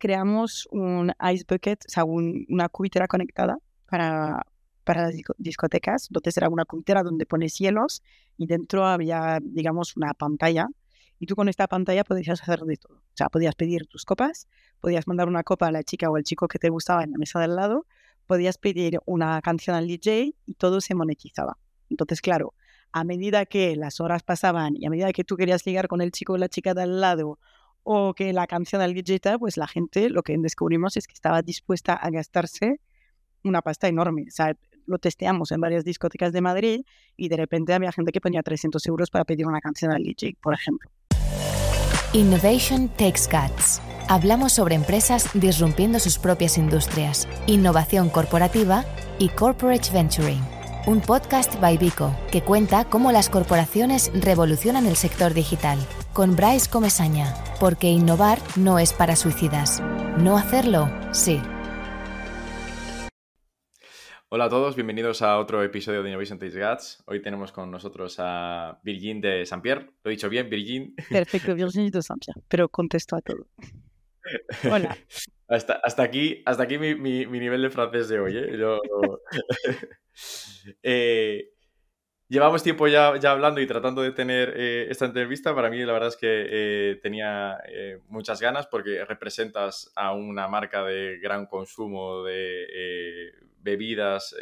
creamos 0.00 0.66
un 0.72 1.12
ice 1.32 1.44
bucket, 1.48 1.84
o 1.86 1.88
sea, 1.88 2.04
una 2.04 2.68
cubitera 2.68 3.06
conectada 3.06 3.58
para, 3.88 4.44
para 4.82 5.02
las 5.02 5.14
discotecas. 5.38 6.08
Entonces 6.10 6.36
era 6.36 6.48
una 6.48 6.64
cubitera 6.64 7.04
donde 7.04 7.26
pones 7.26 7.56
hielos 7.58 8.02
y 8.36 8.46
dentro 8.46 8.86
había, 8.86 9.38
digamos, 9.40 9.96
una 9.96 10.14
pantalla. 10.14 10.68
Y 11.20 11.26
tú 11.26 11.36
con 11.36 11.48
esta 11.48 11.68
pantalla 11.68 12.02
podías 12.02 12.42
hacer 12.42 12.60
de 12.60 12.76
todo. 12.76 12.96
O 12.96 13.16
sea, 13.16 13.28
podías 13.28 13.54
pedir 13.54 13.86
tus 13.86 14.04
copas, 14.04 14.48
podías 14.80 15.06
mandar 15.06 15.28
una 15.28 15.44
copa 15.44 15.68
a 15.68 15.72
la 15.72 15.84
chica 15.84 16.10
o 16.10 16.16
al 16.16 16.24
chico 16.24 16.48
que 16.48 16.58
te 16.58 16.70
gustaba 16.70 17.04
en 17.04 17.12
la 17.12 17.18
mesa 17.18 17.38
del 17.38 17.54
lado, 17.54 17.86
podías 18.26 18.56
pedir 18.56 18.98
una 19.04 19.40
canción 19.42 19.76
al 19.76 19.86
DJ 19.86 20.34
y 20.46 20.54
todo 20.54 20.80
se 20.80 20.94
monetizaba. 20.94 21.58
Entonces, 21.90 22.22
claro, 22.22 22.54
a 22.92 23.04
medida 23.04 23.44
que 23.44 23.76
las 23.76 24.00
horas 24.00 24.22
pasaban 24.22 24.76
y 24.76 24.86
a 24.86 24.90
medida 24.90 25.12
que 25.12 25.24
tú 25.24 25.36
querías 25.36 25.66
ligar 25.66 25.88
con 25.88 26.00
el 26.00 26.10
chico 26.10 26.32
o 26.32 26.38
la 26.38 26.48
chica 26.48 26.72
de 26.72 26.82
al 26.82 27.00
lado 27.00 27.38
o 27.82 28.14
que 28.14 28.32
la 28.32 28.46
canción 28.46 28.80
del 28.82 28.94
DJ, 28.94 29.38
pues 29.38 29.56
la 29.56 29.66
gente 29.66 30.10
lo 30.10 30.22
que 30.22 30.36
descubrimos 30.38 30.96
es 30.96 31.06
que 31.06 31.14
estaba 31.14 31.42
dispuesta 31.42 31.94
a 31.94 32.10
gastarse 32.10 32.80
una 33.42 33.62
pasta 33.62 33.88
enorme. 33.88 34.26
O 34.28 34.30
sea, 34.30 34.56
lo 34.86 34.98
testeamos 34.98 35.52
en 35.52 35.60
varias 35.60 35.84
discotecas 35.84 36.32
de 36.32 36.40
Madrid 36.40 36.82
y 37.16 37.28
de 37.28 37.36
repente 37.36 37.72
había 37.72 37.92
gente 37.92 38.12
que 38.12 38.20
ponía 38.20 38.42
300 38.42 38.84
euros 38.86 39.10
para 39.10 39.24
pedir 39.24 39.46
una 39.46 39.60
canción 39.60 39.92
al 39.92 40.02
DJ, 40.02 40.36
por 40.42 40.54
ejemplo. 40.54 40.90
Innovation 42.12 42.88
Takes 42.88 43.28
Guts. 43.30 43.80
Hablamos 44.08 44.52
sobre 44.52 44.74
empresas 44.74 45.30
disrumpiendo 45.34 46.00
sus 46.00 46.18
propias 46.18 46.58
industrias, 46.58 47.28
innovación 47.46 48.10
corporativa 48.10 48.84
y 49.20 49.28
corporate 49.28 49.90
venturing. 49.92 50.59
Un 50.86 51.02
podcast 51.02 51.60
by 51.60 51.76
Vico 51.76 52.16
que 52.32 52.40
cuenta 52.40 52.86
cómo 52.86 53.12
las 53.12 53.28
corporaciones 53.28 54.10
revolucionan 54.14 54.86
el 54.86 54.96
sector 54.96 55.34
digital. 55.34 55.78
Con 56.14 56.36
Bryce 56.36 56.70
Comesaña, 56.70 57.34
porque 57.60 57.88
innovar 57.88 58.38
no 58.56 58.78
es 58.78 58.94
para 58.94 59.14
suicidas. 59.14 59.82
No 60.16 60.38
hacerlo, 60.38 60.88
sí. 61.12 61.38
Hola 64.30 64.46
a 64.46 64.48
todos, 64.48 64.74
bienvenidos 64.74 65.20
a 65.20 65.38
otro 65.38 65.62
episodio 65.62 66.02
de 66.02 66.08
Innovation 66.08 66.38
Takes 66.38 66.58
Guts. 66.58 67.02
Hoy 67.04 67.20
tenemos 67.20 67.52
con 67.52 67.70
nosotros 67.70 68.16
a 68.18 68.80
Virgin 68.82 69.20
de 69.20 69.44
Saint-Pierre. 69.44 69.90
¿Lo 70.02 70.10
he 70.10 70.14
dicho 70.14 70.30
bien, 70.30 70.48
Virgin? 70.48 70.94
Perfecto, 71.10 71.54
Virgin 71.54 71.90
de 71.90 72.00
Saint-Pierre, 72.00 72.40
pero 72.48 72.70
contesto 72.70 73.16
a 73.16 73.20
todo. 73.20 73.46
Hola. 74.70 74.96
hasta, 75.48 75.74
hasta, 75.74 76.02
aquí, 76.02 76.42
hasta 76.46 76.62
aquí 76.62 76.78
mi, 76.78 76.94
mi, 76.94 77.26
nivel 77.26 77.60
de 77.60 77.68
francés 77.68 78.08
de 78.08 78.18
hoy. 78.18 78.38
¿eh? 78.38 78.56
Yo... 78.58 78.80
eh, 80.82 81.50
llevamos 82.28 82.62
tiempo 82.62 82.86
ya, 82.88 83.16
ya, 83.18 83.32
hablando 83.32 83.60
y 83.60 83.66
tratando 83.66 84.02
de 84.02 84.12
tener 84.12 84.54
eh, 84.56 84.86
esta 84.90 85.06
entrevista. 85.06 85.54
Para 85.54 85.70
mí, 85.70 85.78
la 85.78 85.92
verdad 85.92 86.08
es 86.08 86.16
que 86.16 86.46
eh, 86.50 87.00
tenía 87.02 87.58
muchas 88.08 88.40
ganas 88.40 88.66
porque 88.66 89.04
representas 89.04 89.92
a 89.96 90.12
una 90.12 90.48
marca 90.48 90.84
de 90.84 91.18
gran 91.18 91.46
consumo 91.46 92.24
de 92.24 93.32
bebidas 93.58 94.34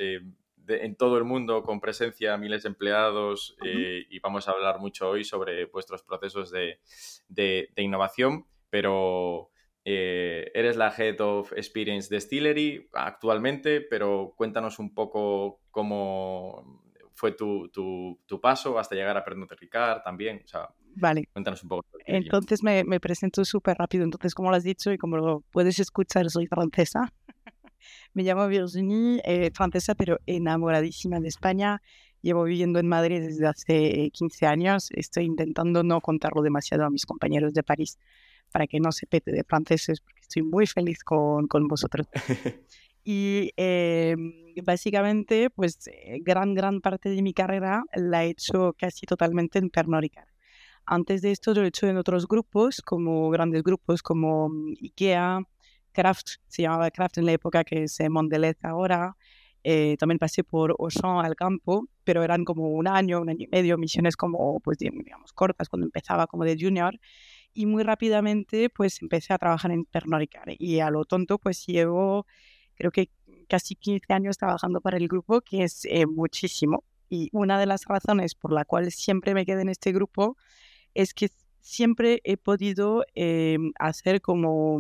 en 0.69 0.97
todo 0.97 1.17
el 1.17 1.25
mundo 1.25 1.63
con 1.63 1.81
presencia, 1.81 2.37
miles 2.37 2.63
de 2.63 2.69
empleados 2.69 3.57
y 3.63 4.19
vamos 4.21 4.49
a 4.49 4.53
hablar 4.53 4.79
mucho 4.79 5.09
hoy 5.09 5.25
sobre 5.25 5.65
vuestros 5.65 6.03
procesos 6.03 6.51
de, 6.51 6.79
innovación, 7.77 8.47
pero 8.71 9.51
eh, 9.91 10.51
eres 10.53 10.77
la 10.77 10.93
Head 10.95 11.19
of 11.21 11.51
Experience 11.55 12.15
Distillery 12.15 12.91
actualmente, 12.93 13.81
pero 13.81 14.35
cuéntanos 14.37 14.79
un 14.79 14.93
poco 14.93 15.63
cómo 15.71 16.83
fue 17.15 17.33
tu, 17.33 18.21
paso 18.43 18.79
hasta 18.79 18.95
llegar 18.95 19.17
a 19.17 19.25
Pernod 19.25 19.51
Ricard 19.59 20.03
también. 20.03 20.45
vale. 20.95 21.27
Cuéntanos 21.33 21.63
un 21.63 21.71
poco. 21.71 21.89
Entonces 22.05 22.63
me, 22.63 22.85
me 22.85 23.01
presento 23.01 23.43
súper 23.47 23.79
rápido. 23.79 24.05
Entonces, 24.05 24.35
como 24.35 24.51
lo 24.51 24.57
has 24.57 24.63
dicho 24.63 24.93
y 24.93 24.99
como 24.99 25.17
lo 25.17 25.41
puedes 25.51 25.79
escuchar, 25.79 26.29
soy 26.29 26.47
francesa. 26.47 27.11
Me 28.13 28.25
llamo 28.25 28.47
Virginie, 28.47 29.23
eh, 29.25 29.51
francesa, 29.55 29.95
pero 29.95 30.19
enamoradísima 30.27 31.19
de 31.19 31.29
España. 31.29 31.81
Llevo 32.21 32.45
viviendo 32.45 32.79
en 32.79 32.89
Madrid 32.89 33.23
desde 33.23 33.47
hace 33.47 34.11
15 34.13 34.47
años. 34.47 34.89
Estoy 34.91 35.25
intentando 35.25 35.83
no 35.83 36.03
contarlo 36.03 36.43
demasiado 36.43 36.85
a 36.85 36.91
mis 36.91 37.07
compañeros 37.07 37.55
de 37.55 37.63
París 37.63 37.99
para 38.51 38.67
que 38.67 38.81
no 38.81 38.93
se 38.93 39.07
pete 39.07 39.33
de 39.33 39.45
franceses, 39.45 40.01
porque 40.01 40.21
estoy 40.21 40.43
muy 40.43 40.67
feliz 40.67 41.05
con, 41.05 41.47
con 41.47 41.69
vosotros. 41.69 42.07
y 43.05 43.51
eh, 43.57 44.17
básicamente, 44.63 45.51
pues 45.51 45.79
eh, 45.89 46.21
gran, 46.23 46.55
gran 46.55 46.81
parte 46.81 47.11
de 47.11 47.23
mi 47.23 47.33
carrera 47.33 47.85
la 47.95 48.25
he 48.25 48.31
hecho 48.31 48.75
casi 48.79 49.07
totalmente 49.07 49.59
en 49.59 49.71
Pernod 49.71 50.01
Ricard. 50.01 50.29
Antes 50.91 51.21
de 51.21 51.33
esto 51.33 51.53
lo 51.53 51.65
he 51.65 51.69
hecho 51.69 51.87
en 51.87 51.99
otros 51.99 52.27
grupos, 52.27 52.81
como 52.81 53.29
grandes 53.31 53.63
grupos 53.63 54.03
como 54.03 54.49
mm, 54.49 54.75
IKEA, 54.83 55.43
Kraft, 55.93 56.37
se 56.47 56.63
llamaba 56.63 56.91
Kraft 56.91 57.19
en 57.19 57.27
la 57.27 57.33
época 57.33 57.65
que 57.65 57.89
se 57.89 58.09
Mondelez 58.09 58.57
ahora. 58.65 59.17
Eh, 59.65 59.97
también 59.99 60.19
pasé 60.19 60.45
por 60.45 60.75
Auchan 60.79 61.25
al 61.25 61.35
campo, 61.35 61.89
pero 62.05 62.23
eran 62.23 62.45
como 62.45 62.71
un 62.71 62.87
año, 62.87 63.21
un 63.21 63.29
año 63.29 63.45
y 63.45 63.49
medio, 63.49 63.77
misiones 63.77 64.17
como, 64.17 64.61
pues 64.61 64.79
digamos, 64.79 65.33
cortas 65.33 65.69
cuando 65.69 65.87
empezaba 65.87 66.27
como 66.27 66.45
de 66.45 66.57
junior. 66.59 66.99
Y 67.55 67.67
muy 67.67 67.83
rápidamente, 67.83 68.71
pues 68.71 69.03
empecé 69.03 69.33
a 69.33 69.39
trabajar 69.39 69.71
en 69.71 69.85
Pernod 69.85 70.21
Ricard. 70.21 70.55
Y 70.59 70.81
a 70.81 70.91
lo 70.91 71.05
tonto, 71.05 71.39
pues 71.39 71.67
llevo, 71.67 72.27
creo 72.77 72.91
que 72.91 73.11
casi 73.49 73.75
15 73.75 74.13
años 74.13 74.39
trabajando 74.39 74.81
para 74.81 74.97
el 74.97 75.09
grupo, 75.09 75.41
que 75.41 75.65
es 75.65 75.85
eh, 75.87 76.07
muchísimo. 76.07 76.85
Y 77.09 77.31
una 77.33 77.59
de 77.59 77.67
las 77.67 77.87
razones 77.87 78.35
por 78.35 78.53
la 78.53 78.65
cual 78.65 78.91
siempre 78.93 79.35
me 79.35 79.47
quedé 79.47 79.63
en 79.63 79.71
este 79.71 79.93
grupo 79.93 80.37
es 80.95 81.15
que 81.15 81.31
siempre 81.61 82.21
he 82.25 82.37
podido 82.37 83.05
eh, 83.15 83.59
hacer 83.79 84.21
como 84.21 84.79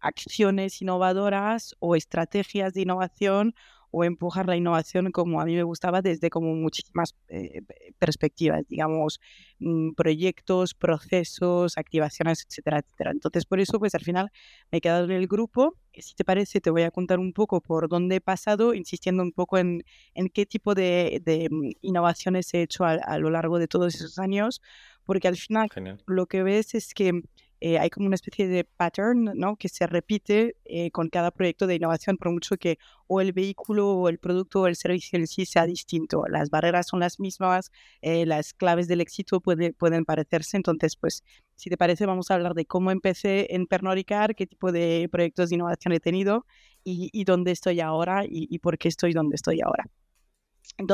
acciones 0.00 0.80
innovadoras 0.80 1.74
o 1.80 1.96
estrategias 1.96 2.72
de 2.74 2.82
innovación 2.82 3.54
o 3.90 4.04
empujar 4.04 4.46
la 4.46 4.56
innovación 4.56 5.10
como 5.10 5.40
a 5.40 5.44
mí 5.44 5.54
me 5.54 5.62
gustaba 5.62 6.02
desde 6.02 6.30
como 6.30 6.54
muchísimas 6.54 7.14
eh, 7.28 7.62
perspectivas, 7.98 8.66
digamos, 8.68 9.20
mm, 9.58 9.92
proyectos, 9.92 10.74
procesos, 10.74 11.78
activaciones, 11.78 12.44
etcétera, 12.48 12.78
etcétera. 12.80 13.10
Entonces, 13.12 13.46
por 13.46 13.60
eso, 13.60 13.78
pues 13.78 13.94
al 13.94 14.02
final 14.02 14.30
me 14.70 14.78
he 14.78 14.80
quedado 14.80 15.04
en 15.04 15.12
el 15.12 15.26
grupo. 15.26 15.74
Si 15.94 16.14
te 16.14 16.24
parece, 16.24 16.60
te 16.60 16.70
voy 16.70 16.82
a 16.82 16.90
contar 16.90 17.18
un 17.18 17.32
poco 17.32 17.60
por 17.60 17.88
dónde 17.88 18.16
he 18.16 18.20
pasado, 18.20 18.74
insistiendo 18.74 19.22
un 19.22 19.32
poco 19.32 19.58
en, 19.58 19.82
en 20.14 20.28
qué 20.28 20.46
tipo 20.46 20.74
de, 20.74 21.22
de, 21.24 21.48
mm, 21.50 21.70
innovaciones 21.82 22.52
he 22.54 22.62
hecho 22.62 22.84
a, 22.84 22.92
a, 22.92 23.18
lo 23.18 23.30
largo 23.30 23.58
de 23.58 23.68
todos 23.68 23.94
esos 23.94 24.18
años, 24.18 24.60
porque 25.04 25.28
al 25.28 25.36
final 25.36 25.68
lo 26.06 26.26
que 26.26 26.42
ves 26.42 26.74
es 26.74 26.92
que 26.92 27.22
eh, 27.60 27.78
hay 27.78 27.88
como 27.90 28.06
una 28.06 28.14
especie 28.14 28.48
de 28.48 28.64
pattern 28.64 29.32
¿no? 29.34 29.56
que 29.56 29.68
se 29.68 29.86
repite 29.86 30.56
eh, 30.64 30.90
con 30.90 31.08
cada 31.08 31.30
proyecto 31.30 31.66
de 31.66 31.76
innovación, 31.76 32.16
por 32.16 32.30
mucho 32.30 32.56
que 32.56 32.78
o 33.06 33.20
el 33.20 33.32
vehículo 33.32 33.88
o 33.90 34.08
el 34.08 34.18
producto 34.18 34.62
o 34.62 34.66
el 34.66 34.76
servicio 34.76 35.18
en 35.18 35.26
sí 35.26 35.46
sea 35.46 35.64
distinto. 35.64 36.24
Las 36.28 36.50
barreras 36.50 36.88
son 36.88 37.00
las 37.00 37.18
mismas, 37.18 37.70
eh, 38.02 38.26
las 38.26 38.52
claves 38.52 38.88
del 38.88 39.00
éxito 39.00 39.40
puede, 39.40 39.72
pueden 39.72 40.04
parecerse. 40.04 40.56
Entonces, 40.56 40.96
pues, 40.96 41.22
si 41.54 41.70
te 41.70 41.76
parece, 41.76 42.04
vamos 42.04 42.30
a 42.30 42.34
hablar 42.34 42.54
de 42.54 42.66
cómo 42.66 42.90
empecé 42.90 43.54
en 43.54 43.66
Pernod 43.66 43.94
Ricard, 43.94 44.34
qué 44.34 44.46
tipo 44.46 44.72
de 44.72 45.08
proyectos 45.10 45.48
de 45.48 45.54
innovación 45.54 45.94
he 45.94 46.00
tenido 46.00 46.46
y, 46.84 47.10
y 47.12 47.24
dónde 47.24 47.52
estoy 47.52 47.80
ahora 47.80 48.24
y, 48.24 48.48
y, 48.50 48.58
por 48.58 48.76
qué 48.76 48.88
estoy 48.88 49.12
donde 49.12 49.36
estoy 49.36 49.60
ahora. 49.60 49.88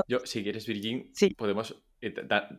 Yo, 0.06 0.20
si 0.24 0.42
quieres, 0.42 0.66
Virgin, 0.66 1.10
sí. 1.14 1.30
podemos 1.30 1.82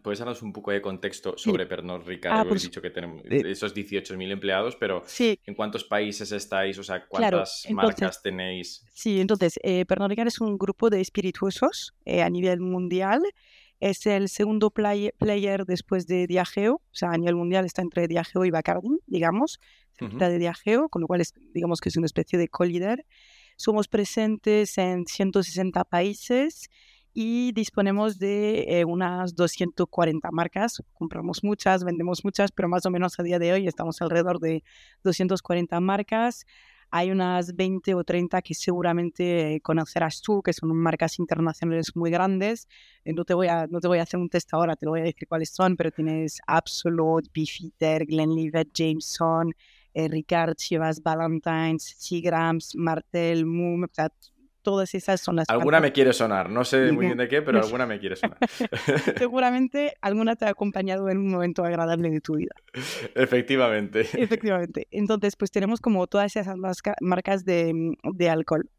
¿Puedes 0.01 0.19
darnos 0.19 0.41
un 0.41 0.53
poco 0.53 0.71
de 0.71 0.81
contexto 0.81 1.37
sobre 1.37 1.65
Pernod 1.65 2.03
Ricard? 2.05 2.33
Ah, 2.33 2.45
pues, 2.47 2.63
dicho 2.63 2.81
que 2.81 2.89
tenemos 2.89 3.21
esos 3.25 3.75
18.000 3.75 4.31
empleados, 4.31 4.77
pero 4.77 5.03
¿en 5.19 5.55
cuántos 5.55 5.83
países 5.83 6.31
estáis? 6.31 6.77
O 6.79 6.83
sea, 6.83 7.05
¿cuántas 7.07 7.65
marcas 7.69 8.21
tenéis? 8.21 8.85
Sí, 8.93 9.19
entonces, 9.19 9.59
eh, 9.63 9.85
Pernod 9.85 10.09
Ricard 10.09 10.27
es 10.27 10.39
un 10.39 10.57
grupo 10.57 10.89
de 10.89 11.01
espirituosos 11.01 11.93
eh, 12.05 12.21
a 12.21 12.29
nivel 12.29 12.61
mundial. 12.61 13.21
Es 13.81 14.05
el 14.05 14.29
segundo 14.29 14.71
player 14.71 15.65
después 15.65 16.07
de 16.07 16.25
Diageo, 16.25 16.75
o 16.75 16.95
sea, 16.95 17.09
a 17.09 17.17
nivel 17.17 17.35
mundial 17.35 17.65
está 17.65 17.81
entre 17.81 18.07
Diageo 18.07 18.45
y 18.45 18.49
Bacardi, 18.49 18.99
digamos, 19.07 19.59
cerca 19.99 20.29
de 20.29 20.39
Diageo, 20.39 20.87
con 20.87 21.01
lo 21.01 21.07
cual 21.07 21.19
es, 21.19 21.33
digamos 21.53 21.81
que 21.81 21.89
es 21.89 21.97
una 21.97 22.06
especie 22.06 22.39
de 22.39 22.47
co-líder. 22.47 23.06
Somos 23.57 23.89
presentes 23.89 24.77
en 24.77 25.06
160 25.06 25.83
países 25.83 26.69
y 27.13 27.51
disponemos 27.51 28.18
de 28.18 28.80
eh, 28.80 28.86
unas 28.86 29.36
240 29.36 30.31
marcas. 30.31 30.81
Compramos 30.94 31.44
muchas, 31.44 31.83
vendemos 31.83 32.24
muchas, 32.24 32.51
pero 32.51 32.68
más 32.68 32.86
o 32.86 32.89
menos 32.89 33.19
a 33.19 33.24
día 33.24 33.39
de 33.39 33.54
hoy 33.54 33.68
estamos 33.68 34.01
alrededor 34.01 34.39
de 34.39 34.63
240 35.04 35.80
marcas. 35.80 36.45
Hay 36.89 37.12
unas 37.12 37.56
20 37.56 37.95
o 37.95 38.04
30 38.04 38.42
que 38.42 38.54
seguramente 38.54 39.60
conocerás 39.63 40.21
tú, 40.21 40.44
que 40.44 40.54
son 40.54 40.75
marcas 40.75 41.18
internacionales 41.19 41.95
muy 41.95 42.12
grandes. 42.12 42.68
Eh, 43.04 43.13
no 43.13 43.25
te 43.25 43.33
voy 43.33 43.48
a, 43.48 43.68
no 43.68 43.80
te 43.80 43.88
voy 43.88 44.00
a 44.00 44.04
hacer 44.04 44.19
un 44.19 44.30
test 44.30 44.54
ahora, 44.54 44.75
te 44.75 44.86
lo 44.86 44.92
voy 44.92 45.01
a 45.01 45.04
decir 45.04 45.27
cuáles 45.27 45.50
son, 45.50 45.75
pero 45.75 45.92
tienes 45.92 46.39
Absolute, 46.48 47.30
Beefeater, 47.33 48.06
Glenlivet, 48.06 48.69
Jameson, 48.74 49.54
eh, 49.94 50.07
Ricard, 50.07 50.56
Chivas, 50.56 51.01
Valentine's, 51.01 51.95
Seagrams, 51.98 52.75
Martel, 52.75 53.45
Moom, 53.45 53.88
todas 54.63 54.95
esas 54.95 55.21
son 55.21 55.36
las... 55.36 55.50
Alguna 55.50 55.80
me 55.80 55.92
quiere 55.92 56.13
sonar, 56.13 56.50
no 56.50 56.63
sé 56.63 56.92
muy 56.92 57.06
bien 57.06 57.18
de 57.18 57.27
qué, 57.27 57.42
pero 57.42 57.60
alguna 57.63 57.86
me 57.86 58.00
quiere 58.00 58.15
sonar. 58.15 58.38
Seguramente 59.18 59.94
alguna 60.01 60.36
te 60.36 60.45
ha 60.45 60.50
acompañado 60.50 61.10
en 61.10 61.19
un 61.19 61.27
momento 61.30 61.63
agradable 61.63 62.10
de 62.10 62.21
tu 62.21 62.38
vida. 62.38 62.56
Efectivamente. 63.15 64.01
Efectivamente. 64.13 64.88
Entonces, 64.89 65.36
pues 65.36 65.51
tenemos 65.51 65.80
como 65.81 66.07
todas 66.07 66.36
esas 66.36 66.56
marcas 67.01 67.45
de, 67.45 67.95
de 68.13 68.30
alcohol. 68.30 68.69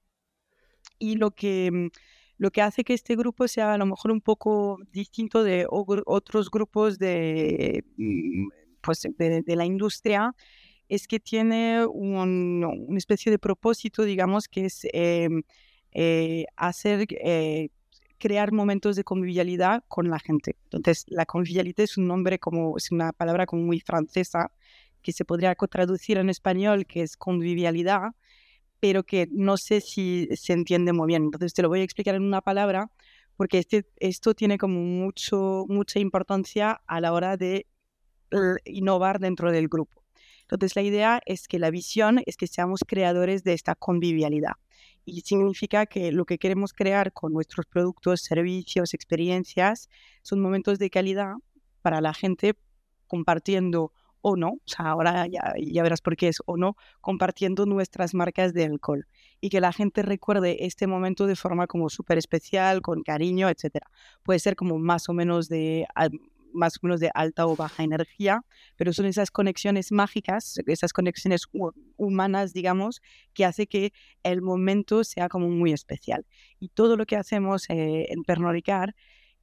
Y 0.98 1.16
lo 1.16 1.30
que 1.32 1.90
lo 2.36 2.50
que 2.50 2.62
hace 2.62 2.84
que 2.84 2.94
este 2.94 3.16
grupo 3.16 3.46
sea 3.46 3.74
a 3.74 3.78
lo 3.78 3.86
mejor 3.86 4.10
un 4.10 4.20
poco 4.20 4.78
distinto 4.90 5.44
de 5.44 5.66
otros 5.68 6.50
grupos 6.50 6.98
de, 6.98 7.84
mm, 7.96 8.48
pues, 8.80 9.02
de, 9.16 9.56
la 9.56 9.64
industria 9.64 10.34
es 10.88 11.06
que 11.06 11.20
tiene 11.20 11.86
un, 11.86 12.64
una 12.64 12.98
especie 12.98 13.30
de 13.30 13.38
propósito, 13.38 14.04
digamos, 14.04 14.48
que 14.48 14.66
es 14.66 14.86
em, 14.92 15.42
eh, 15.94 16.46
hacer, 16.56 17.06
eh, 17.10 17.68
crear 18.18 18.52
momentos 18.52 18.96
de 18.96 19.04
convivialidad 19.04 19.84
con 19.88 20.10
la 20.10 20.18
gente. 20.18 20.56
Entonces, 20.70 21.04
la 21.08 21.24
convivialidad 21.24 21.80
es 21.80 21.96
un 21.96 22.08
nombre 22.08 22.38
como, 22.38 22.76
es 22.76 22.90
una 22.90 23.12
palabra 23.12 23.46
como 23.46 23.62
muy 23.62 23.80
francesa, 23.80 24.50
que 25.02 25.12
se 25.12 25.24
podría 25.24 25.54
traducir 25.54 26.18
en 26.18 26.30
español, 26.30 26.86
que 26.86 27.02
es 27.02 27.16
convivialidad, 27.16 28.12
pero 28.80 29.04
que 29.04 29.28
no 29.30 29.56
sé 29.56 29.80
si 29.80 30.28
se 30.34 30.52
entiende 30.52 30.92
muy 30.92 31.06
bien. 31.06 31.24
Entonces 31.24 31.54
te 31.54 31.62
lo 31.62 31.68
voy 31.68 31.80
a 31.80 31.84
explicar 31.84 32.14
en 32.14 32.22
una 32.22 32.40
palabra, 32.40 32.90
porque 33.36 33.58
este, 33.58 33.86
esto 33.98 34.34
tiene 34.34 34.58
como 34.58 34.80
mucho, 34.80 35.64
mucha 35.68 36.00
importancia 36.00 36.80
a 36.86 37.00
la 37.00 37.12
hora 37.12 37.36
de 37.36 37.66
innovar 38.64 39.20
dentro 39.20 39.52
del 39.52 39.68
grupo. 39.68 40.02
Entonces 40.42 40.76
la 40.76 40.82
idea 40.82 41.20
es 41.24 41.48
que 41.48 41.58
la 41.58 41.70
visión 41.70 42.20
es 42.26 42.36
que 42.36 42.46
seamos 42.46 42.80
creadores 42.86 43.44
de 43.44 43.52
esta 43.52 43.74
convivialidad. 43.74 44.54
Y 45.04 45.20
significa 45.22 45.86
que 45.86 46.12
lo 46.12 46.24
que 46.24 46.38
queremos 46.38 46.72
crear 46.72 47.12
con 47.12 47.32
nuestros 47.32 47.66
productos, 47.66 48.22
servicios, 48.22 48.94
experiencias, 48.94 49.88
son 50.22 50.40
momentos 50.40 50.78
de 50.78 50.90
calidad 50.90 51.34
para 51.82 52.00
la 52.00 52.14
gente 52.14 52.54
compartiendo 53.06 53.92
o 54.26 54.36
no, 54.36 54.52
o 54.52 54.60
sea, 54.64 54.86
ahora 54.86 55.26
ya, 55.26 55.52
ya 55.60 55.82
verás 55.82 56.00
por 56.00 56.16
qué 56.16 56.28
es 56.28 56.38
o 56.46 56.56
no, 56.56 56.76
compartiendo 57.02 57.66
nuestras 57.66 58.14
marcas 58.14 58.54
de 58.54 58.64
alcohol 58.64 59.06
y 59.38 59.50
que 59.50 59.60
la 59.60 59.70
gente 59.70 60.00
recuerde 60.00 60.64
este 60.64 60.86
momento 60.86 61.26
de 61.26 61.36
forma 61.36 61.66
como 61.66 61.90
súper 61.90 62.16
especial, 62.16 62.80
con 62.80 63.02
cariño, 63.02 63.50
etcétera. 63.50 63.86
Puede 64.22 64.38
ser 64.38 64.56
como 64.56 64.78
más 64.78 65.10
o 65.10 65.12
menos 65.12 65.50
de 65.50 65.86
más 66.54 66.76
o 66.76 66.80
menos 66.82 67.00
de 67.00 67.10
alta 67.14 67.46
o 67.46 67.56
baja 67.56 67.82
energía, 67.82 68.42
pero 68.76 68.92
son 68.92 69.06
esas 69.06 69.30
conexiones 69.30 69.92
mágicas, 69.92 70.58
esas 70.66 70.92
conexiones 70.92 71.46
humanas, 71.96 72.52
digamos, 72.52 73.02
que 73.34 73.44
hace 73.44 73.66
que 73.66 73.92
el 74.22 74.40
momento 74.40 75.04
sea 75.04 75.28
como 75.28 75.48
muy 75.50 75.72
especial. 75.72 76.26
Y 76.60 76.68
todo 76.68 76.96
lo 76.96 77.06
que 77.06 77.16
hacemos 77.16 77.68
eh, 77.68 78.06
en 78.10 78.22
Pernod 78.22 78.52
Ricard, 78.52 78.94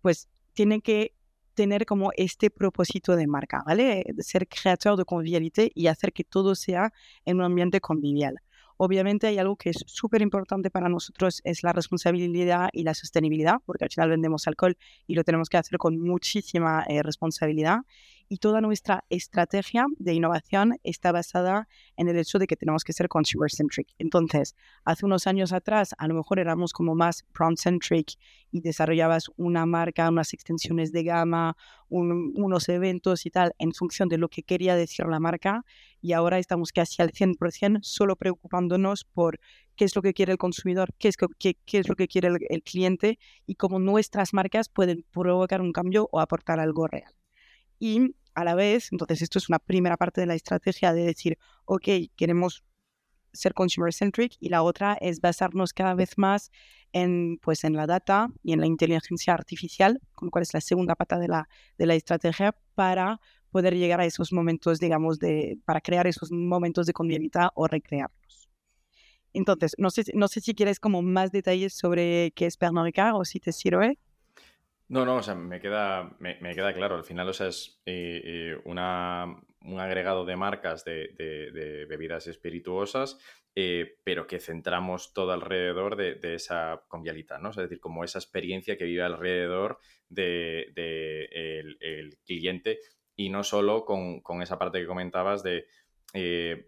pues 0.02 0.28
tiene 0.54 0.82
que 0.82 1.14
tener 1.54 1.86
como 1.86 2.12
este 2.16 2.50
propósito 2.50 3.16
de 3.16 3.28
marca, 3.28 3.64
¿vale? 3.66 4.04
Ser 4.20 4.48
creador 4.48 4.98
de 4.98 5.06
convivialidad 5.06 5.68
y 5.74 5.88
hacer 5.88 6.14
que 6.14 6.24
todo 6.24 6.56
sea 6.56 6.94
en 7.26 7.38
un 7.38 7.44
ambiente 7.44 7.82
convivial. 7.82 8.38
Obviamente 8.84 9.28
hay 9.28 9.38
algo 9.38 9.58
que 9.58 9.70
es 9.70 9.84
súper 9.86 10.24
importante 10.24 10.72
para 10.72 10.90
nosotros, 10.90 11.42
es 11.44 11.62
la 11.62 11.72
responsabilidad 11.72 12.70
y 12.74 12.82
la 12.82 12.96
sostenibilidad, 12.96 13.58
porque 13.64 13.84
al 13.84 13.92
final 13.92 14.10
vendemos 14.10 14.48
alcohol 14.48 14.76
y 15.06 15.14
lo 15.14 15.24
tenemos 15.24 15.50
que 15.50 15.58
hacer 15.58 15.78
con 15.78 16.00
muchísima 16.00 16.84
eh, 16.88 17.04
responsabilidad 17.04 17.82
y 18.32 18.38
toda 18.38 18.62
nuestra 18.62 19.04
estrategia 19.10 19.88
de 20.00 20.14
innovación 20.14 20.78
está 20.84 21.12
basada 21.12 21.68
en 21.98 22.08
el 22.08 22.18
hecho 22.18 22.40
de 22.40 22.48
que 22.48 22.56
tenemos 22.56 22.86
que 22.86 22.94
ser 22.94 23.10
consumer 23.10 23.52
centric. 23.52 23.90
Entonces, 24.00 24.56
hace 24.86 25.06
unos 25.06 25.28
años 25.28 25.52
atrás, 25.52 25.94
a 25.98 26.08
lo 26.08 26.14
mejor 26.14 26.40
éramos 26.40 26.72
como 26.72 26.96
más 26.96 27.26
prompt 27.34 27.60
centric 27.60 28.14
y 28.50 28.62
desarrollabas 28.62 29.26
una 29.36 29.66
marca, 29.66 30.08
unas 30.08 30.34
extensiones 30.34 30.94
de 30.94 31.04
gama, 31.04 31.58
unos 31.90 32.70
eventos 32.70 33.26
y 33.26 33.32
tal 33.32 33.54
en 33.60 33.74
función 33.74 34.08
de 34.08 34.18
lo 34.18 34.30
que 34.30 34.44
quería 34.44 34.78
decir 34.78 35.08
la 35.08 35.20
marca 35.20 35.66
y 36.00 36.14
ahora 36.14 36.40
estamos 36.40 36.72
casi 36.72 37.02
al 37.02 37.12
100% 37.12 37.80
solo 37.82 38.16
preocupándonos 38.16 39.04
por 39.04 39.42
qué 39.76 39.84
es 39.84 39.94
lo 39.94 40.02
que 40.02 40.14
quiere 40.14 40.32
el 40.32 40.38
consumidor, 40.38 40.94
qué 41.00 41.10
es, 41.10 41.18
qué, 41.38 41.58
qué 41.66 41.80
es 41.80 41.90
lo 41.90 41.98
que 41.98 42.08
quiere 42.08 42.30
el, 42.30 42.38
el 42.48 42.64
cliente 42.64 43.20
y 43.46 43.56
cómo 43.56 43.78
nuestras 43.78 44.34
marcas 44.34 44.70
pueden 44.70 45.06
provocar 45.12 45.60
un 45.60 45.74
cambio 45.74 46.08
o 46.14 46.22
aportar 46.22 46.62
algo 46.62 46.88
real. 46.88 47.14
Y 47.78 48.16
a 48.34 48.44
la 48.44 48.56
vez, 48.56 48.92
entonces 48.92 49.22
esto 49.22 49.40
es 49.40 49.50
una 49.50 49.60
primera 49.60 49.98
parte 49.98 50.22
de 50.22 50.28
la 50.28 50.36
estrategia 50.36 50.94
de 50.94 51.04
decir, 51.04 51.38
ok, 51.66 51.88
queremos 52.16 52.64
ser 53.34 53.54
consumer 53.54 53.94
centric 53.94 54.36
y 54.40 54.50
la 54.50 54.64
otra 54.64 54.98
es 55.00 55.22
basarnos 55.22 55.74
cada 55.74 55.94
vez 55.94 56.18
más 56.18 56.52
en, 56.94 57.38
pues, 57.42 57.64
en 57.64 57.74
la 57.74 57.88
data 57.88 58.30
y 58.44 58.54
en 58.54 58.60
la 58.60 58.68
inteligencia 58.68 59.34
artificial, 59.34 60.02
con 60.14 60.28
lo 60.28 60.32
cual 60.32 60.44
es 60.44 60.54
la 60.54 60.62
segunda 60.62 60.96
pata 60.96 61.18
de 61.18 61.28
la, 61.28 61.50
de 61.78 61.86
la 61.86 61.96
estrategia 61.96 62.56
para 62.76 63.20
poder 63.52 63.76
llegar 63.76 64.00
a 64.02 64.06
esos 64.06 64.34
momentos, 64.34 64.80
digamos, 64.80 65.20
de, 65.20 65.60
para 65.66 65.82
crear 65.82 66.08
esos 66.08 66.32
momentos 66.32 66.86
de 66.88 66.94
convivialidad 66.94 67.50
o 67.56 67.68
recrearlos. 67.68 68.50
Entonces, 69.34 69.76
no 69.78 69.90
sé, 69.90 70.04
no 70.14 70.28
sé 70.28 70.42
si 70.42 70.54
quieres 70.54 70.80
como 70.80 71.02
más 71.02 71.32
detalles 71.32 71.74
sobre 71.74 72.32
qué 72.36 72.46
es 72.48 72.58
Pernod 72.58 72.86
Ricard 72.86 73.16
o 73.16 73.26
si 73.26 73.40
te 73.40 73.52
sirve. 73.52 73.98
No, 74.92 75.06
no, 75.06 75.16
o 75.16 75.24
sea, 75.24 75.36
me 75.36 75.62
queda, 75.62 76.18
me, 76.20 76.38
queda 76.54 76.74
claro. 76.74 76.96
Al 76.96 77.06
final, 77.06 77.30
o 77.30 77.32
sea, 77.32 77.48
es 77.48 77.82
eh, 77.86 78.22
eh, 78.26 78.62
una, 78.66 79.42
un 79.62 79.80
agregado 79.80 80.26
de 80.26 80.36
marcas 80.36 80.84
de, 80.84 81.86
bebidas 81.88 82.28
espirituosas, 82.28 83.18
eh, 83.56 84.00
pero 84.04 84.28
que 84.28 84.42
centramos 84.42 85.14
todo 85.14 85.32
alrededor 85.32 85.96
de, 85.96 86.36
esa 86.36 86.84
convialidad, 86.90 87.40
¿no? 87.40 87.52
es 87.52 87.56
decir, 87.56 87.80
como 87.80 88.04
esa 88.04 88.20
experiencia 88.20 88.78
que 88.78 88.84
vive 88.84 89.02
alrededor 89.02 89.80
del 90.10 90.74
de, 90.76 91.60
el, 91.80 92.18
cliente 92.26 92.80
y 93.16 93.30
no 93.30 93.46
solo 93.46 93.86
con, 93.86 94.20
con, 94.20 94.42
esa 94.42 94.60
parte 94.60 94.82
que 94.82 94.88
comentabas 94.88 95.42
de 95.42 95.68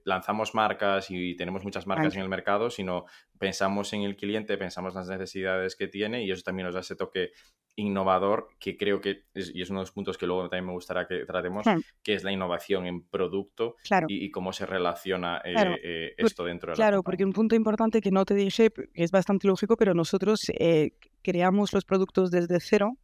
lanzamos 0.06 0.56
marcas 0.56 1.12
y 1.12 1.36
tenemos 1.36 1.66
muchas 1.66 1.86
marcas 1.88 2.16
en 2.16 2.22
el 2.22 2.30
mercado, 2.30 2.70
sino 2.70 3.04
pensamos 3.38 3.92
en 3.92 4.04
el 4.04 4.16
cliente, 4.16 4.58
pensamos 4.58 4.94
en 4.94 5.00
las 5.00 5.10
necesidades 5.10 5.76
que 5.76 5.90
tiene 5.90 6.24
y 6.24 6.32
eso 6.32 6.44
también 6.44 6.68
nos 6.68 6.76
da 6.76 6.80
ese 6.80 6.96
toque 6.96 7.34
innovador 7.76 8.50
que 8.60 8.78
creo 8.78 9.02
que, 9.02 9.24
es, 9.34 9.52
y 9.54 9.62
es 9.62 9.70
uno 9.70 9.80
de 9.80 9.84
los 9.84 9.92
puntos 9.92 10.18
que 10.18 10.28
luego 10.28 10.44
también 10.44 10.66
me 10.66 10.74
gustaría 10.74 11.08
que 11.08 11.26
tratemos, 11.26 11.66
que 12.04 12.14
es 12.14 12.24
la 12.24 12.32
innovación 12.32 12.86
en 12.86 13.04
producto 13.04 13.76
y, 14.08 14.30
cómo 14.32 14.54
se 14.54 14.66
relaciona 14.66 15.42
eh, 15.44 15.80
eh, 15.84 16.14
esto 16.18 16.44
dentro 16.44 16.68
de 16.68 16.74
la 16.74 16.76
Claro, 16.76 17.04
porque 17.04 17.26
un 17.26 17.34
punto 17.34 17.56
importante 17.56 18.02
que 18.02 18.12
no 18.12 18.26
te 18.26 18.36
dije, 18.36 18.70
que 18.72 18.90
es 18.94 19.12
bastante 19.12 19.48
lógico, 19.48 19.76
pero 19.78 19.94
nosotros 19.94 20.52
eh, 20.60 20.92
creamos 21.22 21.74
los 21.74 21.86
productos 21.86 22.32
desde 22.32 22.60
cero 22.60 22.98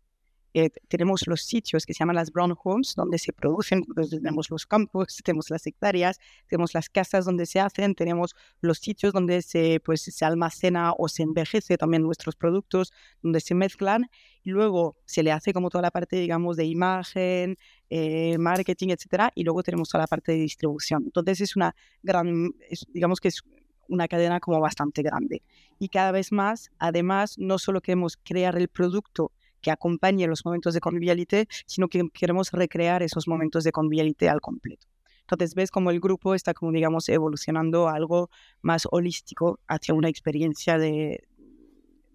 eh, 0.53 0.69
tenemos 0.87 1.27
los 1.27 1.41
sitios 1.41 1.85
que 1.85 1.93
se 1.93 1.99
llaman 1.99 2.15
las 2.15 2.31
brown 2.31 2.55
homes, 2.63 2.95
donde 2.95 3.19
se 3.19 3.33
producen, 3.33 3.83
tenemos 4.09 4.49
los 4.49 4.65
campos, 4.65 5.17
tenemos 5.23 5.49
las 5.49 5.65
hectáreas, 5.67 6.19
tenemos 6.47 6.73
las 6.73 6.89
casas 6.89 7.25
donde 7.25 7.45
se 7.45 7.59
hacen, 7.59 7.93
tenemos 7.95 8.35
los 8.61 8.79
sitios 8.79 9.13
donde 9.13 9.41
se, 9.41 9.79
pues, 9.83 10.01
se 10.01 10.25
almacena 10.25 10.93
o 10.97 11.07
se 11.07 11.23
envejece 11.23 11.77
también 11.77 12.03
nuestros 12.03 12.35
productos, 12.35 12.91
donde 13.21 13.41
se 13.41 13.53
mezclan, 13.53 14.09
y 14.43 14.51
luego 14.51 14.97
se 15.05 15.21
le 15.21 15.31
hace 15.31 15.53
como 15.53 15.69
toda 15.69 15.83
la 15.83 15.91
parte, 15.91 16.15
digamos, 16.15 16.57
de 16.57 16.65
imagen, 16.65 17.57
eh, 17.89 18.37
marketing, 18.37 18.89
etcétera, 18.89 19.31
y 19.35 19.43
luego 19.43 19.61
tenemos 19.63 19.89
toda 19.89 20.03
la 20.03 20.07
parte 20.07 20.31
de 20.31 20.39
distribución. 20.39 21.03
Entonces 21.05 21.41
es 21.41 21.55
una 21.55 21.75
gran, 22.01 22.51
digamos 22.93 23.19
que 23.19 23.27
es 23.27 23.43
una 23.87 24.07
cadena 24.07 24.39
como 24.39 24.59
bastante 24.59 25.01
grande. 25.01 25.43
Y 25.79 25.89
cada 25.89 26.11
vez 26.11 26.31
más, 26.31 26.71
además, 26.79 27.37
no 27.37 27.57
solo 27.57 27.81
queremos 27.81 28.17
crear 28.17 28.57
el 28.57 28.67
producto 28.69 29.31
que 29.61 29.71
acompañe 29.71 30.27
los 30.27 30.45
momentos 30.45 30.73
de 30.73 30.79
convivialidad, 30.79 31.47
sino 31.65 31.87
que 31.87 32.07
queremos 32.13 32.51
recrear 32.51 33.03
esos 33.03 33.27
momentos 33.27 33.63
de 33.63 33.71
convivialidad 33.71 34.33
al 34.33 34.41
completo. 34.41 34.87
Entonces 35.21 35.53
ves 35.53 35.69
como 35.69 35.91
el 35.91 35.99
grupo 35.99 36.33
está 36.33 36.53
como 36.53 36.71
digamos 36.71 37.07
evolucionando 37.07 37.87
a 37.87 37.93
algo 37.93 38.29
más 38.61 38.87
holístico 38.89 39.59
hacia 39.67 39.93
una 39.93 40.09
experiencia 40.09 40.77
de 40.77 41.23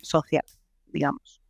social, 0.03 0.45
digamos. 0.87 1.41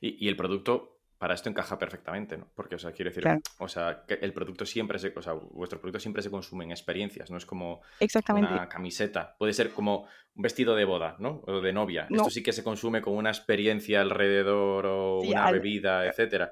Y, 0.00 0.24
y 0.24 0.28
el 0.28 0.36
producto 0.36 0.91
para 1.22 1.34
esto 1.34 1.48
encaja 1.48 1.78
perfectamente, 1.78 2.36
¿no? 2.36 2.48
Porque, 2.52 2.74
o 2.74 2.78
sea, 2.80 2.90
quiero 2.90 3.12
decir, 3.12 3.24
o 3.58 3.68
sea, 3.68 4.02
que 4.08 4.14
el 4.14 4.32
producto 4.32 4.66
siempre 4.66 4.98
se, 4.98 5.12
o 5.14 5.22
sea, 5.22 5.34
vuestro 5.34 5.80
producto 5.80 6.00
siempre 6.00 6.20
se 6.20 6.32
consume 6.32 6.64
en 6.64 6.72
experiencias, 6.72 7.30
no 7.30 7.36
es 7.36 7.46
como 7.46 7.80
una 8.28 8.68
camiseta. 8.68 9.36
Puede 9.38 9.52
ser 9.52 9.70
como 9.70 10.08
un 10.34 10.42
vestido 10.42 10.74
de 10.74 10.84
boda, 10.84 11.14
¿no? 11.20 11.40
O 11.46 11.60
de 11.60 11.72
novia. 11.72 12.08
Esto 12.10 12.28
sí 12.28 12.42
que 12.42 12.52
se 12.52 12.64
consume 12.64 13.02
con 13.02 13.14
una 13.14 13.30
experiencia 13.30 14.00
alrededor 14.00 14.84
o 14.86 15.20
una 15.20 15.48
bebida, 15.52 16.08
etcétera. 16.08 16.50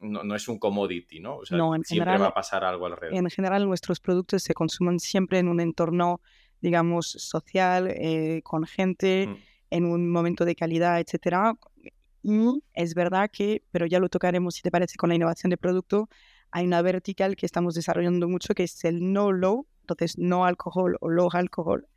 No, 0.00 0.34
es 0.34 0.46
un 0.46 0.58
commodity, 0.58 1.18
¿no? 1.18 1.36
O 1.36 1.46
sea, 1.46 1.58
siempre 1.82 2.18
va 2.18 2.26
a 2.26 2.34
pasar 2.34 2.64
algo 2.64 2.84
alrededor. 2.84 3.16
En 3.16 3.30
general, 3.30 3.64
nuestros 3.66 3.98
productos 3.98 4.42
se 4.42 4.52
consumen 4.52 5.00
siempre 5.00 5.38
en 5.38 5.48
un 5.48 5.58
entorno, 5.58 6.20
digamos, 6.60 7.06
social, 7.12 7.88
eh, 7.88 8.42
con 8.44 8.66
gente, 8.66 9.28
mm. 9.28 9.36
en 9.70 9.86
un 9.86 10.10
momento 10.10 10.44
de 10.44 10.54
calidad, 10.54 11.00
etcétera 11.00 11.54
y 12.22 12.62
es 12.74 12.94
verdad 12.94 13.30
que, 13.30 13.64
pero 13.70 13.86
ya 13.86 13.98
lo 13.98 14.08
tocaremos 14.08 14.54
si 14.54 14.62
te 14.62 14.70
parece 14.70 14.96
con 14.96 15.08
la 15.08 15.16
innovación 15.16 15.50
de 15.50 15.56
producto, 15.56 16.08
hay 16.50 16.66
una 16.66 16.82
vertical 16.82 17.36
que 17.36 17.46
estamos 17.46 17.74
desarrollando 17.74 18.28
mucho 18.28 18.54
que 18.54 18.64
es 18.64 18.84
el 18.84 19.12
no 19.12 19.32
low, 19.32 19.66
entonces 19.80 20.18
no 20.18 20.44
alcohol 20.44 20.96
o 21.00 21.08
low 21.08 21.28
alcohol, 21.32 21.88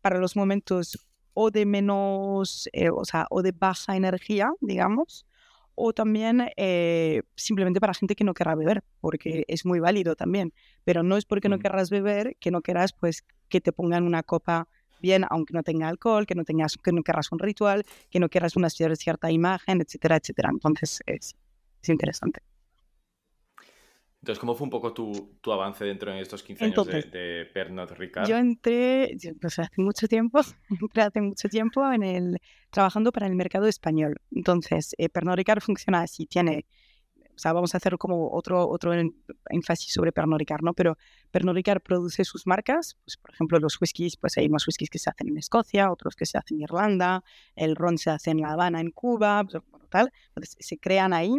para 0.00 0.18
los 0.18 0.36
momentos 0.36 0.98
o 1.34 1.50
de 1.50 1.64
menos, 1.64 2.68
eh, 2.72 2.90
o 2.90 3.04
sea, 3.04 3.26
o 3.30 3.42
de 3.42 3.52
baja 3.52 3.96
energía, 3.96 4.52
digamos, 4.60 5.26
o 5.74 5.92
también 5.92 6.48
eh, 6.56 7.22
simplemente 7.34 7.80
para 7.80 7.94
gente 7.94 8.14
que 8.14 8.24
no 8.24 8.34
querrá 8.34 8.54
beber, 8.54 8.84
porque 9.00 9.44
es 9.48 9.64
muy 9.64 9.80
válido 9.80 10.16
también, 10.16 10.52
pero 10.84 11.02
no 11.02 11.16
es 11.16 11.24
porque 11.24 11.48
no 11.48 11.58
querrás 11.58 11.88
beber 11.90 12.36
que 12.38 12.50
no 12.50 12.60
querrás 12.60 12.92
pues 12.92 13.24
que 13.48 13.60
te 13.60 13.72
pongan 13.72 14.04
una 14.04 14.22
copa 14.22 14.68
bien, 15.02 15.26
aunque 15.28 15.52
no 15.52 15.62
tenga 15.62 15.88
alcohol, 15.88 16.26
que 16.26 16.34
no 16.34 16.44
tengas, 16.44 16.78
que 16.78 16.92
no 16.92 17.02
querrás 17.02 17.30
un 17.32 17.38
ritual, 17.38 17.84
que 18.10 18.20
no 18.20 18.30
quieras 18.30 18.56
una 18.56 18.70
cierta 18.70 19.30
imagen, 19.30 19.82
etcétera, 19.82 20.16
etcétera. 20.16 20.48
Entonces 20.50 21.00
es, 21.04 21.36
es 21.82 21.88
interesante. 21.90 22.40
Entonces, 24.22 24.38
¿cómo 24.38 24.54
fue 24.54 24.66
un 24.66 24.70
poco 24.70 24.94
tu, 24.94 25.36
tu 25.40 25.50
avance 25.50 25.84
dentro 25.84 26.12
de 26.12 26.20
estos 26.20 26.44
15 26.44 26.66
años 26.66 26.86
de, 26.86 27.50
Pernod 27.52 27.90
Ricard? 27.90 28.28
Yo 28.28 28.36
entré, 28.36 29.16
pues 29.40 29.58
hace 29.58 29.82
mucho 29.82 30.06
tiempo, 30.06 30.40
entré 30.80 31.02
hace 31.02 31.20
mucho 31.20 31.48
tiempo 31.48 31.92
en 31.92 32.04
el, 32.04 32.38
trabajando 32.70 33.10
para 33.10 33.26
el 33.26 33.34
mercado 33.34 33.66
español. 33.66 34.20
Entonces, 34.30 34.94
eh, 34.96 35.08
Pernod 35.08 35.34
Ricard 35.34 35.60
funciona 35.60 36.02
así, 36.02 36.26
tiene, 36.26 36.66
sea, 37.42 37.52
vamos 37.52 37.74
a 37.74 37.78
hacer 37.78 37.98
como 37.98 38.30
otro, 38.30 38.68
otro 38.68 38.92
énfasis 39.50 39.92
sobre 39.92 40.12
Pernod 40.12 40.38
Ricard, 40.38 40.62
¿no? 40.62 40.74
Pero 40.74 40.96
Pernod 41.30 41.54
Ricard 41.54 41.82
produce 41.82 42.24
sus 42.24 42.46
marcas, 42.46 42.96
pues 43.04 43.16
por 43.16 43.32
ejemplo 43.32 43.58
los 43.58 43.80
whiskies, 43.80 44.16
pues 44.16 44.38
hay 44.38 44.46
unos 44.46 44.66
whiskies 44.66 44.90
que 44.90 44.98
se 44.98 45.10
hacen 45.10 45.28
en 45.28 45.38
Escocia, 45.38 45.90
otros 45.90 46.16
que 46.16 46.26
se 46.26 46.38
hacen 46.38 46.58
en 46.58 46.62
Irlanda, 46.62 47.24
el 47.56 47.76
ron 47.76 47.98
se 47.98 48.10
hace 48.10 48.30
en 48.30 48.40
La 48.40 48.52
Habana, 48.52 48.80
en 48.80 48.90
Cuba, 48.90 49.44
pues, 49.44 49.62
bueno, 49.70 49.86
tal. 49.88 50.12
Entonces, 50.28 50.56
se 50.60 50.78
crean 50.78 51.12
ahí 51.12 51.34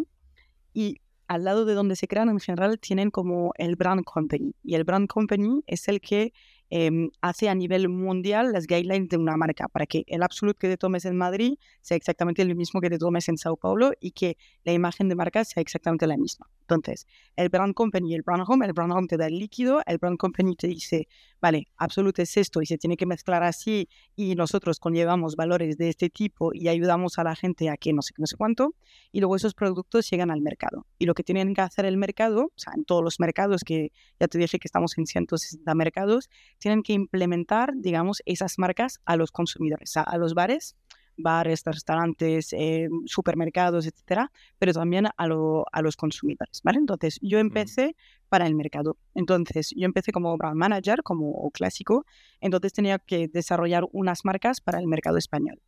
y 0.73 0.99
al 1.27 1.43
lado 1.43 1.65
de 1.65 1.73
donde 1.73 1.95
se 1.95 2.07
crean 2.07 2.29
en 2.29 2.39
general 2.39 2.79
tienen 2.79 3.09
como 3.09 3.53
el 3.57 3.75
brand 3.75 4.03
company. 4.03 4.53
Y 4.63 4.75
el 4.75 4.83
brand 4.83 5.07
company 5.07 5.63
es 5.67 5.87
el 5.87 6.01
que 6.01 6.33
Em, 6.75 7.11
hace 7.21 7.49
a 7.49 7.53
nivel 7.53 7.87
mundial 7.87 8.51
las 8.51 8.65
guidelines 8.65 9.07
de 9.07 9.17
una 9.17 9.37
marca 9.37 9.67
para 9.67 9.85
que 9.85 10.05
el 10.07 10.23
absolute 10.23 10.57
que 10.57 10.67
te 10.69 10.75
tomes 10.75 11.05
en 11.05 11.15
Madrid 11.15 11.53
sea 11.81 11.95
exactamente 11.97 12.41
el 12.41 12.55
mismo 12.55 12.81
que 12.81 12.89
te 12.89 12.97
tomes 12.97 13.29
en 13.29 13.37
Sao 13.37 13.57
Paulo 13.57 13.91
y 13.99 14.09
que 14.09 14.37
la 14.63 14.73
imagen 14.73 15.07
de 15.07 15.13
marca 15.13 15.45
sea 15.45 15.61
exactamente 15.61 16.07
la 16.07 16.17
misma. 16.17 16.49
Entonces, 16.63 17.07
el 17.35 17.49
brand 17.49 17.73
company 17.73 18.11
y 18.11 18.15
el 18.15 18.21
brand 18.21 18.43
home, 18.47 18.65
el 18.65 18.73
brand 18.73 18.91
home 18.91 19.07
te 19.07 19.17
da 19.17 19.27
el 19.27 19.37
líquido, 19.37 19.81
el 19.85 19.97
brand 19.97 20.17
company 20.17 20.55
te 20.55 20.67
dice, 20.67 21.07
vale, 21.41 21.67
absolute 21.77 22.21
es 22.21 22.37
esto 22.37 22.61
y 22.61 22.65
se 22.65 22.77
tiene 22.77 22.97
que 22.97 23.05
mezclar 23.05 23.43
así 23.43 23.89
y 24.15 24.35
nosotros 24.35 24.79
conllevamos 24.79 25.35
valores 25.35 25.77
de 25.77 25.89
este 25.89 26.09
tipo 26.09 26.51
y 26.53 26.67
ayudamos 26.67 27.19
a 27.19 27.23
la 27.23 27.35
gente 27.35 27.69
a 27.69 27.77
que 27.77 27.93
no 27.93 28.01
sé, 28.01 28.13
no 28.17 28.27
sé 28.27 28.37
cuánto, 28.37 28.75
y 29.11 29.19
luego 29.19 29.35
esos 29.35 29.53
productos 29.53 30.09
llegan 30.09 30.31
al 30.31 30.41
mercado. 30.41 30.85
Y 30.97 31.05
lo 31.05 31.13
que 31.13 31.23
tienen 31.23 31.53
que 31.53 31.61
hacer 31.61 31.85
el 31.85 31.97
mercado, 31.97 32.45
o 32.45 32.59
sea, 32.59 32.73
en 32.75 32.85
todos 32.85 33.03
los 33.03 33.19
mercados, 33.19 33.63
que 33.63 33.91
ya 34.19 34.27
te 34.27 34.37
dije 34.37 34.59
que 34.59 34.67
estamos 34.67 34.97
en 34.97 35.05
160 35.05 35.75
mercados, 35.75 36.29
tienen 36.59 36.83
que 36.83 36.93
implementar, 36.93 37.73
digamos, 37.75 38.21
esas 38.25 38.57
marcas 38.57 38.99
a 39.05 39.15
los 39.15 39.31
consumidores, 39.31 39.97
a, 39.97 40.17
los 40.17 40.33
bares, 40.33 40.75
bares, 41.17 41.63
restaurantes, 41.65 42.53
eh, 42.53 42.89
supermercados, 43.05 43.85
etcétera, 43.85 44.31
pero 44.57 44.73
también 44.73 45.07
a, 45.07 45.13
a, 45.17 45.81
los 45.81 45.95
consumidores, 45.95 46.61
¿vale? 46.63 46.79
Entonces, 46.79 47.19
yo 47.21 47.39
empecé 47.39 47.95
para 48.29 48.47
el 48.47 48.55
mercado. 48.55 48.97
Entonces, 49.13 49.73
yo 49.75 49.85
empecé 49.85 50.11
como 50.11 50.35
brand 50.37 50.57
manager, 50.57 51.03
como 51.03 51.49
clásico, 51.51 52.05
entonces 52.41 52.73
tenía 52.73 52.99
que 52.99 53.27
desarrollar 53.27 53.85
unas 53.91 54.25
marcas 54.25 54.61
para 54.61 54.79
el 54.79 54.87
mercado 54.87 55.17
español. 55.17 55.61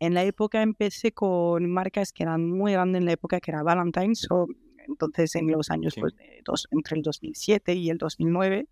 En 0.00 0.14
la 0.14 0.24
época 0.24 0.62
empecé 0.62 1.12
con 1.12 1.68
marcas 1.70 2.12
que 2.12 2.22
eran 2.22 2.48
muy 2.48 2.72
grandes 2.72 3.00
en 3.00 3.06
la 3.06 3.12
época, 3.12 3.40
que 3.40 3.50
era 3.50 3.62
Valentine's, 3.62 4.26
o 4.30 4.46
entonces 4.86 5.34
en 5.34 5.50
los 5.50 5.70
años 5.70 5.94
pues, 5.98 6.14
dos, 6.44 6.68
entre 6.70 6.96
el 6.96 7.02
2007 7.02 7.74
y 7.74 7.90
el 7.90 7.98
2009. 7.98 8.68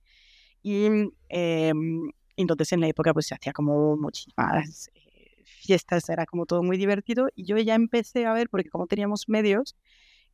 Y 0.62 0.86
em, 1.28 2.10
entonces 2.36 2.72
en 2.72 2.80
la 2.80 2.88
época 2.88 3.12
pues 3.12 3.26
se 3.26 3.34
hacía 3.34 3.52
como 3.52 3.96
muchísimas 3.96 4.90
eh, 4.94 5.05
fiestas, 5.46 6.08
era 6.08 6.26
como 6.26 6.46
todo 6.46 6.62
muy 6.62 6.76
divertido. 6.78 7.28
Y 7.34 7.44
yo 7.46 7.56
ya 7.58 7.74
empecé 7.74 8.26
a 8.26 8.32
ver, 8.32 8.48
porque 8.50 8.70
como 8.70 8.86
teníamos 8.86 9.28
medios, 9.28 9.76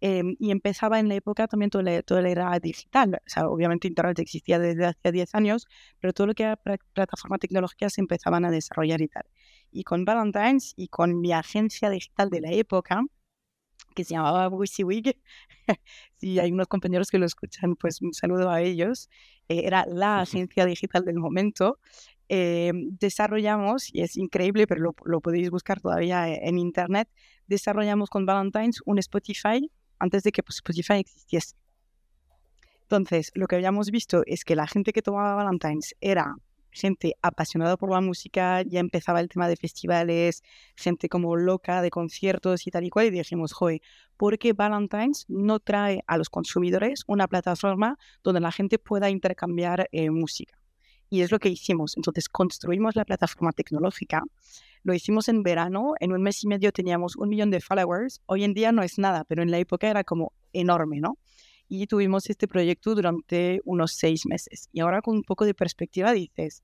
em, 0.00 0.36
y 0.40 0.50
empezaba 0.50 0.98
en 1.00 1.08
la 1.08 1.14
época 1.14 1.46
también 1.48 1.70
toda 1.70 1.84
la, 1.84 2.02
toda 2.02 2.22
la, 2.22 2.30
era 2.30 2.58
digital. 2.60 3.14
O 3.26 3.30
sea, 3.30 3.48
obviamente 3.48 3.88
Internet 3.88 4.18
existía 4.18 4.58
desde 4.58 4.86
hace 4.86 5.12
10 5.12 5.34
años, 5.34 5.66
pero 6.00 6.12
todo 6.12 6.26
lo 6.28 6.34
que 6.34 6.44
era 6.44 6.56
plataforma 6.56 7.38
tecnológica 7.38 7.88
se 7.90 8.00
empezaban 8.00 8.44
a 8.44 8.50
desarrollar 8.50 9.00
y 9.02 9.08
tal. 9.08 9.24
Y 9.70 9.84
con 9.84 10.04
Valentine's 10.04 10.74
y 10.76 10.88
con 10.88 11.20
mi 11.20 11.32
agencia 11.32 11.90
digital 11.90 12.30
de 12.30 12.40
la 12.40 12.52
época, 12.52 13.02
que 13.94 14.04
se 14.04 14.14
llamaba 14.14 14.48
WYSIWYG. 14.48 15.16
si 16.16 16.38
hay 16.40 16.52
unos 16.52 16.68
compañeros 16.68 17.10
que 17.10 17.18
lo 17.18 17.26
escuchan, 17.26 17.76
pues 17.76 18.02
un 18.02 18.12
saludo 18.14 18.50
a 18.50 18.60
ellos. 18.62 19.08
Eh, 19.48 19.62
era 19.66 19.84
la 19.86 20.20
agencia 20.22 20.66
digital 20.66 21.04
del 21.04 21.16
momento. 21.16 21.78
Eh, 22.28 22.72
desarrollamos, 22.74 23.92
y 23.92 24.02
es 24.02 24.16
increíble, 24.16 24.66
pero 24.66 24.94
lo, 25.04 25.20
podéis 25.20 25.50
buscar 25.50 25.80
todavía 25.80 26.28
e, 26.28 26.48
en 26.48 26.58
internet, 26.58 27.08
desarrollamos 27.46 28.08
con 28.08 28.24
Valentine's 28.26 28.80
un 28.86 28.98
Spotify 28.98 29.70
antes 29.98 30.22
de 30.22 30.32
que 30.32 30.42
pues, 30.42 30.56
Spotify 30.56 30.94
existiese. 30.94 31.56
Entonces, 32.82 33.30
lo 33.34 33.46
que 33.46 33.56
habíamos 33.56 33.90
visto 33.90 34.22
es 34.26 34.44
que 34.44 34.56
la 34.56 34.66
gente 34.66 34.92
que 34.92 35.02
tomaba 35.02 35.34
Valentine's 35.34 35.94
era 36.00 36.34
gente 36.72 37.16
apasionada 37.22 37.76
por 37.76 37.90
la 37.90 38.00
música, 38.00 38.62
ya 38.62 38.80
empezaba 38.80 39.20
el 39.20 39.28
tema 39.28 39.46
de 39.46 39.56
festivales, 39.56 40.42
gente 40.76 41.08
como 41.08 41.36
loca 41.36 41.82
de 41.82 41.90
conciertos 41.90 42.66
y 42.66 42.70
tal 42.70 42.84
y 42.84 42.90
cual, 42.90 43.06
y 43.06 43.10
dijimos, 43.10 43.52
joder, 43.52 43.80
¿por 44.16 44.38
qué 44.38 44.52
Valentine's 44.52 45.26
no 45.28 45.60
trae 45.60 46.02
a 46.06 46.16
los 46.16 46.30
consumidores 46.30 47.04
una 47.06 47.28
plataforma 47.28 47.98
donde 48.22 48.40
la 48.40 48.52
gente 48.52 48.78
pueda 48.78 49.10
intercambiar 49.10 49.88
eh, 49.92 50.10
música? 50.10 50.61
Y 51.12 51.20
es 51.20 51.30
lo 51.30 51.38
que 51.38 51.50
hicimos. 51.50 51.94
Entonces 51.98 52.26
construimos 52.30 52.96
la 52.96 53.04
plataforma 53.04 53.52
tecnológica. 53.52 54.22
Lo 54.82 54.94
hicimos 54.94 55.28
en 55.28 55.42
verano, 55.42 55.92
en 56.00 56.12
un 56.12 56.22
mes 56.22 56.42
y 56.42 56.48
medio 56.48 56.72
teníamos 56.72 57.16
un 57.16 57.28
millón 57.28 57.50
de 57.50 57.60
followers. 57.60 58.22
Hoy 58.24 58.44
en 58.44 58.54
día 58.54 58.72
no 58.72 58.82
es 58.82 58.98
nada, 58.98 59.24
pero 59.24 59.42
en 59.42 59.50
la 59.50 59.58
época 59.58 59.90
era 59.90 60.04
como 60.04 60.32
enorme, 60.54 61.00
¿no? 61.00 61.18
y 61.68 61.86
tuvimos 61.86 62.28
este 62.28 62.48
proyecto 62.48 62.94
durante 62.94 63.60
unos 63.64 63.92
seis 63.92 64.26
meses. 64.26 64.68
Y 64.72 64.80
ahora 64.80 65.00
con 65.00 65.16
un 65.16 65.22
poco 65.22 65.46
de 65.46 65.54
perspectiva 65.54 66.12
dices, 66.12 66.62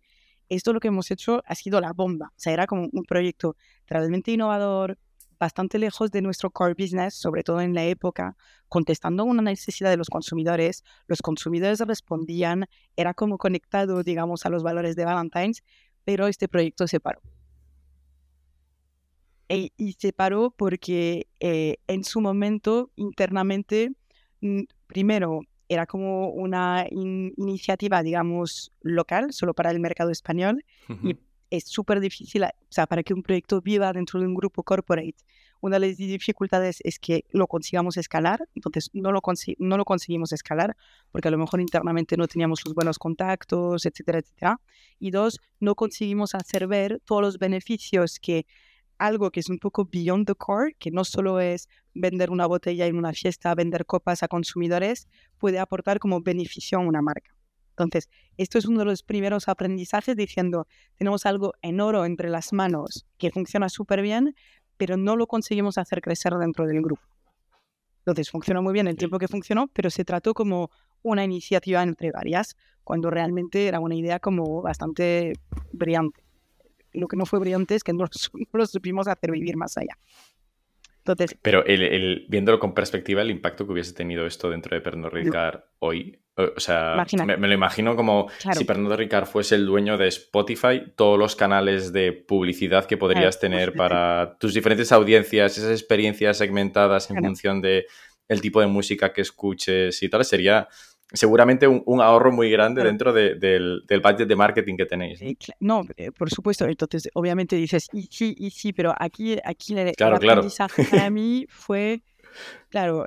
esto 0.49 0.73
lo 0.73 0.81
que 0.81 0.89
hemos 0.89 1.11
hecho 1.11 1.43
ha 1.47 1.55
sido 1.55 1.81
la 1.81 1.93
bomba. 1.95 2.27
O 2.37 2.39
sea, 2.39 2.53
era 2.53 2.67
como 2.67 2.89
un 2.93 3.05
proyecto 3.05 3.57
realmente 3.87 4.33
innovador, 4.33 4.99
bastante 5.39 5.79
lejos 5.79 6.11
de 6.11 6.23
nuestro 6.23 6.51
core 6.51 6.75
business, 6.75 7.15
sobre 7.15 7.43
todo 7.43 7.61
en 7.61 7.75
la 7.75 7.85
época, 7.85 8.37
contestando 8.69 9.25
una 9.25 9.43
necesidad 9.43 9.91
de 9.91 9.97
los 9.97 10.09
consumidores. 10.09 10.85
Los 11.07 11.23
consumidores 11.23 11.81
respondían, 11.81 12.67
era 12.97 13.15
como 13.15 13.39
conectado, 13.39 14.03
digamos, 14.03 14.47
a 14.47 14.51
los 14.51 14.63
valores 14.63 14.97
de 14.97 15.05
Valentine's, 15.05 15.63
pero 16.05 16.27
este 16.27 16.49
proyecto 16.49 16.87
se 16.87 17.01
paró. 17.01 17.21
E, 19.49 19.71
y 19.77 19.93
se 19.93 20.13
paró 20.13 20.51
porque 20.51 21.29
eh, 21.41 21.77
en 21.87 22.05
su 22.05 22.21
momento, 22.21 22.91
internamente, 22.97 23.93
primero, 24.87 25.41
era 25.69 25.87
como 25.87 26.31
una 26.31 26.87
iniciativa, 26.91 28.03
digamos, 28.03 28.73
local, 28.81 29.33
solo 29.33 29.55
para 29.55 29.71
el 29.71 29.81
mercado 29.81 30.11
español, 30.11 30.65
y 31.03 31.15
es 31.51 31.65
súper 31.65 32.01
difícil, 32.01 32.45
o 32.45 32.49
sea, 32.69 32.87
para 32.87 33.03
que 33.03 33.15
un 33.15 33.23
proyecto 33.23 33.61
viva 33.61 33.93
dentro 33.93 34.21
de 34.21 34.27
un 34.27 34.35
grupo 34.35 34.63
corporate. 34.63 35.17
Una 35.61 35.79
de 35.79 35.89
las 35.89 35.97
dificultades 35.97 36.79
es 36.85 36.99
que 36.99 37.25
lo 37.31 37.49
consigamos 37.49 37.97
escalar, 37.97 38.49
entonces 38.55 38.91
no 38.93 39.11
lo, 39.11 39.21
no 39.59 39.77
lo 39.77 39.85
conseguimos 39.85 40.33
escalar 40.33 40.77
porque 41.11 41.29
a 41.29 41.31
lo 41.31 41.39
mejor 41.39 41.61
internamente 41.61 42.17
no 42.17 42.29
teníamos 42.29 42.65
los 42.65 42.75
buenos 42.75 42.99
contactos, 42.99 43.85
etcétera, 43.85 44.19
etcétera. 44.19 44.61
Y 45.01 45.11
dos, 45.11 45.41
no 45.59 45.75
conseguimos 45.75 46.35
hacer 46.35 46.69
ver 46.69 47.01
todos 47.05 47.23
los 47.23 47.39
beneficios 47.39 48.21
que 48.21 48.47
algo 48.99 49.31
que 49.31 49.41
es 49.41 49.49
un 49.49 49.59
poco 49.59 49.85
beyond 49.85 50.27
the 50.27 50.35
core, 50.35 50.75
que 50.79 50.91
no 50.91 51.05
solo 51.05 51.41
es 51.41 51.69
vender 51.95 52.31
una 52.31 52.47
botella 52.47 52.87
en 52.87 52.97
una 52.97 53.13
fiesta, 53.13 53.55
vender 53.55 53.87
copas 53.87 54.23
a 54.23 54.29
consumidores, 54.29 55.09
puede 55.39 55.59
aportar 55.59 55.99
como 55.99 56.21
beneficio 56.21 56.79
a 56.79 56.83
una 56.83 57.01
marca. 57.01 57.38
Entonces, 57.79 58.09
esto 58.37 58.59
es 58.59 58.67
uno 58.67 58.81
de 58.81 58.87
los 58.87 59.05
primeros 59.05 59.49
aprendizajes 59.49 60.17
diciendo, 60.17 60.67
tenemos 60.97 61.27
algo 61.27 61.55
en 61.63 61.81
oro 61.81 62.05
entre 62.05 62.29
las 62.29 62.53
manos 62.53 63.07
que 63.19 63.31
funciona 63.31 63.69
súper 63.69 64.03
bien, 64.03 64.35
pero 64.77 64.97
no 64.97 65.15
lo 65.17 65.29
conseguimos 65.29 65.79
hacer 65.79 66.01
crecer 66.01 66.35
dentro 66.35 66.67
del 66.67 66.83
grupo. 66.83 67.03
Entonces, 68.01 68.31
funcionó 68.31 68.63
muy 68.63 68.73
bien 68.73 68.89
el 68.89 68.97
tiempo 68.97 69.19
que 69.19 69.29
funcionó, 69.29 69.69
pero 69.69 69.91
se 69.91 70.05
trató 70.05 70.35
como 70.35 70.71
una 71.03 71.23
iniciativa 71.23 71.83
entre 71.83 72.11
varias, 72.11 72.57
cuando 72.83 73.11
realmente 73.11 73.69
era 73.69 73.79
una 73.79 73.95
idea 73.95 74.19
como 74.19 74.61
bastante 74.63 75.35
brillante 75.73 76.29
lo 76.93 77.09
que 77.09 77.17
no 77.17 77.27
fue 77.27 77.39
brillante 77.39 77.75
es 77.75 77.85
que 77.85 77.93
no, 77.93 78.07
lo 78.53 78.67
supimos 78.67 79.09
hacer 79.09 79.31
vivir 79.31 79.57
más 79.57 79.77
allá. 79.77 79.99
Entonces, 81.13 81.39
Pero 81.43 81.65
el, 81.65 82.27
viéndolo 82.29 82.59
con 82.59 82.75
perspectiva, 82.75 83.23
el 83.23 83.31
impacto 83.31 83.67
que 83.67 83.73
hubiese 83.73 83.93
tenido 83.93 84.27
esto 84.27 84.51
dentro 84.51 84.75
de 84.75 84.81
Pernod 84.81 85.11
Ricard 85.11 85.61
hoy, 85.79 86.19
o 86.37 86.61
sea, 86.61 87.05
me, 87.25 87.37
lo 87.37 87.53
imagino 87.53 87.97
como 87.97 88.29
si 88.53 88.65
Pernod 88.65 88.95
Ricard 88.95 89.27
fuese 89.27 89.57
el 89.57 89.67
dueño 89.67 89.99
de 89.99 90.09
Spotify, 90.09 90.83
todos 90.95 91.19
los 91.19 91.35
canales 91.35 91.93
de 91.93 92.13
publicidad 92.13 92.85
que 92.85 92.97
podrías 92.97 93.41
tener 93.41 93.73
para 93.73 94.37
tus 94.39 94.55
diferentes 94.55 94.93
audiencias, 94.93 95.59
esas 95.59 95.73
experiencias 95.73 96.39
segmentadas 96.39 97.11
en 97.11 97.17
función 97.17 97.61
de 97.61 97.87
el 98.29 98.41
tipo 98.41 98.61
de 98.61 98.67
música 98.67 99.13
que 99.13 99.23
escuches 99.23 100.03
y 100.03 100.09
tal, 100.09 100.25
sería 100.25 100.69
seguramente 101.13 101.67
un, 101.67 102.01
ahorro 102.01 102.31
muy 102.33 102.51
grande 102.51 102.83
dentro 102.85 103.13
del, 103.13 103.39
del, 103.41 104.01
budget 104.01 104.29
de 104.29 104.37
marketing 104.37 104.77
que 104.77 104.87
tenéis. 104.87 105.21
No, 105.61 105.83
eh, 105.97 106.11
por 106.13 106.31
supuesto. 106.31 106.67
Entonces, 106.67 107.09
obviamente 107.15 107.57
dices, 107.57 107.87
y 107.93 108.09
sí, 108.11 108.35
y 108.37 108.51
sí, 108.51 108.73
pero 108.73 108.95
aquí, 108.99 109.39
aquí 109.45 109.75
claro, 109.97 110.17
el 110.17 110.21
claro. 110.21 110.47
para 110.91 111.11
mí 111.11 111.47
fue, 111.49 112.03
claro, 112.69 113.07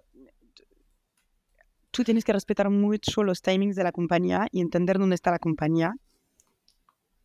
tú 1.92 2.04
tienes 2.04 2.24
que 2.24 2.34
respetar 2.34 2.70
mucho 2.70 3.24
los 3.24 3.42
timings 3.42 3.76
de 3.76 3.84
la 3.84 3.92
compañía 3.92 4.48
y 4.52 4.62
entender 4.62 4.98
dónde 4.98 5.16
está 5.16 5.32
la 5.32 5.40
compañía 5.40 5.94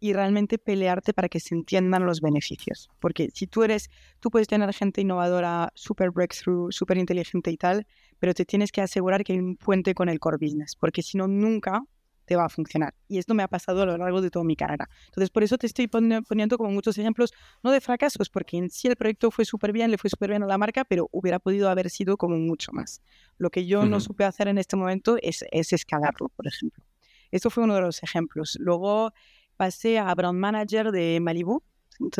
y 0.06 0.12
realmente 0.12 0.58
pelearte 0.58 1.12
para 1.12 1.28
que 1.28 1.40
se 1.40 1.54
entiendan 1.54 2.06
los 2.06 2.20
beneficios. 2.20 2.88
Porque 3.00 3.30
si 3.34 3.46
tú 3.46 3.64
eres, 3.64 3.90
tú 4.20 4.30
puedes 4.30 4.46
tener 4.46 4.72
gente 4.72 5.00
innovadora, 5.00 5.72
super 5.74 6.10
breakthrough, 6.10 6.70
súper 6.70 6.98
inteligente 6.98 7.50
y 7.50 7.56
tal, 7.56 7.86
pero 8.18 8.32
te 8.32 8.44
tienes 8.44 8.70
que 8.70 8.80
asegurar 8.80 9.24
que 9.24 9.32
hay 9.32 9.40
un 9.40 9.56
puente 9.56 9.94
con 9.94 10.08
el 10.08 10.20
core 10.20 10.38
business, 10.40 10.76
porque 10.76 11.02
si 11.02 11.18
no, 11.18 11.26
nunca 11.26 11.82
te 12.24 12.36
va 12.36 12.44
a 12.44 12.48
funcionar. 12.48 12.94
Y 13.08 13.18
esto 13.18 13.34
me 13.34 13.42
ha 13.42 13.48
pasado 13.48 13.82
a 13.82 13.86
lo 13.86 13.96
largo 13.96 14.20
de 14.20 14.30
toda 14.30 14.44
mi 14.44 14.56
carrera. 14.56 14.88
Entonces, 15.06 15.30
por 15.30 15.42
eso 15.42 15.58
te 15.58 15.66
estoy 15.66 15.88
poniendo 15.88 16.58
como 16.58 16.70
muchos 16.70 16.98
ejemplos, 16.98 17.32
no 17.62 17.70
de 17.70 17.80
fracasos, 17.80 18.28
porque 18.30 18.58
en 18.58 18.70
sí 18.70 18.88
el 18.88 18.96
proyecto 18.96 19.30
fue 19.30 19.44
súper 19.44 19.72
bien, 19.72 19.90
le 19.90 19.98
fue 19.98 20.10
súper 20.10 20.30
bien 20.30 20.42
a 20.42 20.46
la 20.46 20.58
marca, 20.58 20.84
pero 20.84 21.08
hubiera 21.12 21.38
podido 21.38 21.68
haber 21.70 21.88
sido 21.88 22.16
como 22.16 22.36
mucho 22.36 22.72
más. 22.72 23.00
Lo 23.38 23.50
que 23.50 23.66
yo 23.66 23.86
no 23.86 24.00
supe 24.00 24.24
hacer 24.24 24.48
en 24.48 24.58
este 24.58 24.76
momento 24.76 25.16
es, 25.22 25.44
es 25.50 25.72
escalarlo, 25.72 26.28
por 26.28 26.46
ejemplo. 26.46 26.84
Esto 27.30 27.50
fue 27.50 27.64
uno 27.64 27.74
de 27.74 27.80
los 27.80 28.02
ejemplos. 28.02 28.56
Luego 28.60 29.12
pasé 29.56 29.98
a 29.98 30.14
brand 30.14 30.38
manager 30.38 30.92
de 30.92 31.18
Malibu. 31.20 31.62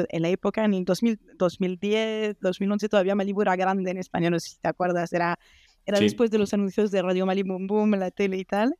en 0.09 0.23
la 0.23 0.29
época, 0.29 0.65
en 0.65 0.75
el 0.75 0.85
2000, 0.85 1.21
2010, 1.37 2.41
2011, 2.41 2.89
todavía 2.89 3.15
Malibu 3.15 3.43
era 3.43 3.57
grande 3.57 3.91
en 3.91 3.99
España, 3.99 4.31
no 4.31 4.41
sé 4.41 4.51
si 4.51 4.59
te 4.59 4.69
acuerdas, 4.69 5.13
era, 5.13 5.39
era 5.85 6.01
después 6.01 6.31
de 6.31 6.39
los 6.39 6.55
anuncios 6.55 6.91
de 6.91 7.03
Radio 7.03 7.27
Malibu 7.27 7.59
Boom 7.61 7.95
en 7.95 8.01
la 8.01 8.11
tele 8.11 8.39
y 8.39 8.45
tal. 8.45 8.75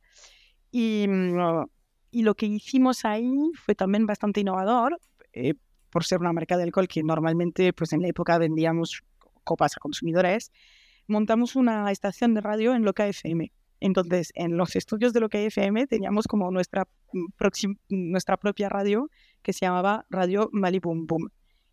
Y, 0.71 1.05
mm, 1.07 1.65
y 2.11 2.23
lo 2.23 2.35
que 2.35 2.47
hicimos 2.47 3.05
ahí 3.05 3.51
fue 3.63 3.75
también 3.75 4.05
bastante 4.05 4.41
innovador, 4.41 4.99
eh, 5.33 5.53
por 5.89 6.03
ser 6.03 6.19
una 6.19 6.33
marca 6.33 6.57
de 6.57 6.63
alcohol 6.63 6.87
que 6.87 7.03
normalmente 7.03 7.73
pues 7.73 7.93
en 7.93 8.01
la 8.01 8.07
época 8.07 8.37
vendíamos 8.37 9.03
copas 9.43 9.77
a 9.77 9.79
consumidores. 9.79 10.51
Montamos 11.07 11.55
una 11.55 11.91
estación 11.91 12.33
de 12.33 12.41
radio 12.41 12.75
en 12.75 12.83
Loca 12.83 13.07
FM 13.07 13.51
entonces, 13.79 14.31
en 14.35 14.57
los 14.57 14.75
estudios 14.75 15.13
de 15.13 15.19
lo 15.19 15.29
que 15.29 15.45
FM 15.45 15.87
teníamos 15.87 16.27
como 16.27 16.51
nuestra, 16.51 16.87
mm, 17.13 17.27
nuestra 17.89 18.37
propia 18.37 18.69
radio 18.69 19.09
que 19.41 19.53
se 19.53 19.65
llamaba 19.65 20.05
Radio 20.09 20.49
Malibum 20.51 21.05
Boom. 21.05 21.29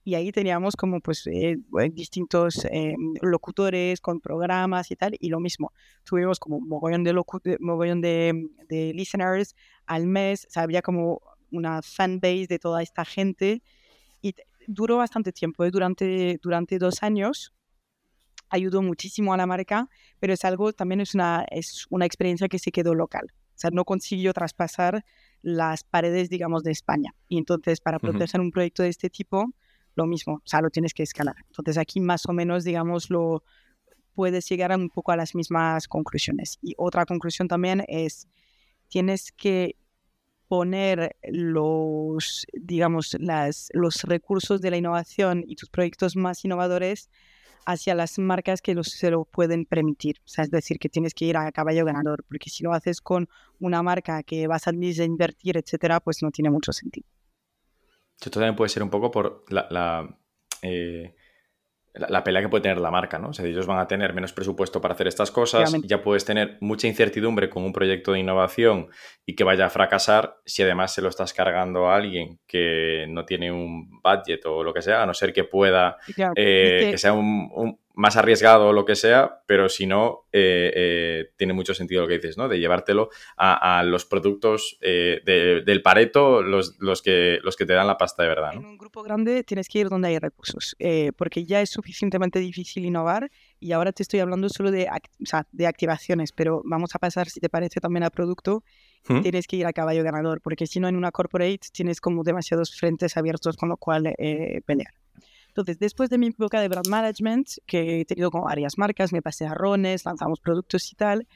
Y 0.06 0.16
ahí 0.16 0.32
teníamos 0.32 0.76
como 0.76 1.00
pues 1.00 1.26
eh, 1.26 1.56
distintos 1.90 2.66
eh, 2.66 2.94
locutores 3.22 4.02
con 4.02 4.20
programas 4.20 4.90
y 4.90 4.96
tal. 4.96 5.16
Y 5.18 5.30
lo 5.30 5.40
mismo, 5.40 5.72
tuvimos 6.04 6.38
como 6.38 6.60
mogollón 6.60 7.04
de, 7.04 7.14
mogollón 7.60 8.02
de, 8.02 8.50
de 8.68 8.92
listeners 8.92 9.56
al 9.86 10.06
mes. 10.06 10.46
Había 10.56 10.82
como 10.82 11.22
una 11.50 11.80
fanbase 11.80 12.46
de 12.48 12.58
toda 12.58 12.82
esta 12.82 13.06
gente. 13.06 13.62
Y 14.20 14.34
duró 14.66 14.98
bastante 14.98 15.32
tiempo, 15.32 15.64
¿eh? 15.64 15.70
durante, 15.70 16.38
durante 16.42 16.78
dos 16.78 17.02
años 17.02 17.54
ayudó 18.50 18.82
muchísimo 18.82 19.34
a 19.34 19.36
la 19.36 19.46
marca, 19.46 19.88
pero 20.24 20.32
es 20.32 20.44
algo, 20.46 20.72
también 20.72 21.02
es 21.02 21.14
una, 21.14 21.44
es 21.50 21.84
una 21.90 22.06
experiencia 22.06 22.48
que 22.48 22.58
se 22.58 22.72
quedó 22.72 22.94
local. 22.94 23.26
O 23.30 23.56
sea, 23.56 23.68
no 23.70 23.84
consiguió 23.84 24.32
traspasar 24.32 25.04
las 25.42 25.84
paredes, 25.84 26.30
digamos, 26.30 26.62
de 26.62 26.70
España. 26.70 27.14
Y 27.28 27.36
entonces, 27.36 27.82
para 27.82 27.98
proteger 27.98 28.40
un 28.40 28.50
proyecto 28.50 28.82
de 28.82 28.88
este 28.88 29.10
tipo, 29.10 29.52
lo 29.94 30.06
mismo, 30.06 30.36
o 30.36 30.46
sea, 30.46 30.62
lo 30.62 30.70
tienes 30.70 30.94
que 30.94 31.02
escalar. 31.02 31.36
Entonces, 31.48 31.76
aquí 31.76 32.00
más 32.00 32.24
o 32.24 32.32
menos, 32.32 32.64
digamos, 32.64 33.10
lo 33.10 33.44
puedes 34.14 34.48
llegar 34.48 34.74
un 34.74 34.88
poco 34.88 35.12
a 35.12 35.16
las 35.16 35.34
mismas 35.34 35.88
conclusiones. 35.88 36.58
Y 36.62 36.72
otra 36.78 37.04
conclusión 37.04 37.46
también 37.46 37.84
es, 37.86 38.26
tienes 38.88 39.30
que 39.30 39.76
poner 40.48 41.16
los, 41.28 42.46
digamos, 42.54 43.14
las, 43.20 43.68
los 43.74 44.04
recursos 44.04 44.62
de 44.62 44.70
la 44.70 44.78
innovación 44.78 45.44
y 45.46 45.56
tus 45.56 45.68
proyectos 45.68 46.16
más 46.16 46.42
innovadores 46.46 47.10
hacia 47.66 47.94
las 47.94 48.18
marcas 48.18 48.62
que 48.62 48.74
se 48.82 49.10
lo 49.10 49.24
pueden 49.24 49.64
permitir. 49.64 50.18
O 50.24 50.28
sea, 50.28 50.44
es 50.44 50.50
decir, 50.50 50.78
que 50.78 50.88
tienes 50.88 51.14
que 51.14 51.24
ir 51.24 51.36
a 51.36 51.50
caballo 51.52 51.84
ganador, 51.84 52.24
porque 52.24 52.50
si 52.50 52.64
lo 52.64 52.72
haces 52.72 53.00
con 53.00 53.28
una 53.60 53.82
marca 53.82 54.22
que 54.22 54.46
vas 54.46 54.66
a 54.66 54.72
invertir, 54.72 55.56
etcétera, 55.56 56.00
pues 56.00 56.22
no 56.22 56.30
tiene 56.30 56.50
mucho 56.50 56.72
sentido. 56.72 57.06
Esto 58.16 58.30
también 58.30 58.56
puede 58.56 58.68
ser 58.68 58.82
un 58.82 58.90
poco 58.90 59.10
por 59.10 59.44
la, 59.50 60.18
eh, 60.62 61.14
la, 61.94 62.24
pelea 62.24 62.42
que 62.42 62.48
puede 62.48 62.62
tener 62.62 62.78
la 62.78 62.90
marca, 62.90 63.18
¿no? 63.18 63.28
O 63.28 63.32
sea, 63.32 63.46
ellos 63.46 63.66
van 63.66 63.78
a 63.78 63.86
tener 63.86 64.12
menos 64.14 64.32
presupuesto 64.32 64.80
para 64.80 64.94
hacer 64.94 65.06
estas 65.06 65.30
cosas, 65.30 65.72
ya 65.84 66.02
puedes 66.02 66.24
tener 66.24 66.58
mucha 66.60 66.88
incertidumbre 66.88 67.48
con 67.48 67.62
un 67.62 67.72
proyecto 67.72 68.12
de 68.12 68.18
innovación 68.18 68.88
y 69.24 69.36
que 69.36 69.44
vaya 69.44 69.66
a 69.66 69.70
fracasar 69.70 70.38
si 70.44 70.62
además 70.62 70.92
se 70.92 71.02
lo 71.02 71.08
estás 71.08 71.32
cargando 71.32 71.88
a 71.88 71.96
alguien 71.96 72.40
que 72.48 73.06
no 73.08 73.24
tiene 73.24 73.52
un 73.52 74.00
budget 74.02 74.44
o 74.46 74.64
lo 74.64 74.74
que 74.74 74.82
sea, 74.82 75.04
a 75.04 75.06
no 75.06 75.14
ser 75.14 75.32
que 75.32 75.44
pueda, 75.44 75.96
eh, 76.34 76.88
que... 76.90 76.98
sea 76.98 77.12
un, 77.12 77.78
más 77.94 78.16
arriesgado 78.16 78.68
o 78.68 78.72
lo 78.72 78.84
que 78.84 78.96
sea, 78.96 79.42
pero 79.46 79.68
si 79.68 79.86
no, 79.86 80.26
eh, 80.32 80.72
eh, 80.74 81.30
tiene 81.36 81.52
mucho 81.52 81.74
sentido 81.74 82.02
lo 82.02 82.08
que 82.08 82.14
dices, 82.14 82.36
¿no? 82.36 82.48
De 82.48 82.58
llevártelo 82.58 83.08
a, 83.36 83.82
los 83.84 84.04
productos 84.04 84.76
eh, 84.80 85.20
del 85.24 85.82
Pareto, 85.82 86.42
los, 86.42 86.76
los, 86.80 87.02
que, 87.02 87.38
los 87.42 87.56
que 87.56 87.66
te 87.66 87.72
dan 87.72 87.86
la 87.86 87.96
pasta 87.96 88.24
de 88.24 88.28
verdad, 88.28 88.52
¿no? 88.52 88.60
En 88.60 88.66
un 88.66 88.78
grupo 88.78 89.02
grande 89.02 89.44
tienes 89.44 89.68
que 89.68 89.80
ir 89.80 89.88
donde 89.88 90.08
hay 90.08 90.18
recursos, 90.18 90.76
porque 91.16 91.44
ya 91.44 91.60
es 91.60 91.70
suficientemente 91.70 92.40
difícil 92.40 92.84
innovar 92.84 93.30
y 93.60 93.72
ahora 93.72 93.92
te 93.92 94.02
estoy 94.02 94.20
hablando 94.20 94.48
solo 94.48 94.70
de, 94.70 94.88
de 95.52 95.66
activaciones, 95.66 96.32
pero 96.32 96.62
vamos 96.64 96.94
a 96.94 96.98
pasar, 96.98 97.28
si 97.28 97.40
te 97.40 97.48
parece, 97.48 97.80
también 97.80 98.02
al 98.02 98.10
producto. 98.10 98.64
¿Mm? 99.06 99.20
Tienes 99.20 99.46
que 99.46 99.56
ir 99.56 99.66
a 99.66 99.72
caballo 99.72 100.02
ganador, 100.02 100.40
porque 100.40 100.66
si 100.66 100.80
no, 100.80 100.88
en 100.88 100.96
una 100.96 101.12
corporate 101.12 101.68
tienes 101.72 102.00
como 102.00 102.24
demasiados 102.24 102.74
frentes 102.74 103.16
abiertos 103.16 103.56
con 103.56 103.68
lo 103.68 103.76
cual 103.76 104.14
pelear. 104.66 104.94
Entonces, 105.54 105.78
después 105.78 106.10
de 106.10 106.18
mi 106.18 106.26
época 106.26 106.60
de 106.60 106.66
brand 106.66 106.88
management, 106.88 107.48
que 107.64 108.00
he 108.00 108.04
tenido 108.04 108.32
como 108.32 108.46
varias 108.46 108.76
marcas, 108.76 109.12
me 109.12 109.22
pasé 109.22 109.46
a 109.46 109.54
Rones, 109.54 110.04
lanzamos 110.04 110.40
productos 110.40 110.90
y 110.90 110.96
tal, 110.96 111.28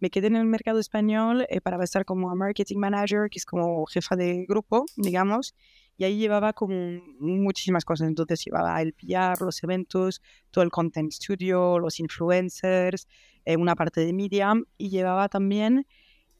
me 0.00 0.08
quedé 0.08 0.28
en 0.28 0.36
el 0.36 0.46
mercado 0.46 0.78
español 0.78 1.44
eh, 1.50 1.60
para 1.60 1.84
estar 1.84 2.06
como 2.06 2.34
marketing 2.34 2.78
manager, 2.78 3.28
que 3.28 3.38
es 3.38 3.44
como 3.44 3.84
jefa 3.84 4.16
de 4.16 4.46
grupo, 4.48 4.86
digamos, 4.96 5.54
y 5.98 6.04
ahí 6.04 6.16
llevaba 6.16 6.54
como 6.54 7.02
muchísimas 7.20 7.84
cosas. 7.84 8.08
Entonces 8.08 8.42
llevaba 8.46 8.80
el 8.80 8.94
PR, 8.94 9.44
los 9.44 9.62
eventos, 9.62 10.22
todo 10.50 10.64
el 10.64 10.70
content 10.70 11.12
studio, 11.12 11.78
los 11.78 12.00
influencers, 12.00 13.06
eh, 13.44 13.58
una 13.58 13.74
parte 13.74 14.00
de 14.00 14.14
media 14.14 14.54
y 14.78 14.88
llevaba 14.88 15.28
también 15.28 15.86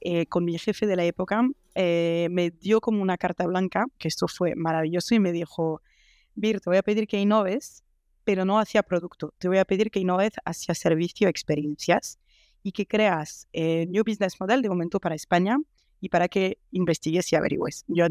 eh, 0.00 0.24
con 0.24 0.46
mi 0.46 0.58
jefe 0.58 0.86
de 0.86 0.96
la 0.96 1.04
época, 1.04 1.42
me 1.74 2.50
dio 2.62 2.80
como 2.80 3.02
una 3.02 3.18
carta 3.18 3.46
blanca, 3.46 3.84
que 3.98 4.08
esto 4.08 4.26
fue 4.26 4.54
maravilloso 4.54 5.14
y 5.14 5.20
me 5.20 5.32
dijo, 5.32 5.82
Vir, 6.36 6.60
te 6.60 6.68
voy 6.68 6.76
a 6.76 6.82
pedir 6.82 7.08
que 7.08 7.18
innoves, 7.18 7.82
pero 8.24 8.44
no 8.44 8.58
hacia 8.58 8.82
producto. 8.82 9.32
Te 9.38 9.48
voy 9.48 9.58
a 9.58 9.64
pedir 9.64 9.90
que 9.90 10.00
innoves 10.00 10.32
hacia 10.44 10.74
servicio, 10.74 11.28
experiencias 11.28 12.18
y 12.62 12.72
que 12.72 12.86
creas 12.86 13.48
eh, 13.52 13.86
New 13.86 14.04
Business 14.06 14.38
Model 14.38 14.60
de 14.60 14.68
momento 14.68 15.00
para 15.00 15.14
España 15.14 15.58
y 16.00 16.10
para 16.10 16.28
que 16.28 16.58
investigues 16.72 17.32
y 17.32 17.36
averigües. 17.36 17.84
Yo 17.88 18.06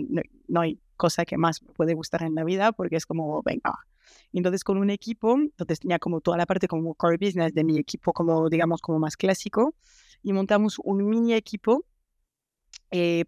no, 0.48 0.62
hay 0.62 0.80
cosa 0.98 1.24
que 1.24 1.38
más 1.38 1.62
me 1.62 1.72
puede 1.74 1.94
gustar 1.94 2.24
en 2.24 2.34
la 2.34 2.44
vida 2.44 2.72
porque 2.72 2.96
es 2.96 3.06
como, 3.06 3.44
venga. 3.44 3.74
Entonces 4.34 4.64
con 4.64 4.78
un 4.78 4.90
equipo, 4.90 5.36
entonces 5.36 5.80
tenía 5.80 6.00
como 6.00 6.20
toda 6.20 6.38
la 6.38 6.48
parte 6.48 6.68
como 6.68 6.96
core 6.96 7.18
business 7.18 7.54
de 7.54 7.64
mi 7.64 7.78
equipo 7.78 8.12
como, 8.12 8.50
digamos, 8.50 8.82
como 8.82 8.98
más 8.98 9.18
clásico 9.18 9.76
y 10.24 10.34
montamos 10.34 10.80
un 10.84 11.08
mini 11.08 11.34
equipo 11.34 11.86
eh, 12.90 13.26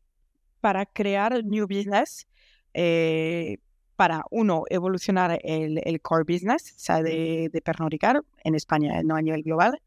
para 0.60 0.86
crear 0.86 1.44
New 1.44 1.68
Business 1.68 2.28
eh, 2.74 3.58
para, 3.98 4.24
uno, 4.32 4.64
evolucionar 4.70 5.40
el, 5.44 5.82
el 5.84 6.02
core 6.02 6.24
business, 6.24 6.74
o 6.78 6.80
sea, 6.80 7.02
de, 7.04 7.50
de 7.52 7.62
Pernod 7.62 7.90
Ricard 7.90 8.24
en 8.44 8.56
España, 8.56 9.02
no 9.04 9.16
a 9.16 9.22
nivel 9.22 9.44
global, 9.44 9.82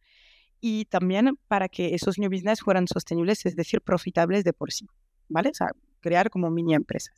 y 0.60 0.84
también 0.86 1.38
para 1.48 1.68
que 1.68 1.94
esos 1.94 2.18
new 2.18 2.28
business 2.28 2.60
fueran 2.60 2.86
sostenibles, 2.86 3.46
es 3.46 3.56
decir, 3.56 3.80
profitables 3.80 4.44
de 4.44 4.52
por 4.52 4.72
sí, 4.72 4.86
¿vale? 5.28 5.48
O 5.50 5.54
sea, 5.54 5.68
crear 6.00 6.28
como 6.28 6.50
mini 6.50 6.74
empresas. 6.74 7.14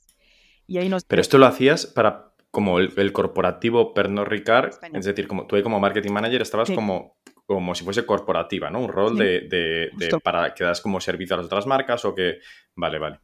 Y 0.66 0.78
ahí 0.78 0.88
nos... 0.88 1.04
Pero 1.04 1.20
esto 1.20 1.38
lo 1.38 1.46
hacías 1.46 1.86
para 1.86 2.32
como 2.52 2.78
el, 2.78 3.12
corporativo 3.12 3.94
Pernod 3.94 4.26
Ricard, 4.26 4.74
es 4.92 5.06
decir, 5.06 5.26
como 5.26 5.46
tú 5.46 5.56
ahí 5.56 5.62
como 5.62 5.80
marketing 5.80 6.12
manager 6.12 6.42
estabas 6.42 6.70
como 6.70 7.16
como 7.54 7.74
si 7.74 7.84
fuese 7.84 8.04
corporativa, 8.06 8.70
¿no? 8.70 8.80
Un 8.80 8.88
rol 8.88 9.16
de, 9.16 9.90
para 10.22 10.54
que 10.54 10.64
das 10.64 10.80
como 10.80 11.00
servicio 11.00 11.34
a 11.34 11.38
las 11.38 11.46
otras 11.46 11.66
marcas 11.66 12.04
o 12.04 12.14
que... 12.14 12.38
Vale, 12.74 12.98
vale. 12.98 13.20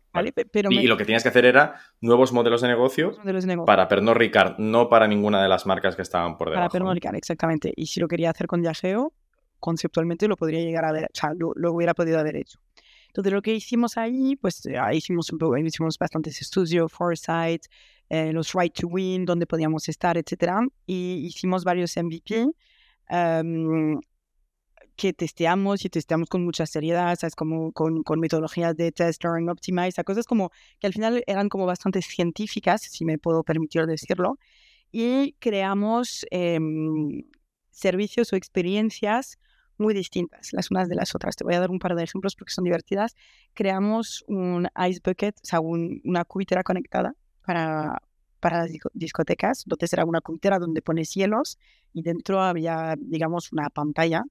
y, 0.71 0.87
lo 0.87 0.97
que 0.97 1.05
tienes 1.05 1.23
que 1.23 1.31
hacer 1.31 1.47
era 1.47 1.75
nuevos 2.01 2.33
modelos 2.33 2.61
de 2.61 2.69
negocio, 2.69 3.17
para 3.65 3.89
Pernod 3.89 4.15
Ricard, 4.15 4.59
no 4.59 4.89
para 4.89 5.07
ninguna 5.07 5.43
de 5.43 5.49
las 5.49 5.65
marcas 5.67 5.97
que 5.97 6.03
estaban 6.03 6.37
por 6.37 6.51
debajo. 6.51 6.69
Para 6.69 6.73
Pernod 6.73 6.95
Ricard, 6.95 7.17
exactamente. 7.17 7.73
Y 7.75 7.87
si 7.87 8.01
lo 8.01 8.09
quería 8.09 8.31
hacer 8.31 8.47
con 8.47 8.61
Diageo, 8.61 9.13
conceptualmente 9.59 10.29
lo 10.29 10.37
podría 10.37 10.61
llegar 10.61 10.85
a 10.85 10.93
ver, 10.93 11.05
o 11.05 11.09
sea, 11.13 11.33
lo, 11.35 11.73
hubiera 11.73 11.95
podido 11.95 12.19
haber 12.19 12.37
hecho. 12.37 12.59
Entonces 13.09 13.33
lo 13.33 13.43
que 13.43 13.55
hicimos 13.55 13.97
ahí, 13.97 14.37
pues 14.37 14.63
ahí 14.81 14.99
hicimos, 14.99 15.33
un 15.33 15.39
poco, 15.39 15.57
hicimos 15.57 15.97
bastantes 15.99 16.41
estudios, 16.43 16.93
Foresight, 16.93 17.63
eh, 18.11 18.33
los 18.33 18.53
Right 18.53 18.75
to 18.75 18.87
Win, 18.87 19.25
dónde 19.25 19.47
podíamos 19.47 19.89
estar, 19.89 20.17
etcétera, 20.19 20.61
y 20.87 21.27
hicimos 21.27 21.65
varios 21.65 21.97
MVP 21.97 22.49
que 24.99 25.13
testeamos 25.13 25.85
y 25.85 25.91
testeamos 25.91 26.29
con 26.29 26.45
mucha 26.45 26.67
seriedad, 26.67 27.17
¿sabes? 27.17 27.37
Como 27.37 27.73
con, 27.73 28.03
con 28.03 28.19
metodologías 28.19 28.77
de 28.77 28.91
test, 28.91 29.23
learn, 29.23 29.49
optimize, 29.49 30.03
cosas 30.05 30.27
como 30.27 30.51
que 30.81 30.89
al 30.89 30.93
final 30.93 31.23
eran 31.29 31.49
como 31.49 31.67
bastante 31.67 32.03
científicas, 32.03 32.83
si 32.83 33.05
me 33.05 33.17
puedo 33.17 33.45
permitir 33.45 33.87
decirlo, 33.87 34.39
y 34.91 35.35
creamos 35.39 36.27
em, 36.31 37.23
servicios 37.71 38.33
o 38.33 38.37
experiencias 38.37 39.39
muy 39.79 39.95
distintas 39.95 40.53
las 40.53 40.73
unas 40.73 40.89
de 40.89 40.97
las 40.97 41.15
otras. 41.15 41.37
Te 41.37 41.45
voy 41.45 41.55
a 41.55 41.61
dar 41.61 41.71
un 41.71 41.79
par 41.79 41.95
de 41.95 42.03
ejemplos 42.03 42.35
porque 42.35 42.53
son 42.53 42.65
divertidas. 42.65 43.15
Creamos 43.55 44.25
un 44.27 44.69
ice 44.89 45.01
bucket, 45.05 45.37
o 45.37 45.47
sea, 45.47 45.61
una 45.61 46.25
cubitera 46.25 46.65
conectada 46.65 47.15
para, 47.47 48.03
para 48.41 48.63
las 48.63 48.73
discotecas. 48.95 49.63
Entonces 49.65 49.93
era 49.93 50.05
una 50.05 50.21
cubitera 50.21 50.59
donde 50.59 50.83
pones 50.83 51.15
hielos 51.15 51.57
y 51.93 52.03
dentro 52.03 52.41
había, 52.41 52.97
digamos, 52.99 53.53
una 53.53 53.71
pantalla 53.71 54.25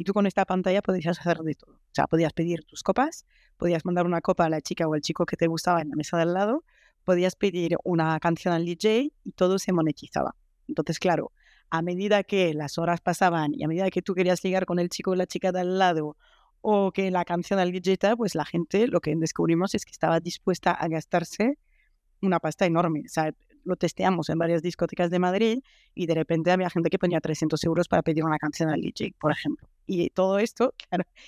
y 0.00 0.04
tú 0.04 0.14
con 0.14 0.26
esta 0.26 0.46
pantalla 0.46 0.80
podías 0.80 1.20
hacer 1.20 1.40
de 1.40 1.54
todo. 1.54 1.74
O 1.74 1.92
sea, 1.92 2.06
podías 2.06 2.32
pedir 2.32 2.64
tus 2.64 2.82
copas, 2.82 3.26
podías 3.58 3.84
mandar 3.84 4.06
una 4.06 4.22
copa 4.22 4.46
a 4.46 4.48
la 4.48 4.62
chica 4.62 4.88
o 4.88 4.94
al 4.94 5.02
chico 5.02 5.26
que 5.26 5.36
te 5.36 5.46
gustaba 5.46 5.82
en 5.82 5.90
la 5.90 5.94
mesa 5.94 6.16
del 6.16 6.32
lado, 6.32 6.64
podías 7.04 7.36
pedir 7.36 7.76
una 7.84 8.18
canción 8.18 8.54
al 8.54 8.64
DJ 8.64 9.12
y 9.22 9.32
todo 9.32 9.58
se 9.58 9.74
monetizaba. 9.74 10.36
Entonces, 10.68 10.98
claro, 10.98 11.32
a 11.68 11.82
medida 11.82 12.22
que 12.24 12.54
las 12.54 12.78
horas 12.78 13.02
pasaban 13.02 13.52
y 13.52 13.62
a 13.62 13.68
medida 13.68 13.90
que 13.90 14.00
tú 14.00 14.14
querías 14.14 14.42
ligar 14.42 14.64
con 14.64 14.78
el 14.78 14.88
chico 14.88 15.10
o 15.10 15.16
la 15.16 15.26
chica 15.26 15.52
de 15.52 15.60
al 15.60 15.78
lado 15.78 16.16
o 16.62 16.92
que 16.92 17.10
la 17.10 17.26
canción 17.26 17.58
al 17.58 17.70
DJ, 17.70 18.16
pues 18.16 18.34
la 18.34 18.46
gente 18.46 18.86
lo 18.86 19.00
que 19.02 19.14
descubrimos 19.14 19.74
es 19.74 19.84
que 19.84 19.92
estaba 19.92 20.18
dispuesta 20.18 20.70
a 20.70 20.88
gastarse 20.88 21.58
una 22.22 22.40
pasta 22.40 22.64
enorme. 22.64 23.02
O 23.04 23.08
sea, 23.10 23.34
lo 23.64 23.76
testeamos 23.76 24.30
en 24.30 24.38
varias 24.38 24.62
discotecas 24.62 25.10
de 25.10 25.18
Madrid 25.18 25.62
y 25.94 26.06
de 26.06 26.14
repente 26.14 26.50
había 26.50 26.70
gente 26.70 26.88
que 26.88 26.98
ponía 26.98 27.20
300 27.20 27.62
euros 27.64 27.88
para 27.88 28.02
pedir 28.02 28.24
una 28.24 28.38
canción 28.38 28.70
al 28.70 28.80
DJ, 28.80 29.14
por 29.20 29.32
ejemplo. 29.32 29.68
Y 29.92 30.08
todo 30.10 30.38
esto, 30.38 30.72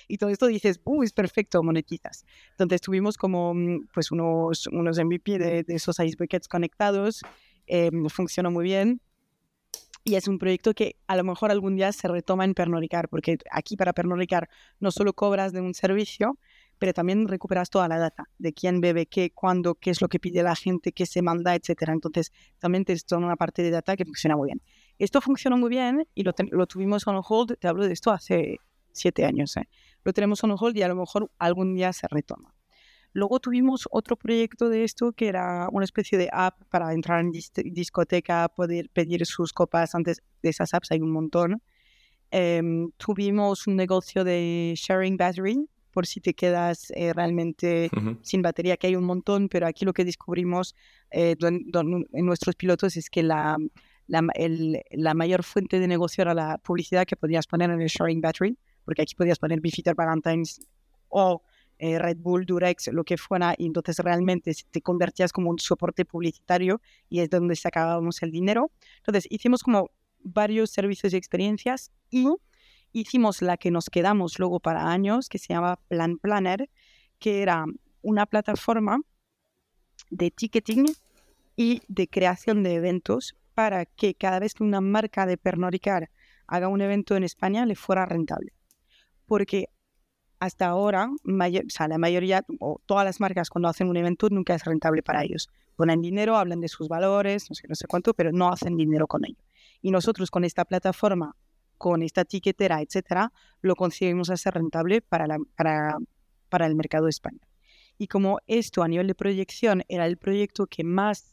y 0.07 0.17
todo 0.17 0.29
esto 0.29 0.47
dices, 0.47 0.79
¡uh, 0.85 1.03
es 1.03 1.11
perfecto, 1.11 1.61
monetizas! 1.63 2.25
Entonces 2.51 2.79
tuvimos 2.79 3.17
como 3.17 3.53
mm, 3.53 3.89
pues 3.93 4.09
unos, 4.09 4.67
unos 4.67 4.97
MVP 4.97 5.37
de, 5.37 5.65
esos 5.67 5.99
ice 5.99 6.15
buckets 6.17 6.47
conectados, 6.47 7.23
eh, 7.67 7.91
funcionó 8.07 8.51
muy 8.51 8.63
bien. 8.63 9.01
Y 10.05 10.15
es 10.15 10.29
un 10.29 10.37
proyecto 10.37 10.73
que 10.73 10.95
a 11.07 11.17
lo 11.17 11.25
mejor 11.25 11.51
algún 11.51 11.75
día 11.75 11.91
se 11.91 12.07
retoma 12.07 12.45
en 12.45 12.53
Pernod 12.53 12.83
porque 13.09 13.37
aquí 13.51 13.75
para 13.75 13.91
Pernod 13.91 14.23
no 14.79 14.91
solo 14.91 15.11
cobras 15.11 15.51
de 15.51 15.59
un 15.59 15.73
servicio, 15.73 16.37
pero 16.77 16.93
también 16.93 17.27
recuperas 17.27 17.69
toda 17.69 17.89
la 17.89 17.97
data 17.97 18.29
de 18.37 18.53
quién 18.53 18.79
bebe 18.79 19.07
qué, 19.07 19.31
cuándo, 19.31 19.75
qué 19.75 19.89
es 19.89 20.01
lo 20.01 20.07
que 20.07 20.19
pide 20.19 20.41
la 20.41 20.55
gente, 20.55 20.93
qué 20.93 21.05
se 21.05 21.21
manda, 21.21 21.53
etcétera. 21.53 21.91
Entonces, 21.91 22.31
también 22.59 22.85
es 22.87 23.05
toda 23.05 23.25
una 23.25 23.35
parte 23.35 23.61
de 23.61 23.71
data 23.71 23.97
que 23.97 24.05
funciona 24.05 24.37
muy 24.37 24.47
bien. 24.47 24.61
Esto 24.99 25.21
funcionó 25.21 25.57
muy 25.57 25.69
bien 25.69 26.07
y 26.13 26.23
lo, 26.23 26.33
lo 26.51 26.67
tuvimos 26.67 27.07
on 27.07 27.21
hold, 27.27 27.57
te 27.59 27.67
hablo 27.67 27.85
de 27.85 27.93
esto 27.93 28.11
hace 28.11 28.57
siete 28.91 29.25
años. 29.25 29.57
¿eh? 29.57 29.67
Lo 30.03 30.13
tenemos 30.13 30.43
on 30.43 30.55
hold 30.57 30.77
y 30.77 30.83
a 30.83 30.87
lo 30.87 30.95
mejor 30.95 31.29
algún 31.39 31.73
día 31.73 31.91
se 31.93 32.07
retoma. 32.09 32.53
Luego 33.13 33.39
tuvimos 33.39 33.87
otro 33.91 34.15
proyecto 34.15 34.69
de 34.69 34.83
esto 34.83 35.11
que 35.11 35.27
era 35.27 35.67
una 35.71 35.85
especie 35.85 36.17
de 36.17 36.29
app 36.31 36.63
para 36.69 36.93
entrar 36.93 37.19
en 37.19 37.31
discoteca, 37.31 38.49
poder 38.49 38.89
pedir 38.89 39.23
sus 39.27 39.53
copas. 39.53 39.93
Antes 39.93 40.23
de 40.41 40.49
esas 40.49 40.73
apps 40.73 40.91
hay 40.91 40.99
un 40.99 41.11
montón. 41.11 41.61
Em, 42.31 42.89
tuvimos 42.97 43.67
un 43.67 43.75
negocio 43.75 44.23
de 44.23 44.73
sharing 44.75 45.17
battery, 45.17 45.69
por 45.91 46.07
si 46.07 46.21
te 46.21 46.33
quedas 46.33 46.91
eh, 46.95 47.13
realmente 47.13 47.91
sin 48.23 48.41
batería, 48.41 48.77
que 48.77 48.87
hay 48.87 48.95
un 48.95 49.03
montón, 49.03 49.47
pero 49.47 49.67
aquí 49.67 49.85
lo 49.85 49.93
que 49.93 50.03
descubrimos 50.03 50.73
eh, 51.11 51.35
en 51.39 52.25
nuestros 52.25 52.55
pilotos 52.55 52.97
es 52.97 53.11
que 53.11 53.21
la, 53.21 53.57
la, 54.13 55.13
mayor 55.13 55.43
fuente 55.43 55.79
de 55.79 55.87
negocio 55.87 56.21
era 56.21 56.33
la 56.33 56.57
publicidad 56.59 57.05
que 57.05 57.15
podías 57.15 57.47
poner 57.47 57.71
en 57.71 57.81
el 57.81 57.87
sharing 57.87 58.21
battery, 58.21 58.57
porque 58.85 59.01
aquí 59.01 59.15
podías 59.15 59.39
poner 59.39 59.59
Bifitter 59.59 59.95
Valentine's 59.95 60.61
o 61.09 61.41
eh, 61.79 61.97
Red 61.97 62.17
Bull, 62.17 62.45
Durex, 62.45 62.87
lo 62.93 63.03
que 63.03 63.17
fuera, 63.17 63.55
y 63.57 63.65
entonces 63.65 63.97
realmente 63.99 64.53
te 64.69 64.81
convertías 64.81 65.31
como 65.31 65.49
un 65.49 65.59
soporte 65.59 66.05
publicitario 66.05 66.79
y 67.09 67.19
es 67.19 67.29
donde 67.29 67.55
sacábamos 67.55 68.21
el 68.21 68.31
dinero. 68.31 68.71
Entonces 68.97 69.27
hicimos 69.29 69.63
como 69.63 69.89
varios 70.19 70.69
servicios 70.69 71.13
y 71.13 71.17
experiencias 71.17 71.91
y 72.09 72.27
hicimos 72.91 73.41
la 73.41 73.57
que 73.57 73.71
nos 73.71 73.89
quedamos 73.89 74.37
luego 74.37 74.59
para 74.59 74.91
años, 74.91 75.27
que 75.27 75.39
se 75.39 75.53
llama 75.53 75.79
Plan 75.87 76.17
Planner, 76.19 76.69
que 77.19 77.41
era 77.41 77.65
una 78.01 78.25
plataforma 78.27 79.01
de 80.09 80.29
ticketing 80.29 80.85
y 81.55 81.81
de 81.87 82.07
creación 82.07 82.63
de 82.63 82.75
eventos 82.75 83.35
para 83.53 83.85
que 83.85 84.15
cada 84.15 84.39
vez 84.39 84.53
que 84.53 84.63
una 84.63 84.81
marca 84.81 85.25
de 85.25 85.37
Pernod 85.37 85.75
haga 86.47 86.67
un 86.67 86.81
evento 86.81 87.15
en 87.15 87.23
España 87.23 87.65
le 87.65 87.75
fuera 87.75 88.05
rentable. 88.05 88.53
Porque 89.25 89.69
hasta 90.39 90.67
ahora, 90.67 91.09
la 91.23 91.97
mayoría 91.97 92.45
o 92.59 92.81
todas 92.85 93.05
las 93.05 93.19
marcas 93.21 93.49
cuando 93.49 93.69
hacen 93.69 93.87
un 93.87 93.95
evento 93.95 94.27
nunca 94.29 94.53
es 94.53 94.65
rentable 94.65 95.01
para 95.01 95.23
ellos. 95.23 95.49
Ponen 95.77 96.01
dinero, 96.01 96.35
hablan 96.35 96.59
de 96.59 96.67
sus 96.67 96.89
valores, 96.89 97.47
no 97.49 97.75
sé, 97.75 97.87
cuánto, 97.87 98.13
pero 98.13 98.31
no 98.31 98.49
hacen 98.49 98.75
dinero 98.75 99.07
con 99.07 99.25
ello. 99.25 99.41
Y 99.81 99.91
nosotros 99.91 100.29
con 100.29 100.43
esta 100.43 100.65
plataforma 100.65 101.35
con 101.77 102.01
esta 102.01 102.21
etiquetera, 102.21 102.81
etcétera, 102.81 103.33
lo 103.61 103.75
conseguimos 103.75 104.29
hacer 104.29 104.53
rentable 104.53 105.01
para, 105.01 105.37
para, 105.55 105.97
para 106.49 106.65
el 106.65 106.75
mercado 106.75 107.07
español. 107.07 107.41
Y 107.97 108.07
como 108.07 108.39
esto 108.47 108.83
a 108.83 108.87
nivel 108.87 109.07
de 109.07 109.15
proyección 109.15 109.83
era 109.87 110.05
el 110.05 110.17
proyecto 110.17 110.67
que 110.67 110.83
más 110.83 111.32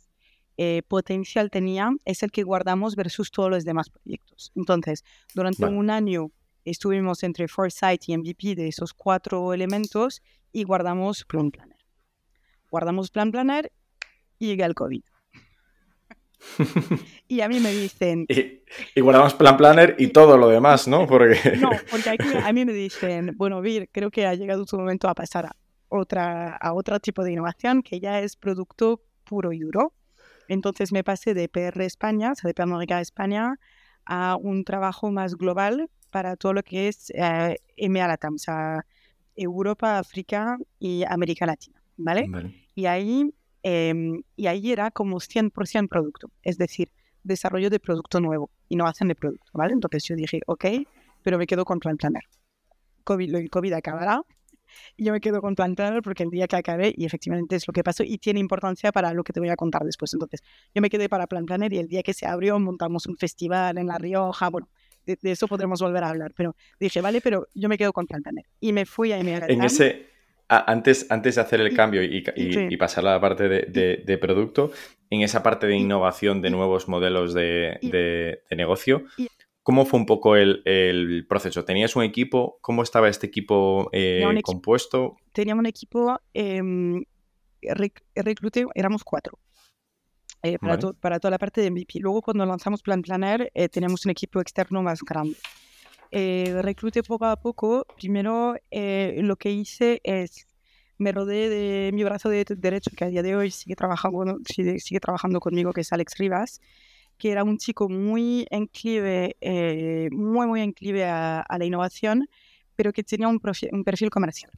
eh, 0.57 0.83
potencial 0.87 1.51
tenía, 1.51 1.91
es 2.05 2.23
el 2.23 2.31
que 2.31 2.43
guardamos 2.43 2.97
versus 2.97 3.31
todos 3.31 3.51
los 3.51 3.65
demás 3.65 3.91
proyectos. 3.91 4.53
Entonces, 4.55 5.05
durante 5.35 5.65
un 5.67 5.91
año 5.91 6.31
estuvimos 6.65 7.23
entre 7.23 7.49
Foresight 7.49 8.09
y 8.09 8.17
MVP 8.17 8.55
de 8.55 8.69
esos 8.69 8.93
cuatro 8.93 9.53
elementos 9.55 10.23
y 10.53 10.65
guardamos 10.65 11.25
Plan 11.25 11.51
Planner. 11.51 11.79
Guardamos 12.71 13.11
Plan 13.11 13.31
Planner 13.31 13.73
y 14.39 14.47
llega 14.47 14.67
el 14.67 14.75
COVID. 14.75 15.03
y 17.29 17.41
a 17.41 17.49
mí 17.49 17.61
me 17.61 17.73
dicen... 17.73 18.27
Y, 18.29 19.01
guardamos 19.01 19.35
Plan 19.35 19.57
Planner 19.57 19.97
y 19.99 20.09
todo 20.09 20.37
lo 20.37 20.49
demás, 20.49 20.89
¿no? 20.89 21.07
Porque... 21.09 21.57
No, 21.59 21.71
porque 21.91 22.17
a 22.43 22.53
mí 22.53 22.65
me 22.65 22.73
dicen, 22.73 23.35
bueno, 23.37 23.61
Vir, 23.61 23.89
creo 23.93 24.11
que 24.11 24.27
ha 24.27 24.35
llegado 24.35 24.65
tu 24.65 24.79
momento 24.79 25.09
a 25.09 25.15
pasar 25.15 25.47
a, 25.47 25.57
otra, 25.89 26.57
a 26.57 26.73
otro 26.73 26.99
tipo 27.01 27.23
de 27.25 27.33
innovación 27.33 27.83
que 27.83 28.01
ya 28.01 28.21
es 28.21 28.37
producto 28.37 29.03
puro 29.25 29.53
y 29.53 29.61
duro. 29.61 29.93
Entonces 30.51 30.93
me 30.93 31.05
pasé 31.05 31.35
de 31.35 31.49
PR 31.49 31.85
España, 31.85 32.33
o 32.33 32.35
sea, 32.35 32.49
de 32.49 32.55
PR 32.55 33.01
España, 33.01 33.55
a 34.05 34.37
un 34.37 34.65
trabajo 34.65 35.11
más 35.11 35.37
global 35.37 35.89
para 36.11 36.37
todo 36.37 36.53
lo 36.53 36.63
que 36.63 36.89
es 36.89 37.11
eh, 37.11 37.57
EMEA 37.77 38.09
Latam, 38.09 38.35
o 38.35 38.39
sea, 38.39 38.85
Europa, 39.37 39.99
África 39.99 40.59
y 40.79 41.05
América 41.09 41.47
Latina, 41.47 41.81
¿vale? 41.97 42.29
Y 42.75 42.87
ahí 42.87 43.33
Em, 43.63 44.23
y 44.37 44.47
ahí 44.47 44.73
era 44.73 44.91
como 44.91 45.21
100% 45.21 45.89
producto, 45.89 46.31
es 46.43 46.57
decir, 46.57 46.91
desarrollo 47.23 47.69
de 47.69 47.79
producto 47.79 48.21
nuevo, 48.21 48.51
y 48.69 48.77
no 48.77 48.87
hacen 48.87 49.09
de 49.09 49.15
producto, 49.15 49.51
¿vale? 49.53 49.75
Entonces 49.75 50.05
yo 50.05 50.17
dije, 50.17 50.41
ok, 50.47 50.65
pero 51.23 51.37
me 51.37 51.47
quedo 51.47 51.65
con 51.65 51.79
Plan 51.79 51.97
Planner. 51.97 52.25
COVID, 53.05 53.35
el 53.35 53.51
COVID 53.51 53.73
acabará, 53.75 54.23
y 54.97 55.05
yo 55.05 55.13
me 55.13 55.21
quedo 55.21 55.41
con 55.41 55.55
Plan 55.55 55.75
Planner 55.75 56.03
porque 56.03 56.23
el 56.23 56.31
día 56.31 56.47
que 56.47 56.57
acabe, 56.57 56.93
y 56.97 57.05
efectivamente 57.05 57.57
es 57.57 57.67
lo 57.67 57.73
que 57.73 57.83
pasó, 57.83 58.03
y 58.03 58.19
tiene 58.19 58.41
importancia 58.41 58.93
para 58.93 59.13
lo 59.13 59.25
que 59.25 59.33
te 59.33 59.41
voy 59.41 59.49
a 59.49 59.57
contar 59.57 59.85
después. 59.85 60.13
Entonces, 60.15 60.43
yo 60.75 60.83
me 60.83 60.91
quedé 60.91 61.09
para 61.09 61.27
Plan 61.27 61.47
Planner 61.47 61.73
y 61.73 61.79
el 61.79 61.89
día 61.89 62.03
que 62.03 62.15
se 62.15 62.27
abrió 62.27 62.59
montamos 62.59 63.07
un 63.07 63.17
festival 63.17 63.79
en 63.79 63.87
La 63.87 63.99
Rioja, 63.99 64.49
bueno, 64.49 64.69
de, 65.07 65.19
eso 65.23 65.49
podremos 65.49 65.81
volver 65.81 66.05
a 66.05 66.11
hablar, 66.11 66.33
pero 66.37 66.55
dije, 66.79 67.01
vale, 67.01 67.21
pero 67.21 67.49
yo 67.55 67.69
me 67.69 67.79
quedo 67.79 67.93
con 67.93 68.07
Plan 68.07 68.23
Planner. 68.23 68.45
Y 68.61 68.73
me 68.73 68.87
fui 68.87 69.13
a 69.13 69.19
En 69.19 69.63
ese, 69.63 70.07
antes, 70.51 71.07
antes 71.11 71.37
de 71.37 71.41
hacer 71.41 71.61
el 71.61 71.75
cambio 71.75 72.03
y, 72.03 72.77
pasar 72.77 73.07
a 73.07 73.13
la 73.13 73.21
parte 73.21 73.49
de, 73.49 74.19
producto, 74.19 74.73
en 75.09 75.23
esa 75.23 75.43
parte 75.43 75.67
de 75.67 75.77
innovación 75.77 76.43
de 76.43 76.51
nuevos 76.51 76.89
modelos 76.89 77.35
de, 77.35 78.43
negocio, 78.51 79.05
¿cómo 79.63 79.85
fue 79.87 80.01
un 80.01 80.07
poco 80.07 80.37
el, 80.37 81.27
proceso? 81.29 81.65
¿Tenías 81.65 81.97
un 81.97 82.03
equipo? 82.03 82.59
¿Cómo 82.61 82.83
estaba 82.83 83.09
este 83.09 83.27
equipo 83.27 83.89
eh, 83.93 84.25
compuesto? 84.43 85.17
Teníamos 85.33 85.61
un 85.61 85.67
equipo, 85.67 86.21
eh, 86.35 86.63
recluté, 88.15 88.67
éramos 88.75 89.05
cuatro. 89.05 89.39
Eh, 90.43 90.59
para, 90.59 90.79
para, 90.79 91.21
toda 91.21 91.33
la 91.33 91.39
parte 91.39 91.61
de 91.61 91.71
MVP. 91.71 92.01
Luego, 92.01 92.23
cuando 92.23 92.47
lanzamos 92.47 92.81
Plan 92.81 93.03
Planner, 93.03 93.51
eh, 93.53 93.69
teníamos 93.69 94.07
un 94.07 94.13
equipo 94.13 94.41
externo 94.41 94.83
más 94.83 95.03
grande 95.03 95.37
eh, 96.11 96.59
recluté 96.63 97.03
poco 97.03 97.27
a 97.27 97.37
poco. 97.37 97.87
Primero, 97.97 98.57
eh, 98.71 99.21
lo 99.23 99.37
que 99.37 99.51
hice 99.51 100.01
es 100.05 100.47
me 100.99 101.13
rodeé 101.13 101.49
de 101.49 101.93
mi 101.93 102.05
brazo 102.05 102.29
de 102.29 102.45
derecho, 102.45 102.91
que 102.95 103.05
a 103.05 103.09
día 103.09 103.23
de 103.23 103.35
hoy 103.35 103.51
sigue 103.51 103.75
trabajando, 103.75 104.39
sigue, 104.45 104.81
sigue 104.81 105.01
trabajando 105.01 105.41
conmigo, 105.41 105.73
que 105.73 105.81
es 105.81 105.93
Alex 105.93 106.19
Rivas, 106.19 106.61
que 107.21 107.31
era 107.31 107.45
un 107.45 107.59
chico 107.59 107.89
muy 107.89 108.47
enclive, 108.51 109.37
eh, 109.41 110.09
muy, 110.11 110.47
muy 110.49 110.63
enclive 110.63 111.05
a, 111.05 111.45
la 111.57 111.65
innovación, 111.65 112.27
pero 112.75 112.93
que 112.93 113.05
tenía 113.05 113.29
un, 113.29 113.41
un 113.73 113.85
perfil 113.85 114.11
comercial. 114.11 114.51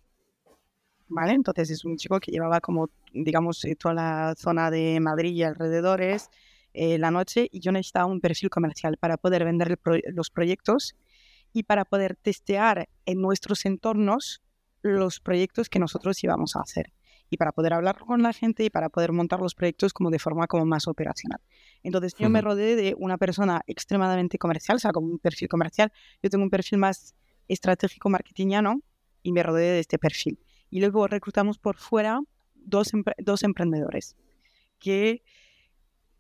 ¿Vale? 1.08 1.32
Entonces 1.32 1.70
es 1.70 1.84
un 1.84 1.96
chico 1.96 2.20
que 2.20 2.30
llevaba 2.30 2.60
como, 2.60 2.88
digamos, 3.12 3.62
eh, 3.64 3.74
toda 3.74 3.94
la 3.94 4.34
zona 4.38 4.70
de 4.70 4.98
Madrid 5.00 5.32
y 5.32 5.42
alrededores 5.42 6.30
eh, 6.72 6.96
la 6.96 7.10
noche 7.10 7.48
y 7.52 7.60
yo 7.60 7.70
necesitaba 7.72 8.06
un 8.06 8.20
perfil 8.20 8.48
comercial 8.48 8.96
para 8.96 9.18
poder 9.18 9.44
vender 9.44 9.78
los 10.14 10.30
proyectos 10.30 10.94
y 11.52 11.64
para 11.64 11.84
poder 11.84 12.16
testear 12.16 12.88
en 13.04 13.20
nuestros 13.20 13.66
entornos 13.66 14.40
los 14.80 15.20
proyectos 15.20 15.68
que 15.68 15.80
nosotros 15.80 16.22
íbamos 16.24 16.56
a 16.56 16.60
hacer 16.60 16.92
y 17.32 17.38
para 17.38 17.52
poder 17.52 17.72
hablar 17.72 17.98
con 17.98 18.22
la 18.22 18.34
gente 18.34 18.62
y 18.62 18.68
para 18.68 18.90
poder 18.90 19.10
montar 19.10 19.40
los 19.40 19.54
proyectos 19.54 19.94
como 19.94 20.10
de 20.10 20.18
forma 20.18 20.46
como 20.46 20.66
más 20.66 20.86
operacional. 20.86 21.40
Entonces 21.82 22.14
yo 22.18 22.28
me 22.28 22.42
rodeé 22.42 22.76
de 22.76 22.94
una 22.98 23.16
persona 23.16 23.62
extremadamente 23.66 24.36
comercial, 24.36 24.76
o 24.76 24.78
sea, 24.78 24.92
con 24.92 25.04
un 25.04 25.18
perfil 25.18 25.48
comercial. 25.48 25.90
Yo 26.22 26.28
tengo 26.28 26.44
un 26.44 26.50
perfil 26.50 26.78
más 26.78 27.14
estratégico 27.48 28.10
marketingiano 28.10 28.82
y 29.22 29.32
me 29.32 29.42
rodeé 29.42 29.70
de 29.70 29.78
este 29.78 29.98
perfil. 29.98 30.38
Y 30.68 30.80
luego 30.80 31.06
reclutamos 31.08 31.56
por 31.56 31.78
fuera 31.78 32.20
dos, 32.54 32.90
dos 33.16 33.42
emprendedores 33.44 34.14
que, 34.78 35.22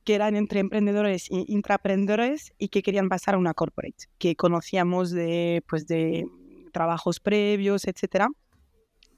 que 0.04 0.14
eran 0.14 0.34
entre 0.34 0.60
emprendedores 0.60 1.30
e 1.30 1.44
intraprendedores 1.46 2.54
y 2.56 2.68
que 2.68 2.82
querían 2.82 3.10
pasar 3.10 3.34
a 3.34 3.38
una 3.38 3.52
corporate, 3.52 4.06
que 4.16 4.34
conocíamos 4.34 5.10
de, 5.10 5.62
pues 5.68 5.86
de 5.86 6.26
trabajos 6.72 7.20
previos, 7.20 7.86
etcétera, 7.86 8.30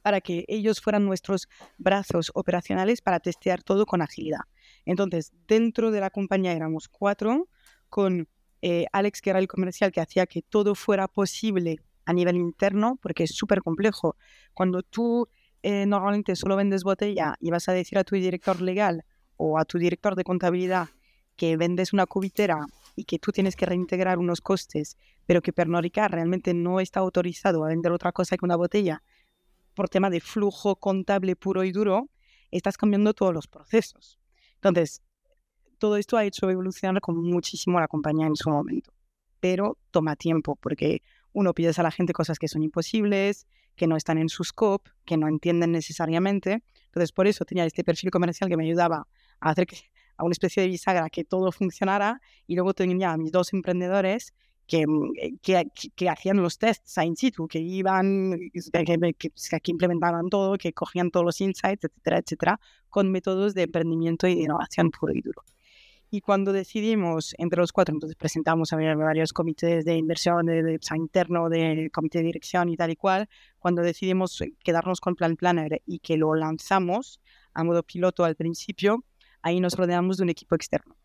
para 0.05 0.21
que 0.21 0.45
ellos 0.49 0.83
fueran 0.83 1.07
nuestros 1.07 1.49
brazos 1.79 2.31
operacionales 2.35 3.01
para 3.01 3.21
testear 3.21 3.63
todo 3.63 3.87
con 3.87 4.03
agilidad. 4.03 4.41
Entonces, 4.85 5.33
dentro 5.49 5.91
de 5.91 6.01
la 6.01 6.11
compañía 6.11 6.53
éramos 6.53 6.89
cuatro, 6.89 7.49
con 7.89 8.29
eh, 8.61 8.85
Alex, 8.93 9.23
que 9.23 9.31
era 9.31 9.39
el 9.39 9.49
comercial, 9.49 9.93
que 9.93 10.03
hacía 10.03 10.27
que 10.27 10.43
todo 10.43 10.75
fuera 10.75 11.09
posible 11.09 11.79
a 12.05 12.13
nivel 12.13 12.37
interno, 12.37 12.99
porque 13.01 13.23
es 13.23 13.35
súper 13.35 13.63
complejo. 13.63 14.17
Cuando 14.53 14.83
tú 14.83 15.27
eh, 15.63 15.87
normalmente 15.87 16.37
solo 16.37 16.57
vendes 16.57 16.85
botella 16.85 17.37
y 17.41 17.51
vas 17.51 17.67
a 17.71 17.73
decir 17.73 17.97
a 17.97 18.05
tu 18.05 18.15
director 18.15 18.61
legal 18.61 19.07
o 19.39 19.59
a 19.59 19.65
tu 19.65 19.79
director 19.79 20.17
de 20.17 20.25
contabilidad 20.25 20.91
que 21.35 21.57
vendes 21.57 21.95
una 21.95 22.05
cubitera 22.05 22.67
y 22.95 23.05
que 23.05 23.19
tú 23.19 23.33
tienes 23.33 23.57
que 23.57 23.65
reintegrar 23.65 24.19
unos 24.19 24.43
costes, 24.43 24.99
pero 25.25 25.41
que 25.41 25.55
Pernod 25.55 25.81
Ricard 25.81 26.13
realmente 26.13 26.53
no 26.53 26.79
está 26.79 27.01
autorizado 27.01 27.65
a 27.65 27.69
vender 27.69 27.91
otra 27.91 28.13
cosa 28.13 28.37
que 28.37 28.45
una 28.45 28.57
botella 28.57 29.03
por 29.75 29.89
tema 29.89 30.11
de 30.11 30.21
flujo 30.21 30.77
contable 30.77 31.37
puro 31.37 31.65
y 31.65 31.73
duro, 31.73 32.09
estás 32.51 32.77
cambiando 32.77 33.15
todos 33.15 33.35
los 33.35 33.47
procesos. 33.47 34.19
Entonces, 34.57 35.03
todo 35.79 35.97
esto 35.97 36.17
ha 36.17 36.25
hecho 36.25 36.49
evolucionar 36.51 37.01
con 37.01 37.17
muchísimo 37.17 37.81
la 37.81 37.89
compañía 37.89 38.27
en 38.27 38.37
su 38.37 38.49
momento, 38.51 38.93
pero 39.41 39.77
toma 39.91 40.17
tiempo 40.17 40.57
porque 40.57 41.03
uno 41.33 41.53
pides 41.53 41.79
a 41.79 41.83
la 41.83 41.91
gente 41.91 42.13
cosas 42.13 42.39
que 42.39 42.49
son 42.49 42.63
imposibles, 42.63 43.47
que 43.77 43.87
no 43.87 43.97
están 43.97 44.19
en 44.19 44.29
su 44.29 44.45
scope, 44.45 44.91
que 45.05 45.17
no 45.17 45.29
entienden 45.29 45.73
necesariamente. 45.73 46.63
Entonces, 46.87 47.13
por 47.13 47.27
eso 47.27 47.45
tenía 47.45 47.65
este 47.65 47.83
perfil 47.83 48.11
comercial 48.11 48.49
que 48.49 48.57
me 48.57 48.65
ayudaba 48.65 49.09
a 49.41 49.51
hacer 49.51 49.67
que, 49.67 49.77
a 50.17 50.25
una 50.25 50.33
especie 50.33 50.63
de 50.63 50.69
bisagra 50.69 51.11
que 51.11 51.25
todo 51.25 51.51
funcionara 51.51 52.21
y 52.47 52.55
luego 52.55 52.73
tenía 52.73 53.11
a 53.11 53.17
mis 53.17 53.33
dos 53.33 53.53
emprendedores 53.53 54.33
que, 54.67 54.85
que, 55.43 55.67
que, 55.95 56.09
hacían 56.09 56.39
los 56.39 56.59
tests 56.59 56.97
in 56.99 57.17
situ, 57.17 57.47
que 57.47 57.59
iban, 57.59 58.39
que, 59.19 59.31
que, 59.61 59.71
implementaban 59.71 60.29
todo, 60.29 60.57
que 60.57 60.73
cogían 60.73 61.11
todos 61.11 61.27
los 61.27 61.41
insights, 61.41 61.85
etcétera, 61.85 62.19
etcétera, 62.19 62.61
con 62.89 63.11
métodos 63.11 63.55
de 63.55 63.63
emprendimiento 63.63 64.27
y 64.27 64.37
de 64.37 64.43
innovación 64.43 64.91
puro 64.91 65.13
y 65.13 65.21
duro. 65.21 65.43
Y 66.11 66.21
cuando 66.21 66.53
decidimos 66.53 67.35
entre 67.39 67.61
los 67.61 67.73
cuatro, 67.73 67.93
entonces 67.93 68.15
presentamos 68.17 68.73
a 68.73 68.77
varios 68.77 69.33
comités 69.33 69.85
de 69.85 69.97
inversión, 69.97 70.47
de, 70.47 70.63
de 70.63 70.79
interno, 70.95 71.49
de 71.49 71.91
comité 71.93 72.19
de 72.19 72.27
dirección 72.27 72.69
y 72.69 72.77
tal 72.77 72.91
y 72.91 72.97
cual, 72.97 73.29
cuando 73.59 73.83
decidimos 73.83 74.41
quedarnos 74.63 75.01
con 75.01 75.17
Plan 75.17 75.35
Planner 75.35 75.83
y 75.87 75.99
que 75.99 76.17
lo 76.17 76.35
lanzamos 76.37 77.21
a 77.53 77.65
modo 77.65 77.83
piloto 77.83 78.25
al 78.25 78.37
principio, 78.37 79.05
ahí 79.43 79.59
nos 79.59 79.75
rodeamos 79.75 80.19
de 80.19 80.23
un 80.23 80.31
equipo 80.31 80.55
externo. 80.55 80.97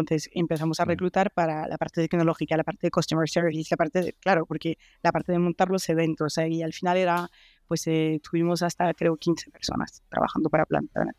Entonces 0.00 0.30
empezamos 0.34 0.80
a 0.80 0.84
reclutar 0.84 1.32
para 1.32 1.66
la 1.68 1.76
parte 1.78 2.02
tecnológica, 2.02 2.56
la 2.56 2.64
parte 2.64 2.86
de 2.86 2.90
customer 2.90 3.28
service, 3.28 3.68
la 3.70 3.76
parte 3.76 4.02
de, 4.02 4.12
claro, 4.14 4.46
porque 4.46 4.78
la 5.02 5.12
parte 5.12 5.32
de 5.32 5.38
montar 5.38 5.68
los 5.68 5.88
eventos, 5.88 6.38
y 6.38 6.62
al 6.62 6.72
final 6.72 6.96
era, 6.96 7.28
pues 7.66 7.86
eh, 7.86 8.20
tuvimos 8.22 8.62
hasta 8.62 8.92
creo 8.94 9.16
15 9.16 9.50
personas 9.50 10.02
trabajando 10.08 10.50
para 10.50 10.66
Plan 10.66 10.88
Planner. 10.88 11.14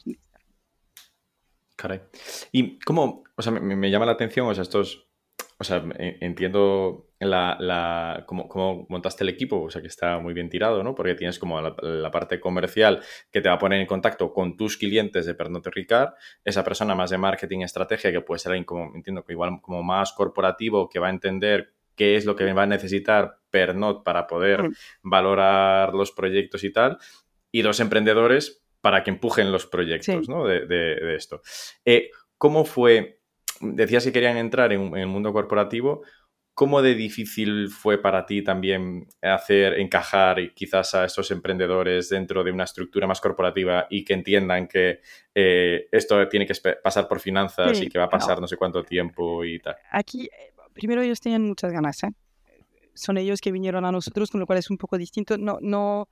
Caray. 1.76 2.02
Y 2.52 2.80
cómo, 2.80 3.24
o 3.36 3.42
sea, 3.42 3.54
me, 3.54 3.90
llama 3.90 4.06
la 4.06 4.12
atención, 4.12 4.48
o 4.48 4.54
sea, 4.54 4.64
estos, 4.64 5.08
o 5.58 5.64
sea, 5.64 5.84
entiendo 5.98 7.09
la, 7.20 7.58
la 7.60 8.24
cómo, 8.26 8.86
montaste 8.90 9.24
el 9.24 9.30
equipo, 9.30 9.62
o 9.62 9.70
sea, 9.70 9.82
que 9.82 9.88
está 9.88 10.20
muy 10.20 10.34
bien 10.34 10.50
tirado, 10.50 10.84
¿no? 10.84 10.96
Porque 10.96 11.16
tienes 11.16 11.38
como 11.40 11.60
la, 11.62 12.12
parte 12.12 12.40
comercial 12.40 13.02
que 13.32 13.42
te 13.42 13.50
va 13.50 13.56
a 13.56 13.60
poner 13.60 13.82
en 13.82 13.88
contacto 13.88 14.34
con 14.34 14.56
tus 14.56 14.78
clientes 14.78 15.26
de 15.26 15.36
Pernod 15.36 15.68
Ricard, 15.68 16.14
esa 16.44 16.64
persona 16.64 16.96
más 16.96 17.10
de 17.10 17.18
marketing, 17.18 17.60
estrategia, 17.60 18.12
que 18.12 18.22
puede 18.22 18.40
ser 18.40 18.52
alguien 18.52 18.66
como, 18.66 18.96
entiendo 18.96 19.24
que 19.24 19.34
igual 19.34 19.60
como 19.62 19.84
más 19.84 20.14
corporativo, 20.14 20.90
que 20.90 21.00
va 21.00 21.08
a 21.08 21.12
entender 21.12 21.74
qué 21.96 22.16
es 22.16 22.26
lo 22.26 22.36
que 22.36 22.52
va 22.54 22.64
a 22.64 22.68
necesitar 22.68 23.40
Pernod 23.50 24.04
para 24.04 24.26
poder 24.26 24.64
mm. 24.64 24.74
valorar 25.04 25.94
los 25.94 26.12
proyectos 26.12 26.64
y 26.64 26.72
tal, 26.72 26.98
y 27.52 27.62
dos 27.62 27.80
emprendedores 27.80 28.64
para 28.82 29.04
que 29.04 29.12
empujen 29.12 29.52
los 29.52 29.66
proyectos 29.66 30.28
de, 30.28 31.16
esto. 31.16 31.42
Eh, 31.84 32.12
¿Cómo 32.38 32.64
fue? 32.64 33.20
Decías 33.60 34.06
que 34.06 34.14
querían 34.14 34.38
entrar 34.38 34.72
en, 34.72 34.96
el 34.96 35.08
mundo 35.08 35.34
corporativo. 35.34 36.04
¿Cómo 36.60 36.82
de 36.82 36.94
difícil 36.94 37.70
fue 37.70 38.02
para 38.02 38.26
ti 38.26 38.44
también 38.44 39.08
hacer 39.22 39.80
encajar 39.80 40.54
quizás 40.54 40.94
a 40.94 41.06
estos 41.06 41.32
emprendedores 41.32 42.10
dentro 42.10 42.44
de 42.44 42.52
una 42.52 42.66
estructura 42.66 43.08
más 43.08 43.22
corporativa 43.22 43.88
y 43.90 44.04
que 44.04 44.14
entiendan 44.14 44.68
que 44.68 45.00
eh, 45.34 45.88
esto 45.90 46.28
tiene 46.28 46.46
que 46.46 46.54
pasar 46.84 47.08
por 47.08 47.22
finanzas 47.22 47.82
y 47.82 47.88
que 47.88 47.98
va 47.98 48.04
a 48.04 48.10
pasar 48.10 48.42
no. 48.42 48.48
sé 48.50 48.58
cuánto 48.58 48.84
tiempo 48.84 49.46
y 49.46 49.60
tal? 49.60 49.78
Aquí, 49.90 50.26
eh, 50.26 50.52
primero 50.74 51.02
ellos 51.02 51.22
tenían 51.22 51.44
muchas 51.44 51.72
ganas. 51.72 52.02
Son 52.94 53.18
ellos 53.18 53.40
que 53.40 53.54
vinieron 53.54 53.86
a 53.86 53.94
nosotros, 53.94 54.30
con 54.30 54.42
lo 54.42 54.46
cual 54.46 54.60
es 54.60 54.70
un 54.70 54.78
poco 54.78 54.98
distinto. 54.98 55.38
No, 55.38 55.60
no, 55.62 56.02
o 56.02 56.08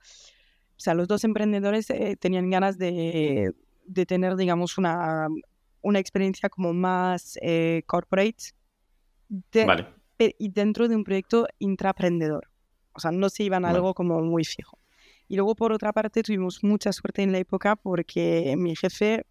sea, 0.78 0.94
los 0.94 1.08
dos 1.08 1.24
emprendedores 1.24 1.90
eh, 1.90 2.16
tenían 2.18 2.48
ganas 2.48 2.78
de, 2.78 3.52
de, 3.84 4.06
tener, 4.06 4.34
digamos, 4.36 4.78
una, 4.78 5.28
una 5.82 5.98
experiencia 5.98 6.48
como 6.48 6.72
más 6.72 7.38
eh, 7.42 7.82
corporate 7.84 8.54
vale. 9.66 9.97
Y 10.38 10.50
dentro 10.50 10.88
de 10.88 10.96
un 10.96 11.04
proyecto 11.04 11.46
intraprendedor. 11.58 12.48
O 12.92 13.00
sea, 13.00 13.10
no 13.10 13.28
se 13.28 13.44
iban 13.44 13.64
a 13.64 13.70
algo 13.70 13.94
como 13.94 14.20
muy 14.22 14.44
fijo. 14.44 14.78
Y 15.28 15.36
luego, 15.36 15.54
por 15.54 15.72
otra 15.72 15.92
parte, 15.92 16.22
tuvimos 16.22 16.64
mucha 16.64 16.92
suerte 16.92 17.22
en 17.22 17.32
la 17.32 17.38
época 17.38 17.76
porque 17.76 18.54
mi 18.56 18.74
jefe 18.74 19.24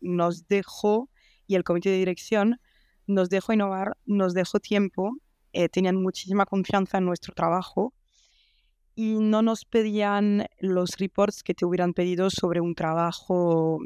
nos 0.00 0.46
dejó, 0.48 1.08
y 1.46 1.54
el 1.54 1.64
comité 1.64 1.90
de 1.90 1.98
dirección 1.98 2.60
nos 3.06 3.28
dejó 3.28 3.52
innovar, 3.52 3.96
nos 4.06 4.34
dejó 4.34 4.60
tiempo, 4.60 5.16
eh, 5.52 5.68
tenían 5.68 6.02
muchísima 6.02 6.46
confianza 6.46 6.98
en 6.98 7.04
nuestro 7.04 7.34
trabajo 7.34 7.94
y 8.94 9.14
no 9.20 9.42
nos 9.42 9.64
pedían 9.64 10.46
los 10.58 10.96
reports 10.98 11.42
que 11.42 11.54
te 11.54 11.64
hubieran 11.64 11.94
pedido 11.94 12.30
sobre 12.30 12.60
un 12.60 12.74
trabajo 12.74 13.80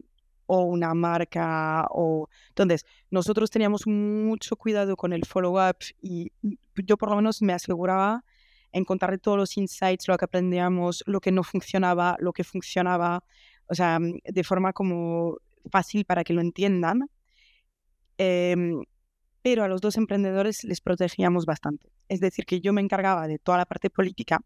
o 0.48 0.62
una 0.62 0.94
marca 0.94 1.86
o 1.90 2.28
entonces 2.48 2.84
nosotros 3.10 3.50
teníamos 3.50 3.86
mucho 3.86 4.56
cuidado 4.56 4.96
con 4.96 5.12
el 5.12 5.24
follow 5.24 5.60
up 5.60 5.76
y 6.02 6.32
yo 6.74 6.96
por 6.96 7.10
lo 7.10 7.16
menos 7.16 7.42
me 7.42 7.52
aseguraba 7.52 8.24
encontrar 8.72 9.18
todos 9.18 9.38
los 9.38 9.56
insights, 9.56 10.08
lo 10.08 10.16
que 10.16 10.24
aprendíamos, 10.24 11.04
lo 11.06 11.20
que 11.20 11.32
no 11.32 11.42
funcionaba, 11.42 12.16
lo 12.18 12.32
que 12.32 12.44
funcionaba, 12.44 13.22
o 13.66 13.74
sea, 13.74 13.98
de 14.00 14.44
forma 14.44 14.72
como 14.72 15.36
fácil 15.70 16.04
para 16.04 16.24
que 16.24 16.32
lo 16.32 16.40
entiendan. 16.40 17.08
Em, 18.18 18.82
pero 19.42 19.64
a 19.64 19.68
los 19.68 19.80
dos 19.80 19.96
emprendedores 19.96 20.64
les 20.64 20.80
protegíamos 20.80 21.46
bastante. 21.46 21.90
Es 22.08 22.20
decir, 22.20 22.44
que 22.46 22.60
yo 22.60 22.72
me 22.72 22.80
encargaba 22.80 23.28
de 23.28 23.38
toda 23.38 23.58
la 23.58 23.66
parte 23.66 23.90
política 23.90 24.40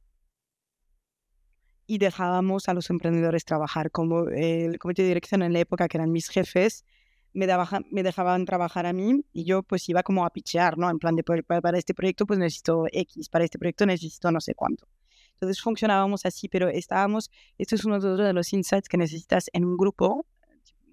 y 1.93 1.99
dejábamos 1.99 2.71
a 2.71 2.75
los 2.75 2.89
emprendedores 2.89 3.45
trabajar. 3.45 3.91
Como 3.91 4.29
el 4.29 4.79
comité 4.79 5.03
de 5.03 5.09
dirección 5.09 5.43
en 5.43 5.53
la 5.53 5.59
época, 5.59 5.89
que 5.89 5.99
eran 5.99 6.11
mis 6.11 6.31
jefes, 6.31 6.87
me, 7.35 7.47
me 7.91 8.03
dejaban 8.03 8.47
trabajar 8.47 8.87
a 8.87 8.95
mí 8.95 9.27
y 9.35 9.45
yo 9.45 9.63
pues 9.63 9.87
iba 9.91 10.03
como 10.03 10.25
a 10.25 10.31
pichear, 10.31 10.79
¿no? 10.79 10.89
En 10.89 10.99
plan 10.99 11.15
de, 11.17 11.23
para 11.23 11.77
este 11.77 11.93
proyecto 11.93 12.25
pues 12.25 12.39
necesito 12.39 12.87
X, 12.91 13.29
para 13.29 13.45
este 13.45 13.59
proyecto 13.59 13.85
necesito 13.85 14.31
no 14.31 14.41
sé 14.41 14.55
cuánto. 14.55 14.89
Entonces 15.35 15.61
funcionábamos 15.61 16.25
así, 16.25 16.49
pero 16.49 16.69
estábamos, 16.69 17.31
esto 17.59 17.75
es 17.75 17.85
uno 17.85 18.01
de 18.01 18.33
los 18.33 18.51
insights 18.55 18.89
que 18.89 18.97
necesitas 18.97 19.51
en 19.53 19.67
un 19.67 19.77
grupo, 19.77 20.25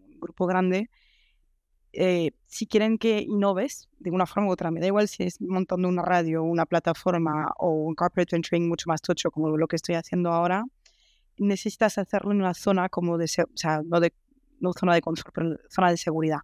un 0.09 0.19
grupo 0.19 0.47
grande, 0.47 0.89
eh, 1.93 2.31
si 2.45 2.67
quieren 2.67 2.97
que 2.97 3.21
innoves 3.21 3.89
de 3.99 4.11
una 4.11 4.25
forma 4.25 4.49
u 4.49 4.51
otra, 4.51 4.69
me 4.69 4.79
da 4.79 4.87
igual 4.87 5.07
si 5.07 5.23
es 5.23 5.41
montando 5.41 5.87
una 5.87 6.03
radio, 6.03 6.43
una 6.43 6.65
plataforma 6.65 7.51
o 7.57 7.71
un 7.71 7.95
corporate 7.95 8.35
venturing 8.35 8.67
mucho 8.67 8.85
más 8.87 9.01
tocho 9.01 9.31
como 9.31 9.55
lo 9.57 9.67
que 9.67 9.75
estoy 9.75 9.95
haciendo 9.95 10.31
ahora, 10.31 10.65
necesitas 11.39 11.97
hacerlo 11.97 12.31
en 12.31 12.41
una 12.41 12.53
zona 12.53 12.89
como 12.89 13.17
de, 13.17 13.25
o 13.25 13.57
sea, 13.57 13.81
no 13.83 13.99
de 13.99 14.13
no 14.59 14.73
zona 14.73 14.93
de 14.93 15.01
pero 15.33 15.57
zona 15.69 15.89
de 15.89 15.97
seguridad. 15.97 16.39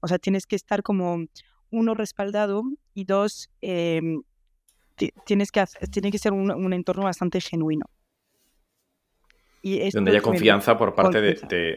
O 0.00 0.08
sea, 0.08 0.18
tienes 0.18 0.46
que 0.46 0.56
estar 0.56 0.82
como 0.82 1.26
uno 1.70 1.94
respaldado 1.94 2.64
y 2.92 3.04
dos, 3.04 3.50
em, 3.60 4.22
tienes 5.24 5.50
que 5.50 5.64
tiene 5.90 6.10
que 6.10 6.18
ser 6.18 6.32
un, 6.32 6.72
entorno 6.72 7.04
bastante 7.04 7.40
genuino. 7.40 7.86
Y 9.64 9.90
Donde 9.92 10.10
haya 10.10 10.20
confianza 10.20 10.76
por 10.76 10.92
parte 10.94 11.20
de, 11.20 11.34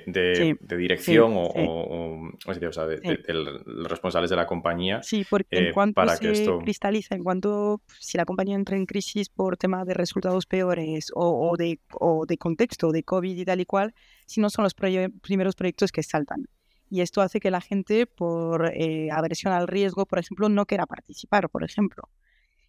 de, 0.08 0.78
dirección 0.78 1.34
o, 1.36 2.32
o 2.48 2.72
sea, 2.72 2.88
de, 2.88 3.00
los 3.28 3.88
responsables 3.88 4.32
de 4.32 4.36
la 4.36 4.48
compañía. 4.48 5.04
Sí, 5.04 5.24
porque 5.30 5.68
en 5.68 5.72
cuanto 5.72 6.02
se 6.08 6.58
cristaliza, 6.64 7.14
en 7.14 7.24
cuanto 7.24 7.82
si 8.00 8.18
la 8.18 8.26
compañía 8.26 8.56
entra 8.56 8.76
en 8.76 8.88
crisis 8.88 9.30
por 9.30 9.56
tema 9.58 9.86
de 9.86 9.94
resultados 9.94 10.48
peores 10.48 11.12
o, 11.14 11.56
de, 11.58 11.80
o 11.94 12.26
de 12.26 12.38
contexto, 12.38 12.92
de 12.92 13.04
COVID 13.04 13.38
y 13.38 13.46
tal 13.46 13.62
y 13.62 13.66
cual, 13.66 13.94
si 14.26 14.42
no 14.42 14.50
son 14.50 14.64
los 14.64 14.74
primeros 14.74 15.56
proyectos 15.56 15.92
que 15.92 16.02
saltan. 16.02 16.48
Y 16.90 17.02
esto 17.02 17.22
hace 17.22 17.40
que 17.40 17.52
la 17.52 17.62
gente, 17.62 18.06
por 18.06 18.72
eh, 18.74 19.10
aversión 19.12 19.54
al 19.54 19.68
riesgo, 19.68 20.06
por 20.06 20.20
ejemplo, 20.20 20.50
no 20.50 20.66
quiera 20.66 20.86
participar, 20.86 21.50
por 21.50 21.64
ejemplo. 21.64 22.10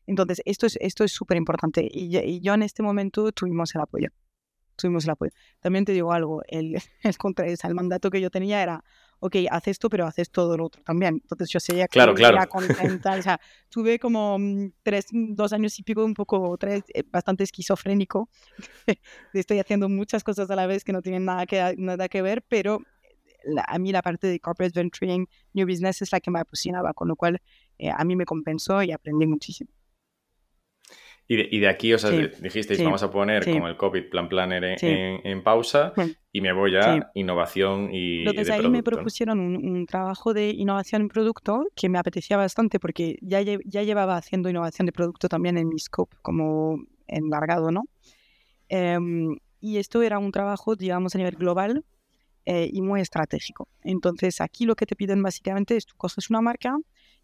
Entonces, 0.06 0.40
esto 0.44 0.66
es 0.66 0.78
esto 0.80 1.04
es 1.04 1.12
súper 1.12 1.36
importante. 1.36 1.86
Y, 1.90 2.40
yo 2.40 2.54
en 2.54 2.62
este 2.62 2.82
momento 2.82 3.32
tuvimos 3.32 3.74
el 3.74 3.80
apoyo. 3.80 4.08
Tuvimos 4.76 5.04
el 5.04 5.10
apoyo. 5.10 5.32
También 5.60 5.84
te 5.84 5.92
digo 5.92 6.12
algo, 6.12 6.42
el, 6.48 6.76
el, 7.02 7.16
contra, 7.16 7.46
el 7.46 7.74
mandato 7.74 8.10
que 8.10 8.20
yo 8.20 8.30
tenía 8.30 8.62
era, 8.62 8.84
ok, 9.20 9.36
haz 9.50 9.68
esto, 9.68 9.88
pero 9.88 10.06
haces 10.06 10.30
todo 10.30 10.56
lo 10.56 10.66
otro 10.66 10.82
también. 10.82 11.20
Entonces 11.22 11.48
yo 11.50 11.60
seguía 11.60 11.88
claro, 11.88 12.14
claro. 12.14 12.38
contenta. 12.48 13.16
o 13.16 13.22
sea, 13.22 13.40
tuve 13.68 13.98
como 13.98 14.38
mm, 14.38 14.72
tres, 14.82 15.06
dos 15.10 15.52
años 15.52 15.78
y 15.78 15.82
pico, 15.82 16.04
un 16.04 16.14
poco, 16.14 16.56
tres, 16.58 16.84
eh, 16.94 17.02
bastante 17.10 17.44
esquizofrénico. 17.44 18.28
Estoy 19.32 19.58
haciendo 19.58 19.88
muchas 19.88 20.22
cosas 20.22 20.50
a 20.50 20.56
la 20.56 20.66
vez 20.66 20.84
que 20.84 20.92
no 20.92 21.02
tienen 21.02 21.24
nada 21.24 21.46
que, 21.46 21.74
nada 21.78 22.08
que 22.08 22.22
ver, 22.22 22.42
pero 22.42 22.80
a 23.66 23.78
mí 23.78 23.92
la 23.92 24.02
parte 24.02 24.26
de 24.26 24.40
corporate 24.40 24.78
venturing, 24.78 25.28
new 25.52 25.66
business 25.66 26.02
es 26.02 26.12
la 26.12 26.20
que 26.20 26.30
me 26.30 26.40
apasionaba, 26.40 26.92
con 26.94 27.08
lo 27.08 27.16
cual 27.16 27.40
eh, 27.78 27.90
a 27.90 28.04
mí 28.04 28.16
me 28.16 28.24
compensó 28.24 28.82
y 28.82 28.92
aprendí 28.92 29.26
muchísimo. 29.26 29.70
Y 31.28 31.58
de, 31.58 31.68
aquí, 31.68 31.92
o 31.92 31.98
sea, 31.98 32.10
dijisteis, 32.10 32.82
vamos 32.84 33.02
a 33.02 33.10
poner 33.10 33.44
como 33.44 33.66
el 33.66 33.76
COVID 33.76 34.10
Plan 34.10 34.28
Planner 34.28 34.76
en, 34.80 35.42
pausa 35.42 35.92
y 36.30 36.40
me 36.40 36.52
voy 36.52 36.76
a 36.76 37.10
innovación 37.14 37.90
y. 37.92 38.20
Entonces 38.20 38.50
ahí 38.50 38.68
me 38.68 38.84
propusieron 38.84 39.40
un, 39.40 39.86
trabajo 39.86 40.34
de 40.34 40.50
innovación 40.50 41.02
en 41.02 41.08
producto 41.08 41.66
que 41.74 41.88
me 41.88 41.98
apetecía 41.98 42.36
bastante 42.36 42.78
porque 42.78 43.18
ya, 43.22 43.40
ya 43.42 43.82
llevaba 43.82 44.16
haciendo 44.16 44.48
innovación 44.48 44.86
de 44.86 44.92
producto 44.92 45.28
también 45.28 45.58
en 45.58 45.68
mi 45.68 45.78
scope 45.80 46.16
como 46.22 46.84
enlargado, 47.08 47.72
¿no? 47.72 47.84
Em, 48.68 49.36
y 49.60 49.78
esto 49.78 50.02
era 50.02 50.18
un 50.18 50.30
trabajo, 50.30 50.76
digamos, 50.76 51.14
a 51.14 51.18
nivel 51.18 51.34
global 51.34 51.84
eh, 52.44 52.70
y 52.72 52.82
muy 52.82 53.00
estratégico. 53.00 53.68
Entonces 53.82 54.40
aquí 54.40 54.64
lo 54.64 54.76
que 54.76 54.86
te 54.86 54.94
piden 54.94 55.22
básicamente 55.22 55.76
es 55.76 55.86
tú 55.86 55.94
coges 55.96 56.30
una 56.30 56.40
marca 56.40 56.76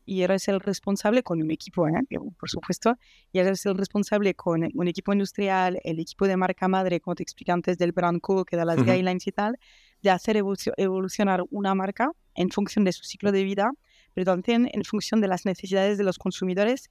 y 0.05 0.23
eres 0.23 0.49
el 0.49 0.61
responsable 0.61 1.23
con 1.23 1.41
un 1.41 1.51
equipo, 1.51 1.87
¿eh? 1.89 1.93
por 2.39 2.51
supuesto, 2.51 2.97
y 3.33 3.39
eres 3.39 3.65
el 3.67 3.77
responsable 3.77 4.35
con 4.35 4.69
un 4.75 4.89
equipo 4.89 5.13
industrial, 5.13 5.81
el 5.85 6.01
equipo 6.01 6.27
de 6.27 6.37
marca 6.37 6.69
madre, 6.69 7.01
como 7.01 7.15
te 7.15 7.23
expliqué 7.23 7.53
antes, 7.53 7.79
del 7.79 7.93
brand 7.93 8.21
co, 8.21 8.45
que 8.45 8.57
da 8.57 8.65
las 8.65 8.83
guidelines 8.83 9.27
y 9.27 9.33
tal, 9.33 9.59
de 10.03 10.11
hacer 10.11 10.37
evolucionar 10.37 11.45
una 11.51 11.75
marca 11.75 12.11
en 12.35 12.51
función 12.51 12.85
de 12.85 12.93
su 12.93 13.05
ciclo 13.05 13.33
de 13.33 13.45
vida, 13.45 13.71
pero 14.15 14.25
también 14.25 14.69
en 14.73 14.85
función 14.85 15.21
de 15.21 15.29
las 15.29 15.47
necesidades 15.47 15.99
de 15.99 16.05
los 16.05 16.19
consumidores 16.19 16.91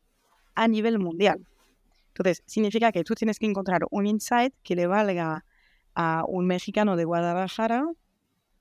a 0.56 0.68
nivel 0.68 1.00
mundial. 1.00 1.46
Entonces, 2.10 2.44
significa 2.46 2.92
que 2.92 3.04
tú 3.04 3.16
tienes 3.16 3.40
que 3.40 3.46
encontrar 3.46 3.82
un 3.90 4.06
insight 4.06 4.54
que 4.64 4.76
le 4.76 4.88
valga 4.88 5.46
a 5.96 6.24
un 6.28 6.46
mexicano 6.46 6.96
de 6.96 7.06
Guadalajara, 7.06 7.86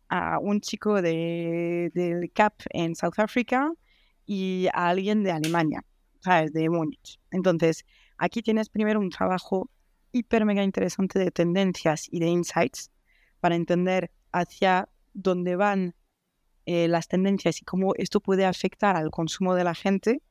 a 0.08 0.38
un 0.40 0.60
chico 0.60 1.00
de, 1.00 1.90
del 1.94 2.32
CAP 2.32 2.62
en 2.70 2.94
South 2.96 3.18
Africa, 3.18 3.72
y 4.32 4.68
a 4.68 4.86
alguien 4.90 5.24
de 5.24 5.32
Alemania, 5.32 5.84
¿sabes? 6.20 6.52
De 6.52 6.70
Múnich. 6.70 7.18
Entonces, 7.32 7.84
aquí 8.16 8.42
tienes 8.42 8.68
primero 8.68 9.00
un 9.00 9.10
trabajo 9.10 9.68
hiper 10.12 10.44
mega 10.44 10.62
interesante 10.62 11.18
de 11.18 11.32
tendencias 11.32 12.06
y 12.08 12.20
de 12.20 12.28
insights 12.28 12.92
para 13.40 13.56
entender 13.56 14.12
hacia 14.30 14.88
dónde 15.14 15.56
van 15.56 15.96
eh, 16.64 16.86
las 16.86 17.08
tendencias 17.08 17.60
y 17.60 17.64
cómo 17.64 17.92
esto 17.96 18.20
puede 18.20 18.44
afectar 18.44 18.94
al 18.94 19.10
consumo 19.10 19.56
de 19.56 19.64
la 19.64 19.74
gente 19.74 20.22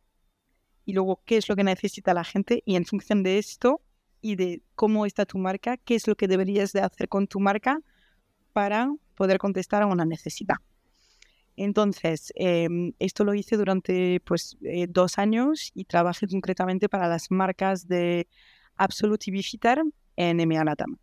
y 0.85 0.93
luego 0.93 1.21
qué 1.25 1.35
es 1.35 1.49
lo 1.49 1.57
que 1.57 1.65
necesita 1.65 2.13
la 2.13 2.23
gente 2.23 2.63
y 2.65 2.77
en 2.77 2.85
función 2.85 3.21
de 3.21 3.37
esto 3.37 3.81
y 4.21 4.37
de 4.37 4.63
cómo 4.75 5.07
está 5.07 5.25
tu 5.25 5.37
marca, 5.39 5.75
qué 5.75 5.95
es 5.95 6.07
lo 6.07 6.15
que 6.15 6.29
deberías 6.29 6.71
de 6.71 6.79
hacer 6.79 7.09
con 7.09 7.27
tu 7.27 7.41
marca 7.41 7.81
para 8.53 8.95
poder 9.15 9.39
contestar 9.39 9.81
a 9.81 9.87
una 9.87 10.05
necesidad. 10.05 10.55
Entonces, 11.61 12.31
em, 12.35 12.93
esto 12.99 13.25
lo 13.25 13.33
hice 13.33 13.57
durante 13.57 14.21
pues, 14.21 14.57
eh, 14.63 14.87
dos 14.89 15.17
años 15.17 15.71
y 15.75 15.83
trabajé 15.83 16.25
concretamente 16.25 16.87
para 16.87 17.09
las 17.09 17.31
marcas 17.31 17.85
de 17.85 18.29
Absolute 18.77 19.25
y 19.29 19.31
Bifitar 19.31 19.83
en 20.15 20.39
EMEA 20.39 20.63
Latam. 20.63 20.97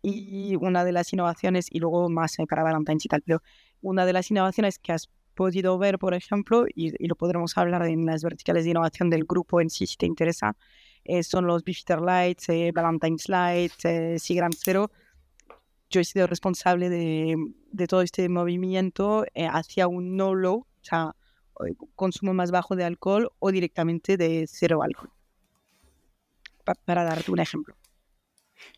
Y 0.00 0.54
una 0.60 0.84
de 0.84 0.92
las 0.92 1.12
innovaciones, 1.12 1.66
y 1.68 1.80
luego 1.80 2.08
más 2.08 2.36
para 2.48 2.62
Valentine's 2.62 3.06
y 3.06 3.08
tal, 3.08 3.22
pero 3.22 3.42
una 3.80 4.06
de 4.06 4.12
las 4.12 4.30
innovaciones 4.30 4.78
que 4.78 4.92
has 4.92 5.10
podido 5.34 5.76
ver, 5.78 5.98
por 5.98 6.14
ejemplo, 6.14 6.66
y, 6.72 6.92
lo 7.08 7.16
podremos 7.16 7.58
hablar 7.58 7.84
en 7.86 8.06
las 8.06 8.22
verticales 8.22 8.62
de 8.64 8.70
innovación 8.70 9.10
del 9.10 9.24
grupo 9.24 9.60
en 9.60 9.68
si 9.68 9.86
te 9.96 10.06
interesa, 10.06 10.56
eh, 11.04 11.24
son 11.24 11.46
los 11.48 11.64
Bifitar 11.64 12.00
Lights, 12.00 12.48
eh, 12.50 12.70
Valentine's 12.72 13.28
Lights, 13.28 13.84
eh, 13.84 14.18
Sigram 14.20 14.52
Zero, 14.52 14.92
yo 15.92 16.00
he 16.00 16.04
sido 16.04 16.26
responsable 16.26 16.88
de, 16.88 17.36
de 17.70 17.86
todo 17.86 18.02
este 18.02 18.28
movimiento 18.28 19.24
eh, 19.34 19.46
hacia 19.46 19.86
un 19.86 20.16
no-low, 20.16 20.66
o 20.66 20.84
sea, 20.84 21.14
consumo 21.94 22.34
más 22.34 22.50
bajo 22.50 22.74
de 22.74 22.84
alcohol 22.84 23.30
o 23.38 23.52
directamente 23.52 24.16
de 24.16 24.46
cero 24.48 24.82
alcohol. 24.82 25.10
para 26.84 27.04
darte 27.04 27.30
un 27.30 27.38
ejemplo. 27.38 27.76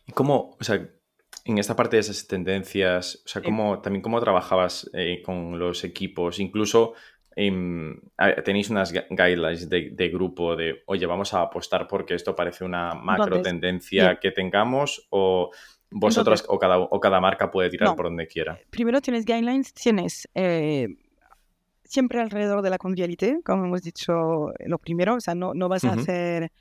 ¿Y 0.05 0.11
cómo, 0.11 0.55
o 0.59 0.63
sea, 0.63 0.87
en 1.45 1.57
esta 1.57 1.75
parte 1.75 1.95
de 1.95 2.01
esas 2.01 2.27
tendencias, 2.27 3.21
o 3.25 3.27
sea, 3.27 3.41
cómo, 3.41 3.79
también 3.81 4.01
cómo 4.01 4.19
trabajabas 4.19 4.89
eh, 4.93 5.21
con 5.23 5.57
los 5.57 5.83
equipos, 5.83 6.39
incluso 6.39 6.93
tenéis 7.35 8.69
unas 8.69 8.93
guidelines 8.93 9.69
de, 9.69 10.09
grupo 10.09 10.55
de, 10.55 10.83
oye, 10.85 11.05
vamos 11.05 11.33
a 11.33 11.41
apostar 11.41 11.85
porque 11.85 12.13
esto 12.13 12.33
parece 12.33 12.63
una 12.63 12.93
macro 12.93 13.41
tendencia 13.41 14.19
que 14.21 14.31
tengamos 14.31 15.05
o 15.09 15.51
vosotros 15.97 16.43
o, 16.49 16.59
cada, 16.59 16.77
o 16.77 16.99
cada 16.99 17.21
marca 17.21 17.49
puede 17.49 17.69
tirar 17.69 17.95
por 17.95 18.05
donde 18.07 18.27
quiera. 18.27 18.59
Primero 18.69 19.01
tienes 19.01 19.25
guidelines, 19.25 19.73
tienes 19.73 20.27
eh, 20.35 20.89
siempre 21.85 22.19
alrededor 22.19 22.61
de 22.61 22.69
la 22.69 22.77
convivialidad, 22.77 23.37
como 23.45 23.65
hemos 23.65 23.81
dicho 23.81 24.51
lo 24.65 24.77
primero, 24.77 25.15
o 25.15 25.21
sea, 25.21 25.35
no, 25.35 25.53
no 25.53 25.69
vas 25.69 25.85
a 25.85 25.93
hacer 25.93 26.51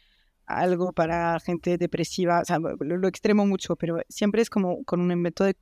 algo 0.47 0.93
para 0.93 1.41
gente 1.41 1.79
depresiva, 1.79 2.41
o 2.43 2.45
sea, 2.45 2.59
lo, 2.61 3.09
extremo 3.09 3.45
mucho, 3.45 3.75
pero 3.75 4.01
siempre 4.09 4.41
es 4.41 4.51
como 4.51 4.85
con 4.85 5.01
un 5.01 5.11
ámbito 5.11 5.43
de, 5.43 5.57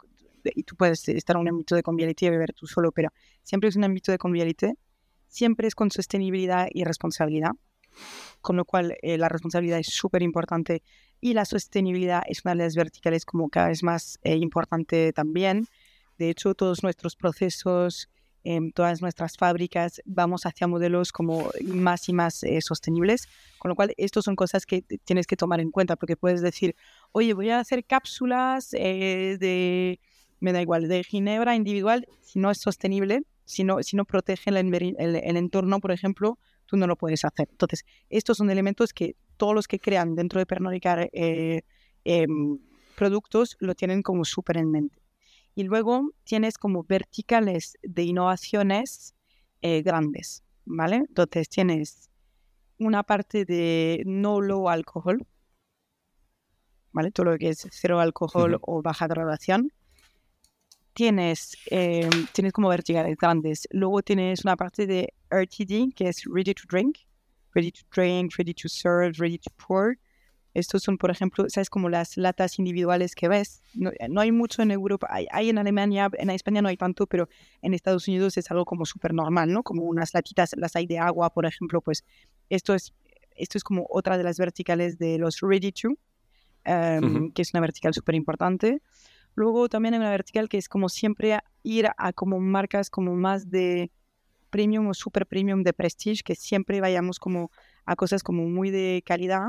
y 0.44 0.64
tú 0.64 0.76
puedes 0.76 1.08
estar 1.08 1.36
en 1.36 1.40
un 1.40 1.48
ámbito 1.48 1.74
de 1.74 1.82
convivialidad 1.82 2.28
y 2.28 2.30
beber 2.30 2.52
tú 2.52 2.66
solo, 2.66 2.92
pero 2.92 3.08
siempre 3.42 3.70
es 3.70 3.76
un 3.76 3.84
ámbito 3.84 4.12
de 4.12 4.18
convivialidad, 4.18 4.74
siempre 5.28 5.66
es 5.66 5.74
con 5.74 5.90
sostenibilidad 5.90 6.68
y 6.70 6.84
responsabilidad, 6.84 7.52
con 8.40 8.56
lo 8.56 8.64
cual 8.64 8.96
eh, 9.02 9.18
la 9.18 9.28
responsabilidad 9.28 9.78
es 9.78 9.88
súper 9.88 10.22
importante 10.22 10.82
y 11.20 11.34
la 11.34 11.44
sostenibilidad 11.44 12.22
es 12.26 12.44
una 12.44 12.54
de 12.54 12.64
las 12.64 12.74
verticales 12.74 13.24
como 13.24 13.48
cada 13.48 13.68
vez 13.68 13.82
más 13.82 14.18
eh, 14.22 14.36
importante 14.36 15.12
también. 15.12 15.66
De 16.18 16.28
hecho, 16.30 16.54
todos 16.54 16.82
nuestros 16.82 17.16
procesos, 17.16 18.08
en 18.44 18.72
todas 18.72 19.00
nuestras 19.00 19.36
fábricas, 19.36 20.02
vamos 20.04 20.46
hacia 20.46 20.66
modelos 20.66 21.12
como 21.12 21.50
más 21.62 22.08
y 22.08 22.12
más 22.12 22.42
eh, 22.42 22.60
sostenibles, 22.60 23.28
con 23.58 23.68
lo 23.68 23.76
cual 23.76 23.94
estas 23.96 24.24
son 24.24 24.36
cosas 24.36 24.66
que 24.66 24.82
tienes 24.82 25.26
que 25.26 25.36
tomar 25.36 25.60
en 25.60 25.70
cuenta, 25.70 25.96
porque 25.96 26.16
puedes 26.16 26.42
decir, 26.42 26.74
oye, 27.12 27.34
voy 27.34 27.50
a 27.50 27.60
hacer 27.60 27.84
cápsulas 27.84 28.74
eh, 28.74 29.36
de, 29.38 30.00
me 30.40 30.52
da 30.52 30.60
igual, 30.60 30.88
de 30.88 31.04
ginebra 31.04 31.54
individual, 31.54 32.08
si 32.20 32.38
no 32.38 32.50
es 32.50 32.58
sostenible, 32.58 33.22
si 33.44 33.64
no, 33.64 33.82
si 33.82 33.96
no 33.96 34.04
protege 34.04 34.50
el 34.50 35.36
entorno, 35.36 35.80
por 35.80 35.92
ejemplo, 35.92 36.38
tú 36.72 36.78
no 36.78 36.86
lo 36.86 36.96
puedes 36.96 37.22
hacer. 37.26 37.48
Entonces, 37.50 37.84
estos 38.08 38.38
son 38.38 38.50
elementos 38.50 38.94
que 38.94 39.14
todos 39.36 39.54
los 39.54 39.68
que 39.68 39.78
crean 39.78 40.14
dentro 40.14 40.38
de 40.38 40.46
Pernod 40.46 40.72
eh, 41.12 41.62
em, 42.04 42.58
productos 42.96 43.58
lo 43.60 43.74
tienen 43.74 44.02
como 44.02 44.24
súper 44.24 44.56
en 44.56 44.70
mente. 44.70 45.02
Y 45.54 45.64
luego 45.64 46.12
tienes 46.24 46.56
como 46.56 46.82
verticales 46.84 47.76
de 47.82 48.04
innovaciones 48.04 49.14
eh, 49.60 49.82
grandes, 49.82 50.44
¿vale? 50.64 50.96
Entonces 50.96 51.50
tienes 51.50 52.08
una 52.78 53.02
parte 53.02 53.44
de 53.44 54.02
no 54.06 54.40
low 54.40 54.70
alcohol, 54.70 55.26
¿vale? 56.90 57.10
Todo 57.10 57.32
lo 57.32 57.38
que 57.38 57.50
es 57.50 57.68
cero 57.70 58.00
alcohol 58.00 58.58
o 58.62 58.80
baja 58.80 59.06
graduación. 59.06 59.72
Tienes, 60.94 61.56
em, 61.70 62.10
tienes 62.32 62.52
como 62.52 62.68
verticales 62.68 63.16
grandes. 63.16 63.66
Luego 63.70 64.02
tienes 64.02 64.44
una 64.44 64.56
parte 64.56 64.86
de 64.86 65.14
RTD, 65.30 65.94
que 65.94 66.08
es 66.08 66.22
Ready 66.26 66.54
to 66.54 66.62
Drink, 66.68 66.98
ready 67.54 67.70
to 67.70 67.82
drink, 67.90 68.36
ready 68.36 68.54
to 68.54 68.68
serve, 68.68 69.18
ready 69.18 69.38
to 69.38 69.50
pour. 69.56 69.98
Estos 70.54 70.82
son, 70.82 70.98
por 70.98 71.10
ejemplo, 71.10 71.48
¿sabes? 71.48 71.70
Como 71.70 71.88
las 71.88 72.18
latas 72.18 72.58
individuales 72.58 73.14
que 73.14 73.26
ves. 73.26 73.62
No, 73.74 73.90
hay 74.20 74.32
mucho 74.32 74.60
en 74.60 74.70
Europa, 74.70 75.08
hay, 75.10 75.48
en 75.48 75.56
Alemania, 75.56 76.10
en 76.18 76.28
España 76.28 76.60
no 76.60 76.68
hay 76.68 76.76
tanto, 76.76 77.06
pero 77.06 77.28
en 77.62 77.72
Estados 77.72 78.06
Unidos 78.06 78.36
es 78.36 78.50
algo 78.50 78.66
como 78.66 78.84
súper 78.84 79.14
normal, 79.14 79.50
¿no? 79.50 79.62
Como 79.62 79.84
unas 79.84 80.12
latitas, 80.12 80.54
las 80.58 80.76
hay 80.76 80.86
de 80.86 80.98
agua, 80.98 81.32
por 81.32 81.46
ejemplo, 81.46 81.80
pues 81.80 82.04
esto 82.50 82.74
es, 82.74 82.92
esto 83.34 83.56
es 83.56 83.64
como 83.64 83.86
otra 83.88 84.18
de 84.18 84.24
las 84.24 84.36
verticales 84.36 84.98
de 84.98 85.16
los 85.16 85.40
ready 85.40 85.72
to, 85.72 85.88
em, 86.64 87.32
que 87.32 87.40
es 87.40 87.54
una 87.54 87.62
vertical 87.62 87.94
súper 87.94 88.14
importante. 88.14 88.82
Luego 89.34 89.68
también 89.68 89.94
hay 89.94 90.00
una 90.00 90.10
vertical 90.10 90.48
que 90.48 90.58
es 90.58 90.68
como 90.68 90.88
siempre 90.88 91.38
ir 91.62 91.88
a 91.96 92.12
como 92.12 92.40
marcas 92.40 92.90
como 92.90 93.14
más 93.14 93.50
de 93.50 93.90
premium 94.50 94.86
o 94.88 94.94
super 94.94 95.26
premium 95.26 95.62
de 95.62 95.72
prestige, 95.72 96.22
que 96.22 96.34
siempre 96.34 96.80
vayamos 96.80 97.18
como 97.18 97.50
a 97.86 97.96
cosas 97.96 98.22
como 98.22 98.44
muy 98.48 98.70
de 98.70 99.02
calidad 99.04 99.46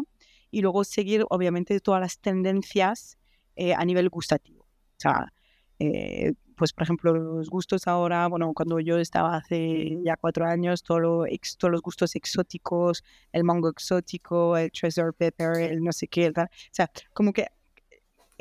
y 0.50 0.62
luego 0.62 0.84
seguir 0.84 1.26
obviamente 1.30 1.80
todas 1.80 2.02
las 2.02 2.20
tendencias 2.20 3.18
eh, 3.56 3.74
a 3.74 3.84
nivel 3.86 4.10
gustativo. 4.10 4.64
O 4.64 5.00
sea, 5.00 5.34
eh, 5.80 6.34
pues 6.56 6.72
por 6.72 6.84
ejemplo 6.84 7.14
los 7.14 7.50
gustos 7.50 7.88
ahora, 7.88 8.28
bueno, 8.28 8.54
cuando 8.54 8.80
yo 8.80 8.98
estaba 8.98 9.36
hace 9.36 9.98
ya 10.04 10.16
cuatro 10.16 10.46
años, 10.46 10.84
todo 10.84 11.26
todos 11.58 11.72
los 11.72 11.82
gustos 11.82 12.16
exóticos, 12.16 13.04
el 13.32 13.44
mango 13.44 13.70
exótico, 13.70 14.56
el 14.56 14.72
treasure 14.72 15.12
pepper, 15.12 15.58
el 15.58 15.84
no 15.84 15.92
sé 15.92 16.08
qué, 16.08 16.32
tal. 16.32 16.46
o 16.46 16.70
sea, 16.72 16.90
como 17.14 17.34
que 17.34 17.48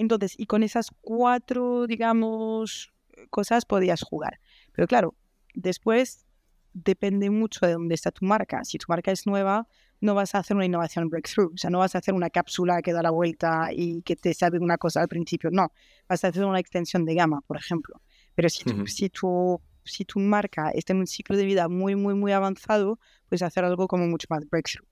entonces, 0.03 0.35
y 0.39 0.47
con 0.47 0.63
esas 0.63 0.91
cuatro, 1.01 1.87
digamos, 1.87 2.93
cosas 3.31 3.65
podías 3.65 4.03
jugar. 4.03 4.41
Pero 4.73 4.87
claro, 4.87 5.15
después 5.55 6.27
depende 6.75 7.31
mucho 7.31 7.67
de 7.67 7.73
dónde 7.73 7.95
está 7.95 8.11
tu 8.11 8.25
marca. 8.25 8.65
Si 8.65 8.79
tu 8.79 8.87
marca 8.89 9.13
es 9.13 9.27
nueva, 9.27 9.67
no 10.01 10.15
vas 10.15 10.35
a 10.35 10.39
hacer 10.39 10.57
una 10.57 10.67
innovación 10.67 11.09
breakthrough. 11.09 11.53
O 11.55 11.57
sea, 11.57 11.71
no 11.71 11.79
vas 11.79 11.95
a 11.95 11.99
hacer 11.99 12.15
una 12.15 12.31
cápsula 12.31 12.83
que 12.83 12.93
da 12.93 13.03
la 13.03 13.11
vuelta 13.11 13.69
y 13.73 14.03
que 14.03 14.17
te 14.17 14.35
sabe 14.35 14.59
una 14.59 14.77
cosa 14.77 15.01
al 15.01 15.09
principio. 15.09 15.51
No, 15.53 15.73
vas 16.09 16.25
a 16.25 16.29
hacer 16.29 16.45
una 16.45 16.59
extensión 16.59 17.05
de 17.05 17.15
gama, 17.15 17.41
por 17.47 17.57
ejemplo. 17.57 18.01
Pero 18.35 18.49
si 18.49 18.65
tu, 18.65 18.87
si 18.87 19.09
tu, 19.11 19.61
si 19.85 20.05
tu 20.05 20.19
marca 20.19 20.71
está 20.71 20.93
en 20.93 21.01
un 21.01 21.07
ciclo 21.07 21.37
de 21.37 21.45
vida 21.45 21.69
muy, 21.69 21.95
muy, 21.95 22.15
muy 22.15 22.33
avanzado, 22.33 22.99
puedes 23.29 23.43
hacer 23.43 23.65
algo 23.65 23.87
como 23.87 24.07
mucho 24.07 24.27
más 24.31 24.49
breakthrough. 24.49 24.89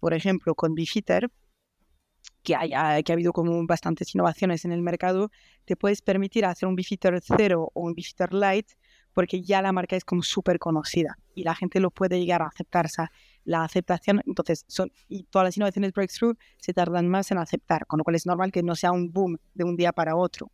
Por 0.00 0.14
ejemplo, 0.14 0.54
con 0.54 0.74
Bifitter, 0.74 1.30
que, 2.46 2.54
haya, 2.54 3.02
que 3.02 3.12
ha 3.12 3.14
habido 3.14 3.32
como 3.32 3.66
bastantes 3.66 4.14
innovaciones 4.14 4.64
en 4.64 4.70
el 4.70 4.80
mercado, 4.80 5.32
te 5.64 5.74
puedes 5.74 6.00
permitir 6.00 6.44
hacer 6.44 6.68
un 6.68 6.76
Bifitter 6.76 7.20
0 7.20 7.72
o 7.74 7.80
un 7.80 7.92
Bifitter 7.92 8.32
Light 8.32 8.68
porque 9.12 9.42
ya 9.42 9.60
la 9.62 9.72
marca 9.72 9.96
es 9.96 10.04
como 10.04 10.22
súper 10.22 10.60
conocida 10.60 11.18
y 11.34 11.42
la 11.42 11.56
gente 11.56 11.80
lo 11.80 11.90
puede 11.90 12.20
llegar 12.20 12.42
a 12.42 12.46
aceptar. 12.46 12.86
O 12.86 12.88
sea, 12.88 13.10
la 13.44 13.64
aceptación, 13.64 14.22
entonces, 14.26 14.64
son, 14.68 14.92
y 15.08 15.24
todas 15.24 15.46
las 15.46 15.56
innovaciones 15.56 15.92
breakthrough 15.92 16.36
se 16.58 16.72
tardan 16.72 17.08
más 17.08 17.32
en 17.32 17.38
aceptar, 17.38 17.84
con 17.86 17.98
lo 17.98 18.04
cual 18.04 18.14
es 18.14 18.26
normal 18.26 18.52
que 18.52 18.62
no 18.62 18.76
sea 18.76 18.92
un 18.92 19.10
boom 19.10 19.38
de 19.54 19.64
un 19.64 19.76
día 19.76 19.90
para 19.90 20.14
otro. 20.14 20.52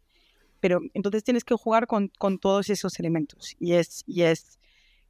Pero 0.60 0.80
entonces 0.94 1.22
tienes 1.22 1.44
que 1.44 1.54
jugar 1.54 1.86
con, 1.86 2.10
con 2.18 2.38
todos 2.38 2.70
esos 2.70 2.98
elementos 2.98 3.54
y 3.58 3.74
es, 3.74 4.02
y 4.06 4.22
es, 4.22 4.58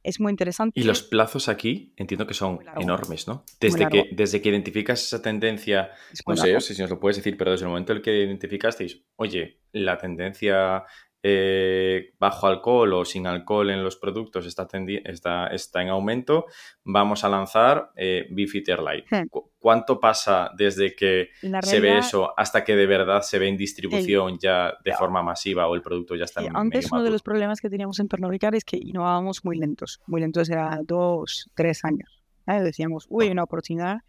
es 0.03 0.19
muy 0.19 0.31
interesante. 0.31 0.79
Y 0.79 0.83
los 0.83 1.01
plazos 1.01 1.49
aquí 1.49 1.93
entiendo 1.97 2.27
que 2.27 2.33
son 2.33 2.59
enormes, 2.79 3.27
¿no? 3.27 3.45
Desde 3.59 3.87
que, 3.87 4.09
desde 4.11 4.41
que 4.41 4.49
identificas 4.49 5.03
esa 5.03 5.21
tendencia, 5.21 5.91
no 6.27 6.35
sé 6.35 6.59
si 6.61 6.81
nos 6.81 6.89
lo 6.89 6.99
puedes 6.99 7.17
decir, 7.17 7.37
pero 7.37 7.51
desde 7.51 7.65
el 7.65 7.69
momento 7.69 7.93
en 7.93 7.97
el 7.97 8.03
que 8.03 8.23
identificasteis, 8.23 9.01
oye, 9.15 9.61
la 9.71 9.97
tendencia 9.97 10.83
eh, 11.25 12.13
bajo 12.19 12.47
alcohol 12.47 12.93
o 12.93 13.05
sin 13.05 13.25
alcohol 13.27 13.69
en 13.69 13.81
los 13.81 13.95
productos 13.95 14.45
está, 14.45 14.67
está, 15.05 15.47
está 15.47 15.81
en 15.81 15.87
aumento, 15.87 16.47
vamos 16.83 17.23
a 17.23 17.29
lanzar 17.29 17.91
eh, 17.95 18.27
Light. 18.29 19.05
Hmm. 19.09 19.27
¿Cuánto 19.57 20.01
pasa 20.01 20.51
desde 20.57 20.93
que 20.93 21.29
se 21.61 21.79
ve 21.79 21.97
eso 21.97 22.33
hasta 22.35 22.65
que 22.65 22.75
de 22.75 22.85
verdad 22.85 23.21
se 23.21 23.39
ve 23.39 23.47
en 23.47 23.55
distribución 23.55 24.37
ya 24.37 24.73
de 24.83 24.91
forma 24.91 25.23
masiva 25.23 25.67
o 25.67 25.75
el 25.75 25.81
producto 25.81 26.15
ya 26.15 26.25
está 26.25 26.41
en 26.41 26.57
Antes 26.57 26.91
uno 26.91 27.01
de 27.01 27.09
los 27.09 27.21
problemas 27.21 27.61
que 27.61 27.69
teníamos 27.69 27.97
en 28.01 28.09
Pernod 28.09 28.31
Ricard 28.31 28.55
es 28.55 28.65
que 28.65 28.75
innovábamos 28.75 29.45
muy 29.45 29.57
lentos. 29.57 30.01
Muy 30.05 30.19
lentos 30.19 30.49
era 30.49 30.77
dos, 30.83 31.49
tres 31.53 31.85
años. 31.85 32.21
Decíamos, 32.45 33.05
uy, 33.07 33.29
una 33.29 33.43
oportunidad 33.43 34.01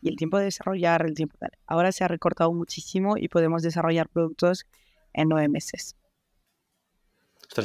y 0.00 0.08
el 0.08 0.16
tiempo 0.16 0.38
de 0.38 0.44
desarrollar, 0.44 1.04
el 1.04 1.14
tiempo 1.14 1.36
tal. 1.38 1.50
Ahora 1.66 1.92
se 1.92 2.04
ha 2.04 2.08
recortado 2.08 2.50
muchísimo 2.54 3.18
y 3.18 3.28
podemos 3.28 3.62
desarrollar 3.62 4.08
productos 4.08 4.64
en 5.12 5.28
nueve 5.28 5.48
meses. 5.48 5.96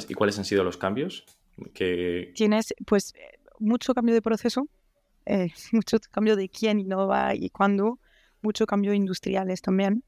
¿Y 0.09 0.13
cuáles 0.13 0.37
han 0.37 0.45
sido 0.45 0.63
los 0.63 0.77
cambios? 0.77 1.25
Que... 1.73 2.31
Tienes, 2.35 2.73
pues, 2.85 3.13
mucho 3.59 3.93
cambio 3.93 4.13
de 4.13 4.21
proceso, 4.21 4.67
eh, 5.25 5.49
mucho 5.71 5.97
cambio 6.11 6.35
de 6.35 6.49
quién 6.49 6.79
innova 6.79 7.35
y 7.35 7.49
cuándo, 7.49 7.99
mucho 8.41 8.65
cambio 8.65 8.93
industriales 8.93 9.61
también, 9.61 10.03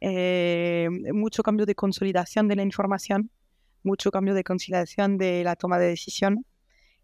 eh, 0.00 0.88
mucho 1.12 1.42
cambio 1.42 1.66
de 1.66 1.74
consolidación 1.74 2.48
de 2.48 2.56
la 2.56 2.62
información, 2.62 3.30
mucho 3.82 4.10
cambio 4.10 4.34
de 4.34 4.44
conciliación 4.44 5.18
de 5.18 5.44
la 5.44 5.56
toma 5.56 5.78
de 5.78 5.88
decisión. 5.88 6.44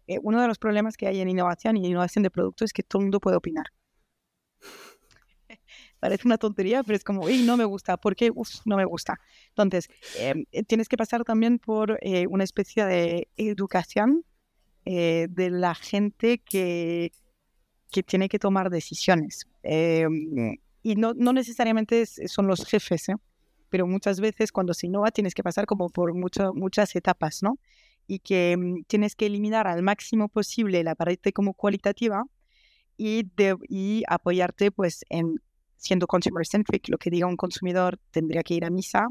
Eh, 0.07 0.19
uno 0.21 0.41
de 0.41 0.47
los 0.47 0.57
problemas 0.57 0.97
que 0.97 1.07
hay 1.07 1.19
en 1.21 1.29
innovación 1.29 1.77
y 1.77 1.87
innovación 1.87 2.23
de 2.23 2.31
productos 2.31 2.65
es 2.65 2.73
que 2.73 2.83
todo 2.83 3.01
el 3.01 3.05
mundo 3.05 3.19
puede 3.19 3.37
opinar 3.37 3.67
parece 6.01 6.27
una 6.27 6.39
tontería, 6.39 6.83
pero 6.83 6.95
es 6.97 7.03
como, 7.03 7.21
uy, 7.21 7.43
no 7.43 7.55
me 7.55 7.63
gusta, 7.63 7.95
¿por 7.95 8.15
qué? 8.15 8.31
Uf, 8.33 8.49
no 8.65 8.75
me 8.75 8.85
gusta. 8.85 9.19
Entonces, 9.49 9.87
em, 10.17 10.45
eh, 10.51 10.63
tienes 10.63 10.89
que 10.89 10.97
pasar 10.97 11.23
también 11.23 11.59
por 11.59 11.99
eh, 12.01 12.25
una 12.27 12.43
especie 12.43 12.83
de 12.85 13.29
educación 13.37 14.25
eh, 14.83 15.27
de 15.29 15.51
la 15.51 15.75
gente 15.75 16.39
que, 16.39 17.11
que 17.91 18.01
tiene 18.01 18.29
que 18.29 18.39
tomar 18.39 18.71
decisiones. 18.71 19.47
Em, 19.61 20.57
y 20.81 20.95
no, 20.95 21.13
no 21.13 21.33
necesariamente 21.33 22.07
son 22.07 22.47
los 22.47 22.65
jefes, 22.65 23.05
pero 23.69 23.85
muchas 23.85 24.19
veces 24.19 24.51
cuando 24.51 24.73
se 24.73 24.87
innova 24.87 25.11
tienes 25.11 25.35
que 25.35 25.43
pasar 25.43 25.67
como 25.67 25.89
por 25.89 26.15
muchas 26.15 26.95
etapas, 26.95 27.43
¿no? 27.43 27.59
Y 28.07 28.19
que 28.19 28.53
em, 28.53 28.83
tienes 28.85 29.15
que 29.15 29.27
eliminar 29.27 29.67
al 29.67 29.83
máximo 29.83 30.29
posible 30.29 30.83
la 30.83 30.95
parte 30.95 31.31
como 31.31 31.53
cualitativa 31.53 32.23
y, 32.97 33.29
de, 33.35 33.55
y 33.69 34.03
apoyarte 34.07 34.71
pues 34.71 35.05
en 35.09 35.35
siendo 35.81 36.05
consumer 36.07 36.45
centric, 36.45 36.87
lo 36.89 36.97
que 36.97 37.09
diga 37.09 37.25
un 37.25 37.35
consumidor 37.35 37.99
tendría 38.11 38.43
que 38.43 38.53
ir 38.53 38.65
a 38.65 38.69
misa, 38.69 39.07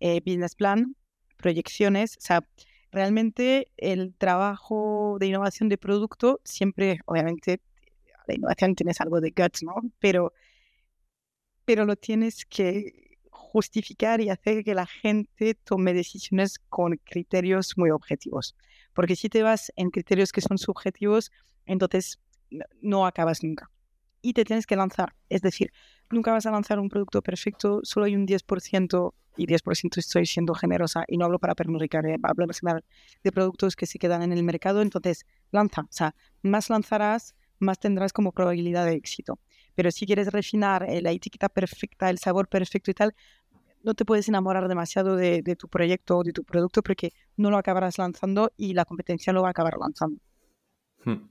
eh, 0.00 0.20
business 0.24 0.54
plan, 0.54 0.96
proyecciones, 1.36 2.16
o 2.16 2.20
sea, 2.20 2.48
realmente 2.90 3.70
el 3.76 4.14
trabajo 4.14 5.18
de 5.20 5.26
innovación 5.26 5.68
de 5.68 5.76
producto 5.76 6.40
siempre, 6.44 7.00
obviamente, 7.04 7.60
la 8.26 8.34
innovación 8.34 8.74
tienes 8.74 9.00
algo 9.02 9.20
de 9.20 9.34
guts, 9.36 9.62
¿no? 9.64 9.74
Pero, 9.98 10.32
pero 11.66 11.84
lo 11.84 11.96
tienes 11.96 12.46
que 12.46 13.18
justificar 13.30 14.22
y 14.22 14.30
hacer 14.30 14.64
que 14.64 14.74
la 14.74 14.86
gente 14.86 15.54
tome 15.54 15.92
decisiones 15.92 16.58
con 16.70 16.96
criterios 17.04 17.76
muy 17.76 17.90
objetivos. 17.90 18.56
Porque 18.94 19.16
si 19.16 19.28
te 19.28 19.42
vas 19.42 19.72
en 19.76 19.90
criterios 19.90 20.32
que 20.32 20.40
son 20.40 20.56
subjetivos, 20.56 21.30
entonces 21.66 22.18
no 22.80 23.06
acabas 23.06 23.42
nunca 23.42 23.71
y 24.22 24.32
te 24.32 24.44
tienes 24.44 24.66
que 24.66 24.76
lanzar. 24.76 25.14
Es 25.28 25.42
decir, 25.42 25.72
nunca 26.10 26.32
vas 26.32 26.46
a 26.46 26.50
lanzar 26.50 26.78
un 26.78 26.88
producto 26.88 27.20
perfecto, 27.20 27.80
solo 27.82 28.06
hay 28.06 28.14
un 28.14 28.26
10% 28.26 29.14
y 29.36 29.46
10% 29.46 29.98
estoy 29.98 30.26
siendo 30.26 30.54
generosa 30.54 31.04
y 31.08 31.16
no 31.16 31.24
hablo 31.24 31.38
para 31.38 31.54
Pernod 31.54 31.80
Ricard, 31.80 32.06
eh, 32.06 32.18
hablo 32.22 32.46
de 33.22 33.32
productos 33.32 33.76
que 33.76 33.86
se 33.86 33.98
quedan 33.98 34.22
en 34.22 34.32
el 34.32 34.42
mercado, 34.42 34.82
entonces 34.82 35.26
lanza, 35.50 35.82
o 35.82 35.88
sea, 35.90 36.14
más 36.42 36.70
lanzarás, 36.70 37.34
más 37.58 37.78
tendrás 37.78 38.12
como 38.12 38.32
probabilidad 38.32 38.86
de 38.86 38.94
éxito. 38.94 39.38
Pero 39.74 39.90
si 39.90 40.06
quieres 40.06 40.32
refinar 40.32 40.84
eh, 40.88 41.00
la 41.00 41.12
etiqueta 41.12 41.48
perfecta, 41.48 42.10
el 42.10 42.18
sabor 42.18 42.48
perfecto 42.48 42.90
y 42.90 42.94
tal, 42.94 43.14
no 43.82 43.94
te 43.94 44.04
puedes 44.04 44.28
enamorar 44.28 44.68
demasiado 44.68 45.16
de, 45.16 45.42
tu 45.58 45.68
proyecto 45.68 46.18
o 46.18 46.22
de 46.22 46.32
tu 46.32 46.44
producto 46.44 46.82
porque 46.82 47.12
no 47.36 47.50
lo 47.50 47.58
acabarás 47.58 47.98
lanzando 47.98 48.52
y 48.56 48.74
la 48.74 48.84
competencia 48.84 49.32
lo 49.32 49.42
va 49.42 49.48
a 49.48 49.50
acabar 49.50 49.76
lanzando. 49.78 50.20
Hmm. 51.04 51.28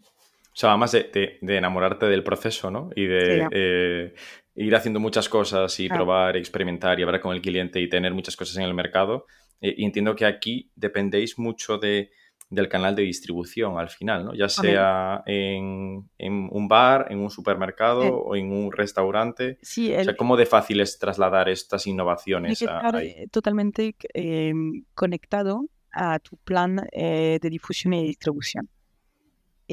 O 0.54 0.56
sea, 0.56 0.72
además 0.72 0.92
de, 0.92 1.40
enamorarte 1.42 2.08
del 2.08 2.24
proceso, 2.24 2.70
¿no? 2.70 2.90
Y 2.96 3.06
de 3.06 3.48
eh, 3.52 4.14
ir 4.56 4.76
haciendo 4.76 5.00
muchas 5.00 5.30
cosas 5.30 5.80
y 5.80 5.88
probar, 5.88 6.36
experimentar 6.36 7.00
y 7.00 7.04
hablar 7.04 7.22
con 7.22 7.34
el 7.34 7.42
cliente 7.42 7.80
y 7.80 7.88
tener 7.88 8.14
muchas 8.14 8.36
cosas 8.36 8.58
en 8.58 8.64
el 8.64 8.74
mercado. 8.74 9.26
Eh, 9.62 9.76
y 9.78 9.86
entiendo 9.86 10.16
que 10.16 10.26
aquí 10.26 10.70
dependéis 10.76 11.40
mucho 11.40 11.78
de, 11.78 12.12
del 12.52 12.68
canal 12.68 12.96
de 12.96 13.04
distribución 13.04 13.80
al 13.80 13.90
final, 13.90 14.26
¿no? 14.26 14.34
Ya 14.36 14.50
sea 14.50 15.24
en, 15.26 16.10
un 16.20 16.68
bar, 16.68 17.08
en 17.10 17.20
un 17.20 17.30
supermercado 17.30 18.02
o 18.14 18.36
en 18.36 18.52
un 18.52 18.74
restaurante. 18.74 19.58
Sí, 19.62 19.94
O 19.96 20.04
sea, 20.04 20.18
¿cómo 20.18 20.36
de 20.36 20.46
fácil 20.46 20.82
es 20.82 21.00
trasladar 21.00 21.48
estas 21.48 21.88
innovaciones? 21.88 22.62
a, 22.64 22.82
ahí? 22.94 23.26
totalmente 23.32 23.96
em, 24.14 24.84
conectado 24.94 25.66
a 25.94 26.20
tu 26.20 26.36
plan 26.38 26.86
eh, 26.92 27.40
de 27.42 27.50
difusión 27.50 27.94
y 27.94 28.04
distribución. 28.04 28.70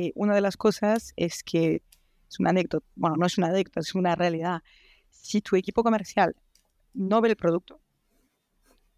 Eh, 0.01 0.13
una 0.15 0.33
de 0.33 0.41
las 0.41 0.57
cosas 0.57 1.13
es 1.17 1.43
que 1.43 1.83
es 2.29 2.39
una 2.39 2.51
anécdota, 2.51 2.87
bueno, 2.95 3.17
no 3.17 3.27
es 3.27 3.37
una 3.37 3.49
anécdota, 3.49 3.81
es 3.81 3.97
una 3.97 4.15
realidad. 4.15 4.63
Si 5.11 5.41
tu 5.41 5.57
equipo 5.57 5.83
comercial 5.83 6.37
no 6.95 7.21
ve 7.21 7.31
el 7.31 7.37
producto, 7.37 7.81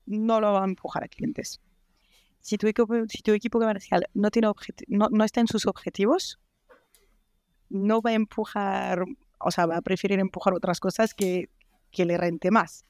no 0.05 0.43
lo 0.43 0.53
va 0.53 0.61
a 0.61 0.65
empujar 0.67 1.03
a 1.03 1.09
clientes. 1.09 1.59
Si 2.41 2.59
tu 2.59 2.67
equipo, 2.67 2.95
si 3.09 3.23
tu 3.23 3.33
equipo 3.33 3.59
comercial 3.59 4.05
no, 4.13 4.31
tiene 4.31 4.49
no, 4.89 5.09
no 5.11 5.25
está 5.25 5.41
en 5.41 5.47
sus 5.47 5.65
objetivos, 5.65 6.39
no 7.71 8.03
va 8.03 8.11
a 8.11 8.15
empujar, 8.15 9.03
o 9.39 9.51
sea, 9.51 9.65
va 9.65 9.79
a 9.79 9.81
preferir 9.81 10.19
empujar 10.19 10.53
otras 10.53 10.81
cosas 10.81 11.15
que, 11.15 11.49
que 11.91 12.05
le 12.05 12.19
rente 12.19 12.51
más. 12.51 12.85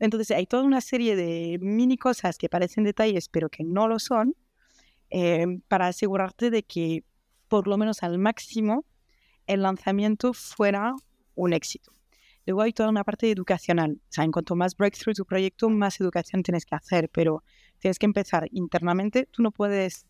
Entonces 0.00 0.36
hay 0.36 0.44
toda 0.44 0.64
una 0.64 0.82
serie 0.82 1.16
de 1.16 1.58
mini 1.62 1.96
cosas 1.96 2.36
que 2.36 2.50
parecen 2.50 2.84
detalles, 2.84 3.30
pero 3.30 3.48
que 3.48 3.64
no 3.64 3.88
lo 3.88 3.98
son, 3.98 4.36
eh, 5.08 5.46
para 5.66 5.86
asegurarte 5.86 6.50
de 6.50 6.62
que 6.62 7.04
por 7.48 7.68
lo 7.68 7.76
menos 7.76 8.02
al 8.02 8.18
máximo, 8.18 8.84
el 9.46 9.62
lanzamiento 9.62 10.32
fuera 10.32 10.94
un 11.34 11.52
éxito. 11.52 11.92
Luego 12.46 12.62
hay 12.62 12.72
toda 12.72 12.90
una 12.90 13.04
parte 13.04 13.30
educacional. 13.30 14.00
O 14.02 14.12
sea, 14.12 14.24
en 14.24 14.32
cuanto 14.32 14.54
más 14.54 14.76
breakthrough 14.76 15.14
tu 15.14 15.24
proyecto, 15.24 15.70
más 15.70 16.00
educación 16.00 16.42
tienes 16.42 16.66
que 16.66 16.74
hacer, 16.74 17.08
pero 17.08 17.42
tienes 17.78 17.98
que 17.98 18.06
empezar 18.06 18.48
internamente. 18.52 19.26
Tú 19.30 19.42
no 19.42 19.50
puedes 19.50 20.06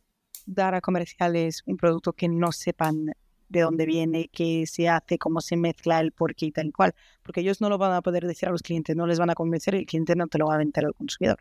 dar 0.47 0.74
a 0.74 0.80
comerciales 0.80 1.62
un 1.66 1.76
producto 1.76 2.12
que 2.12 2.28
no 2.28 2.51
sepan 2.53 3.12
de 3.49 3.61
dónde 3.61 3.87
viene, 3.87 4.28
qué 4.32 4.66
se 4.66 4.89
hace, 4.89 5.18
cómo 5.18 5.41
se 5.41 5.57
mezcla, 5.57 6.01
el 6.01 6.11
por 6.12 6.35
qué 6.35 6.47
y 6.47 6.53
tal 6.53 6.72
cual, 6.72 6.95
porque 7.22 7.41
ellos 7.41 7.61
no 7.61 7.68
lo 7.68 7.78
van 7.78 7.93
a 7.93 8.03
poder 8.03 8.26
decir 8.26 8.49
a 8.49 8.53
los 8.53 8.62
clientes, 8.62 8.97
no 8.97 9.07
les 9.07 9.18
van 9.18 9.30
a 9.30 9.35
convencer 9.35 9.74
y 9.74 9.78
el 9.78 9.87
cliente 9.87 10.16
no 10.16 10.26
te 10.26 10.39
lo 10.39 10.47
va 10.47 10.55
a 10.55 10.59
vender 10.59 10.87
al 10.87 10.95
consumidor. 10.95 11.39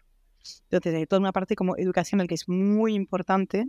Entonces 0.69 0.93
hay 0.93 1.05
toda 1.07 1.21
una 1.21 1.31
parte 1.31 1.55
como 1.55 1.75
educacional 1.77 2.27
que 2.27 2.35
es 2.35 2.47
muy 2.47 2.93
importante, 2.93 3.65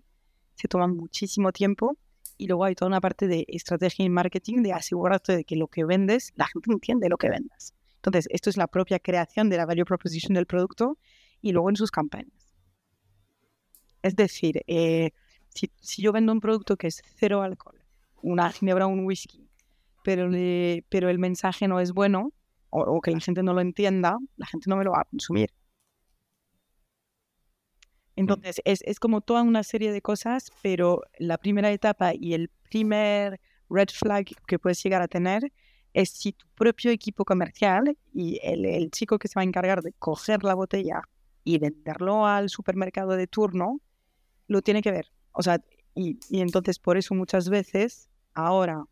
se 0.56 0.68
toma 0.68 0.88
muchísimo 0.88 1.52
tiempo 1.52 1.96
y 2.36 2.46
luego 2.46 2.64
hay 2.64 2.74
toda 2.74 2.88
una 2.88 3.00
parte 3.00 3.28
de 3.28 3.44
estrategia 3.48 4.04
y 4.04 4.08
marketing 4.08 4.62
de 4.62 4.72
asegurarte 4.72 5.36
de 5.36 5.44
que 5.44 5.56
lo 5.56 5.68
que 5.68 5.84
vendes, 5.84 6.32
la 6.36 6.46
gente 6.46 6.72
entiende 6.72 7.08
lo 7.08 7.16
que 7.16 7.30
vendas. 7.30 7.74
Entonces, 7.96 8.26
esto 8.30 8.50
es 8.50 8.56
la 8.56 8.66
propia 8.66 8.98
creación 8.98 9.48
de 9.48 9.56
la 9.56 9.66
value 9.66 9.84
proposition 9.84 10.34
del 10.34 10.46
producto 10.46 10.98
y 11.40 11.52
luego 11.52 11.70
en 11.70 11.76
sus 11.76 11.90
campañas. 11.90 12.54
Es 14.02 14.16
decir, 14.16 14.62
eh, 14.66 15.12
si, 15.48 16.02
yo 16.02 16.12
vendo 16.12 16.32
un 16.32 16.40
producto 16.40 16.76
que 16.76 16.88
es 16.88 17.02
cero 17.16 17.42
alcohol, 17.42 17.82
una 18.22 18.50
ginebra 18.50 18.86
o 18.86 18.90
un 18.90 19.06
whisky, 19.06 19.48
pero, 20.02 20.28
pero 20.88 21.08
el 21.08 21.18
mensaje 21.18 21.66
no 21.68 21.80
es 21.80 21.92
bueno 21.92 22.32
o, 22.68 23.00
que 23.00 23.12
la 23.12 23.20
gente 23.20 23.42
no 23.42 23.54
lo 23.54 23.60
entienda, 23.60 24.18
la 24.36 24.46
gente 24.46 24.68
no 24.68 24.76
me 24.76 24.84
lo 24.84 24.92
va 24.92 25.02
a 25.02 25.04
consumir. 25.04 25.50
Mm. 28.16 28.20
Entonces, 28.20 28.60
es, 28.64 28.82
es, 28.82 29.00
como 29.00 29.20
toda 29.20 29.42
una 29.42 29.62
serie 29.62 29.92
de 29.92 30.02
cosas, 30.02 30.50
pero 30.62 31.02
la 31.18 31.38
primera 31.38 31.70
etapa 31.70 32.12
y 32.14 32.34
el 32.34 32.50
primer 32.70 33.40
red 33.70 33.88
flag 33.88 34.26
que 34.46 34.58
puedes 34.58 34.82
llegar 34.82 35.02
a 35.02 35.08
tener 35.08 35.52
es 35.92 36.10
si 36.10 36.32
tu 36.32 36.46
propio 36.54 36.90
equipo 36.90 37.24
comercial 37.24 37.96
y 38.12 38.40
el, 38.42 38.64
el 38.64 38.90
chico 38.90 39.18
que 39.18 39.28
se 39.28 39.34
va 39.36 39.42
a 39.42 39.44
encargar 39.44 39.82
de 39.82 39.92
coger 39.92 40.42
la 40.44 40.54
botella 40.54 41.02
y 41.44 41.58
venderlo 41.58 42.26
al 42.26 42.48
supermercado 42.48 43.16
de 43.16 43.26
turno, 43.26 43.80
lo 44.48 44.62
tiene 44.62 44.82
que 44.82 44.90
ver. 44.90 45.06
O 45.32 45.42
sea, 45.42 45.60
y, 45.94 46.18
y 46.28 46.40
entonces 46.40 46.78
por 46.78 46.96
eso 46.96 47.14
muchas 47.14 47.48
veces 47.48 48.08
ahora 48.34 48.84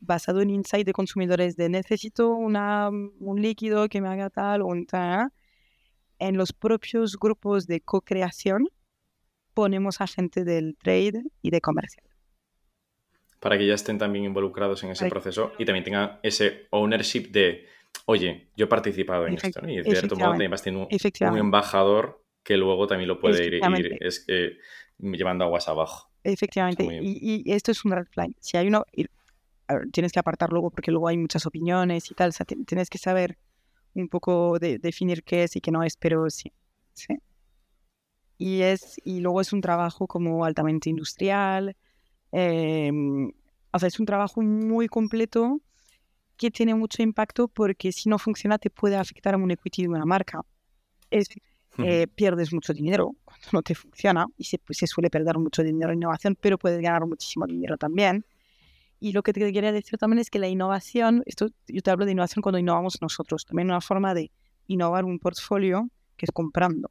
basado 0.00 0.40
en 0.42 0.50
insight 0.50 0.86
de 0.86 0.92
consumidores 0.92 1.56
de 1.56 1.68
necesito 1.68 2.30
una, 2.34 2.90
un 2.90 3.40
líquido 3.40 3.88
que 3.88 4.00
me 4.00 4.08
haga 4.08 4.30
tal 4.30 4.62
o 4.62 4.66
un 4.66 4.86
tal, 4.86 5.32
en 6.18 6.36
los 6.36 6.52
propios 6.52 7.18
grupos 7.18 7.66
de 7.66 7.80
co-creación 7.80 8.68
ponemos 9.54 10.00
a 10.00 10.06
gente 10.06 10.44
del 10.44 10.76
trade 10.76 11.22
y 11.40 11.50
de 11.50 11.60
comercial. 11.60 12.06
Para 13.40 13.58
que 13.58 13.66
ya 13.66 13.74
estén 13.74 13.98
también 13.98 14.24
involucrados 14.24 14.82
en 14.84 14.90
ese 14.90 15.08
proceso 15.08 15.52
y 15.58 15.64
también 15.64 15.84
tengan 15.84 16.18
ese 16.22 16.66
ownership 16.70 17.30
de, 17.30 17.66
oye, 18.06 18.48
yo 18.56 18.64
he 18.64 18.68
participado 18.68 19.26
en 19.26 19.34
esto. 19.34 19.60
Y 19.68 19.76
de 19.76 19.84
cierto 19.84 20.16
modo 20.16 20.30
también 20.30 20.50
vas 20.50 20.66
un, 20.66 20.88
un, 20.88 21.38
embajador 21.38 22.24
que 22.42 22.56
luego 22.56 22.86
también 22.86 23.08
lo 23.08 23.20
puede 23.20 23.44
ir, 23.44 23.60
es, 24.00 24.26
llevando 24.98 25.44
aguas 25.44 25.68
abajo. 25.68 26.10
Efectivamente. 26.22 26.84
Y, 26.84 27.42
y, 27.44 27.52
esto 27.52 27.70
es 27.70 27.84
un 27.84 27.92
red 27.92 28.06
flag. 28.06 28.30
Si 28.40 28.56
hay 28.56 28.68
uno, 28.68 28.86
tienes 29.92 30.12
que 30.12 30.18
apartar 30.18 30.50
luego 30.50 30.70
porque 30.70 30.90
luego 30.90 31.08
hay 31.08 31.18
muchas 31.18 31.44
opiniones 31.46 32.10
y 32.10 32.14
tal. 32.14 32.30
O 32.30 32.32
sea, 32.32 32.46
tienes 32.46 32.88
que 32.88 32.98
saber 32.98 33.36
un 34.02 34.08
poco 34.08 34.58
de, 34.58 34.78
definir 34.78 35.22
qué 35.22 35.44
es 35.44 35.56
y 35.56 35.60
qué 35.60 35.70
no 35.70 35.82
es, 35.82 35.96
pero 35.96 36.28
sí, 36.30 36.52
sí. 36.92 37.16
Y, 38.36 38.62
es, 38.62 39.00
y 39.04 39.20
luego 39.20 39.40
es 39.40 39.52
un 39.52 39.60
trabajo 39.60 40.06
como 40.06 40.44
altamente 40.44 40.90
industrial, 40.90 41.76
em, 42.32 43.30
o 43.72 43.78
sea, 43.78 43.86
es 43.86 44.00
un 44.00 44.06
trabajo 44.06 44.42
muy 44.42 44.88
completo 44.88 45.60
que 46.36 46.50
tiene 46.50 46.74
mucho 46.74 47.02
impacto 47.02 47.48
porque 47.48 47.92
si 47.92 48.08
no 48.08 48.18
funciona 48.18 48.58
te 48.58 48.70
puede 48.70 48.96
afectar 48.96 49.34
a 49.34 49.36
un 49.36 49.50
equity 49.50 49.82
de 49.82 49.88
una 49.88 50.04
marca. 50.04 50.44
Es, 51.10 51.28
eh, 51.78 52.06
pierdes 52.06 52.52
mucho 52.52 52.72
dinero 52.72 53.14
cuando 53.24 53.46
no 53.52 53.62
te 53.62 53.74
funciona 53.74 54.26
y 54.36 54.44
se, 54.44 54.58
pues, 54.58 54.78
se 54.78 54.86
suele 54.86 55.10
perder 55.10 55.38
mucho 55.38 55.62
dinero 55.62 55.92
en 55.92 55.98
innovación, 55.98 56.36
pero 56.40 56.58
puedes 56.58 56.80
ganar 56.80 57.06
muchísimo 57.06 57.46
dinero 57.46 57.76
también. 57.76 58.24
Y 59.04 59.12
lo 59.12 59.22
que 59.22 59.34
te 59.34 59.52
quería 59.52 59.70
decir 59.70 59.98
también 59.98 60.18
es 60.18 60.30
que 60.30 60.38
la 60.38 60.48
innovación, 60.48 61.22
esto 61.26 61.48
yo 61.68 61.82
te 61.82 61.90
hablo 61.90 62.06
de 62.06 62.12
innovación 62.12 62.40
cuando 62.40 62.58
innovamos 62.58 63.02
nosotros, 63.02 63.44
también 63.44 63.68
una 63.68 63.82
forma 63.82 64.14
de 64.14 64.30
innovar 64.66 65.04
un 65.04 65.18
portfolio 65.18 65.90
que 66.16 66.24
es 66.24 66.32
comprando, 66.32 66.90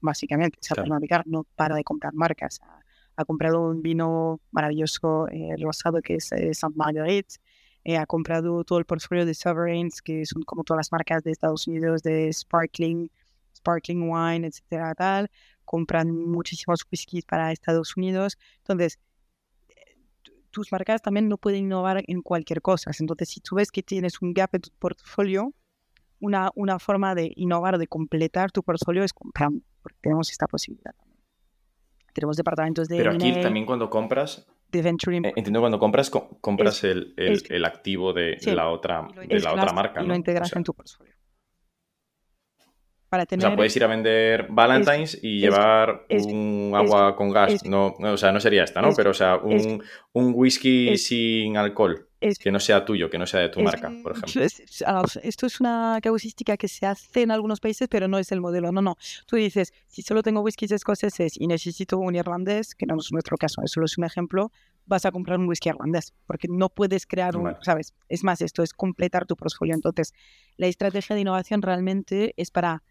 básicamente. 0.00 0.58
O 0.60 0.64
sea, 0.64 0.82
claro. 0.82 1.22
no 1.26 1.44
para 1.54 1.76
de 1.76 1.84
comprar 1.84 2.14
marcas. 2.14 2.58
Ha, 3.14 3.24
comprado 3.24 3.70
un 3.70 3.80
vino 3.80 4.40
maravilloso, 4.50 5.28
eh, 5.28 5.54
rosado, 5.62 6.02
que 6.02 6.16
es 6.16 6.32
eh, 6.32 6.52
Saint 6.52 6.74
Marguerite. 6.74 7.36
Eh, 7.84 7.96
ha 7.96 8.06
comprado 8.06 8.64
todo 8.64 8.80
el 8.80 8.84
portfolio 8.84 9.24
de 9.24 9.32
Sovereigns, 9.32 10.02
que 10.02 10.26
son 10.26 10.42
como 10.42 10.64
todas 10.64 10.78
las 10.78 10.90
marcas 10.90 11.22
de 11.22 11.30
Estados 11.30 11.68
Unidos 11.68 12.02
de 12.02 12.28
sparkling, 12.32 13.08
sparkling 13.56 14.10
wine, 14.10 14.48
etcétera, 14.48 14.96
tal. 14.96 15.30
Compran 15.64 16.10
muchísimos 16.10 16.84
whiskies 16.90 17.24
para 17.24 17.52
Estados 17.52 17.96
Unidos. 17.96 18.36
Entonces, 18.58 18.98
tus 20.56 20.72
marcas 20.72 21.02
también 21.02 21.28
no 21.28 21.36
pueden 21.36 21.64
innovar 21.64 22.02
en 22.06 22.22
cualquier 22.22 22.62
cosa. 22.62 22.90
Entonces, 22.98 23.28
si 23.28 23.40
tú 23.40 23.56
ves 23.56 23.70
que 23.70 23.82
tienes 23.82 24.22
un 24.22 24.32
gap 24.32 24.54
en 24.54 24.62
tu 24.62 24.70
portfolio, 24.78 25.52
una, 26.18 26.50
una 26.54 26.78
forma 26.78 27.14
de 27.14 27.30
innovar, 27.36 27.76
de 27.76 27.86
completar 27.86 28.50
tu 28.52 28.62
portfolio 28.62 29.04
es 29.04 29.12
comprando, 29.12 29.60
porque 29.82 29.98
tenemos 30.00 30.30
esta 30.30 30.46
posibilidad. 30.46 30.94
Tenemos 32.14 32.38
departamentos 32.38 32.88
de... 32.88 32.96
Pero 32.96 33.12
aquí 33.12 33.38
también 33.42 33.66
cuando 33.66 33.90
compras... 33.90 34.46
De 34.72 34.80
venturing. 34.80 35.26
Eh, 35.26 35.34
entiendo 35.36 35.60
cuando 35.60 35.78
compras, 35.78 36.10
compras 36.10 36.82
el, 36.84 37.12
el, 37.18 37.64
activo 37.66 38.14
de 38.14 38.38
la 38.46 38.70
otra, 38.70 39.06
de 39.28 39.38
la 39.38 39.52
otra 39.52 39.74
marca. 39.74 40.02
Y 40.02 40.06
lo 40.06 40.14
integras 40.14 40.56
en 40.56 40.64
tu 40.64 40.72
portfolio. 40.72 41.12
O 43.24 43.40
sea, 43.40 43.56
puedes 43.56 43.76
ir 43.76 43.84
a 43.84 43.86
vender 43.86 44.46
Valentine's 44.48 45.18
y 45.22 45.40
llevar 45.40 46.06
un 46.10 46.72
agua 46.74 47.16
con 47.16 47.30
gas. 47.30 47.64
No, 47.64 47.94
o 47.98 48.16
sea, 48.16 48.32
no 48.32 48.40
sería 48.40 48.64
esta, 48.64 48.82
¿no? 48.82 48.90
Pero, 48.94 49.10
o 49.10 49.14
sea, 49.14 49.36
un, 49.36 49.82
un 50.12 50.32
whisky 50.34 50.96
sin 50.98 51.56
alcohol. 51.56 52.08
que 52.40 52.50
no 52.50 52.60
sea 52.60 52.84
tuyo, 52.84 53.10
que 53.10 53.18
no 53.18 53.26
sea 53.26 53.40
de 53.40 53.48
tu 53.48 53.60
marca, 53.60 53.92
por 54.02 54.12
ejemplo. 54.12 54.42
esto 55.22 55.46
es 55.46 55.60
una 55.60 55.98
casuística 56.02 56.56
que 56.56 56.68
se 56.68 56.86
hace 56.86 57.22
en 57.22 57.30
algunos 57.30 57.60
países, 57.60 57.88
pero 57.88 58.08
no 58.08 58.18
es 58.18 58.32
el 58.32 58.40
modelo. 58.40 58.72
No, 58.72 58.82
no. 58.82 58.96
Tú 59.26 59.36
dices, 59.36 59.72
si 59.86 60.02
solo 60.02 60.22
tengo 60.22 60.40
whiskies 60.40 60.72
escoceses 60.72 61.34
y 61.38 61.46
necesito 61.46 61.98
un 61.98 62.14
irlandés, 62.14 62.74
que 62.74 62.86
no 62.86 62.96
es 62.98 63.12
nuestro 63.12 63.36
caso, 63.36 63.62
eso 63.64 63.82
es 63.82 63.98
un 63.98 64.04
ejemplo, 64.04 64.50
vas 64.86 65.04
a 65.04 65.12
comprar 65.12 65.38
un 65.38 65.48
whisky 65.48 65.68
irlandés, 65.68 66.14
porque 66.26 66.48
no 66.48 66.68
puedes 66.68 67.06
crear 67.06 67.36
un, 67.36 67.54
¿sabes? 67.60 67.94
Es 68.08 68.24
más, 68.24 68.40
esto 68.40 68.62
es 68.62 68.72
completar 68.72 69.26
tu 69.26 69.36
portfolio. 69.36 69.74
Entonces, 69.74 70.14
la 70.56 70.68
estrategia 70.68 71.14
de 71.14 71.22
innovación 71.22 71.62
realmente 71.62 72.32
es 72.36 72.50
para 72.50 72.82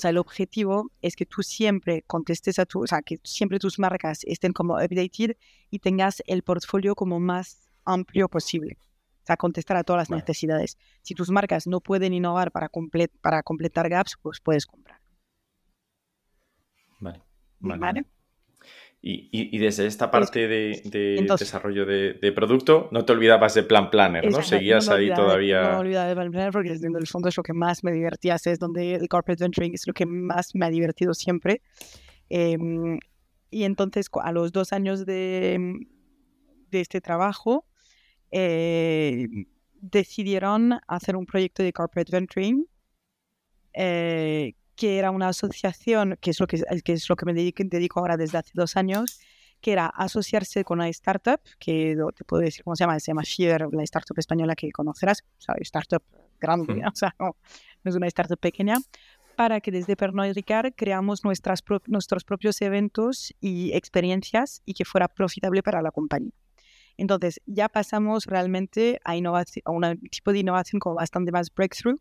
o 0.00 0.02
sea, 0.02 0.08
el 0.08 0.16
objetivo 0.16 0.90
es 1.02 1.14
que 1.14 1.26
tú 1.26 1.42
siempre 1.42 2.00
contestes 2.06 2.58
a 2.58 2.64
tu, 2.64 2.84
o 2.84 2.86
sea, 2.86 3.02
que 3.02 3.18
siempre 3.22 3.58
tus 3.58 3.78
marcas 3.78 4.20
estén 4.24 4.54
como 4.54 4.76
updated 4.76 5.36
y 5.68 5.78
tengas 5.78 6.22
el 6.26 6.42
portfolio 6.42 6.94
como 6.94 7.20
más 7.20 7.68
amplio 7.84 8.26
posible. 8.26 8.78
O 9.22 9.26
sea, 9.26 9.36
contestar 9.36 9.76
a 9.76 9.84
todas 9.84 10.08
las 10.08 10.20
necesidades. 10.20 10.78
Si 11.02 11.14
tus 11.14 11.28
marcas 11.28 11.66
no 11.66 11.82
pueden 11.82 12.14
innovar 12.14 12.50
para, 12.50 12.70
para 13.20 13.42
completar 13.42 13.90
gaps, 13.90 14.16
pues 14.22 14.40
puedes 14.40 14.64
comprar. 14.64 15.02
Vale. 16.98 17.22
¿Vale? 17.58 18.06
Y, 19.02 19.58
desde 19.58 19.86
esta 19.86 20.10
parte 20.10 20.46
de, 20.46 21.26
desarrollo 21.38 21.86
de, 21.86 22.32
producto, 22.32 22.88
no 22.92 23.04
te 23.06 23.12
olvidabas 23.12 23.54
de 23.54 23.62
Plan 23.62 23.90
Planner, 23.90 24.30
¿no? 24.30 24.42
Seguías 24.42 24.90
ahí 24.90 25.12
todavía. 25.14 25.62
No 25.62 25.70
me 25.70 25.76
olvidaba 25.76 26.08
de 26.08 26.14
Plan 26.14 26.30
Planner 26.30 26.52
porque 26.52 26.72
en 26.72 26.96
el 26.96 27.06
fondo 27.06 27.30
es 27.30 27.36
lo 27.36 27.42
que 27.42 27.54
más 27.54 27.82
me 27.82 27.92
divertía, 27.92 28.36
es 28.44 28.58
donde 28.58 28.94
el 28.94 29.08
corporate 29.08 29.42
venturing 29.42 29.72
es 29.72 29.86
lo 29.86 29.94
que 29.94 30.04
más 30.04 30.54
me 30.54 30.66
ha 30.66 30.70
divertido 30.70 31.14
siempre. 31.14 31.62
Em, 32.28 32.98
y 33.50 33.64
entonces, 33.64 34.10
a 34.22 34.32
los 34.32 34.52
dos 34.52 34.72
años 34.74 35.06
de, 35.06 35.58
de 36.70 36.80
este 36.80 37.00
trabajo, 37.00 37.64
eh, 38.30 39.26
decidieron 39.80 40.78
hacer 40.86 41.16
un 41.16 41.24
proyecto 41.26 41.62
de 41.62 41.72
corporate 41.72 42.12
venturing 42.12 42.66
eh, 43.72 44.54
que 44.80 44.98
era 44.98 45.10
una 45.10 45.28
asociación, 45.28 46.16
que 46.22 46.30
es 46.30 46.40
lo 46.40 46.46
que, 46.46 46.62
que, 46.82 46.94
es 46.94 47.06
lo 47.06 47.14
que 47.14 47.26
me 47.26 47.34
dedico, 47.34 48.00
ahora 48.00 48.16
desde 48.16 48.38
hace 48.38 48.52
dos 48.54 48.78
años, 48.78 49.20
que 49.60 49.72
era 49.72 49.88
asociarse 49.88 50.64
con 50.64 50.78
una 50.78 50.88
startup, 50.88 51.38
que 51.58 51.94
te 52.16 52.24
puedo 52.24 52.42
decir 52.42 52.64
cómo 52.64 52.76
se 52.76 52.84
llama, 52.84 52.98
se 52.98 53.08
llama 53.08 53.22
Fear, 53.22 53.68
la 53.72 53.82
startup 53.82 54.18
española 54.18 54.56
que 54.56 54.72
conocerás, 54.72 55.22
o 55.38 55.42
sea, 55.42 55.54
startup 55.60 56.02
grande, 56.40 56.82
o 56.90 56.94
sea, 56.94 57.14
no, 57.18 57.36
es 57.84 57.94
una 57.94 58.06
startup 58.06 58.38
pequeña, 58.38 58.78
para 59.36 59.60
que 59.60 59.70
desde 59.70 59.96
Pernod 59.96 60.32
Ricard 60.32 60.72
creamos 60.74 61.24
nuestras 61.24 61.62
nuestros 61.86 62.24
propios 62.24 62.62
eventos 62.62 63.34
y 63.38 63.72
experiencias 63.74 64.62
y 64.64 64.72
que 64.72 64.86
fuera 64.86 65.08
profitable 65.08 65.62
para 65.62 65.82
la 65.82 65.90
compañía. 65.90 66.32
Entonces, 66.96 67.38
ya 67.44 67.68
pasamos 67.68 68.24
realmente 68.24 68.98
a, 69.04 69.12
a 69.12 69.70
un 69.70 70.00
tipo 70.10 70.32
de 70.32 70.38
innovación 70.38 70.80
como 70.80 70.94
bastante 70.94 71.32
más 71.32 71.52
breakthrough, 71.54 71.98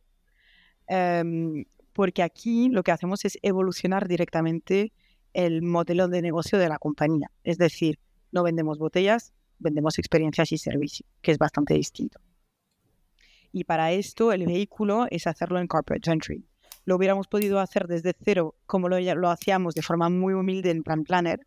um, 0.88 1.66
porque 2.00 2.24
aquí 2.24 2.70
lo 2.70 2.82
que 2.82 2.94
hacemos 2.94 3.26
es 3.26 3.38
evolucionar 3.42 4.08
directamente 4.08 4.94
el 5.34 5.62
modelo 5.62 6.08
de 6.08 6.22
negocio 6.22 6.58
de 6.58 6.70
la 6.70 6.78
compañía. 6.78 7.30
Es 7.44 7.58
decir, 7.58 8.00
no 8.32 8.42
vendemos 8.42 8.78
botellas, 8.78 9.34
vendemos 9.58 10.00
experiencias 10.00 10.54
y 10.54 10.58
servicios, 10.58 11.10
que 11.22 11.34
es 11.34 11.38
bastante 11.38 11.74
distinto. 11.74 12.22
Y 13.52 13.66
para 13.66 13.92
esto 13.92 14.32
el 14.32 14.46
vehículo 14.46 15.08
es 15.12 15.28
hacerlo 15.28 15.60
en 15.60 15.68
corporate 15.68 16.10
entry. 16.10 16.46
lo 16.86 16.96
hubiéramos 16.96 17.28
podido 17.28 17.60
hacer 17.60 17.86
desde 17.86 18.14
cero, 18.24 18.56
como 18.66 18.88
lo, 18.88 18.98
lo 19.16 19.30
hacíamos 19.30 19.76
de 19.76 19.82
forma 19.82 20.08
muy 20.08 20.34
humilde 20.34 20.72
en 20.72 20.84
Plan 20.84 21.04
Planner, 21.04 21.46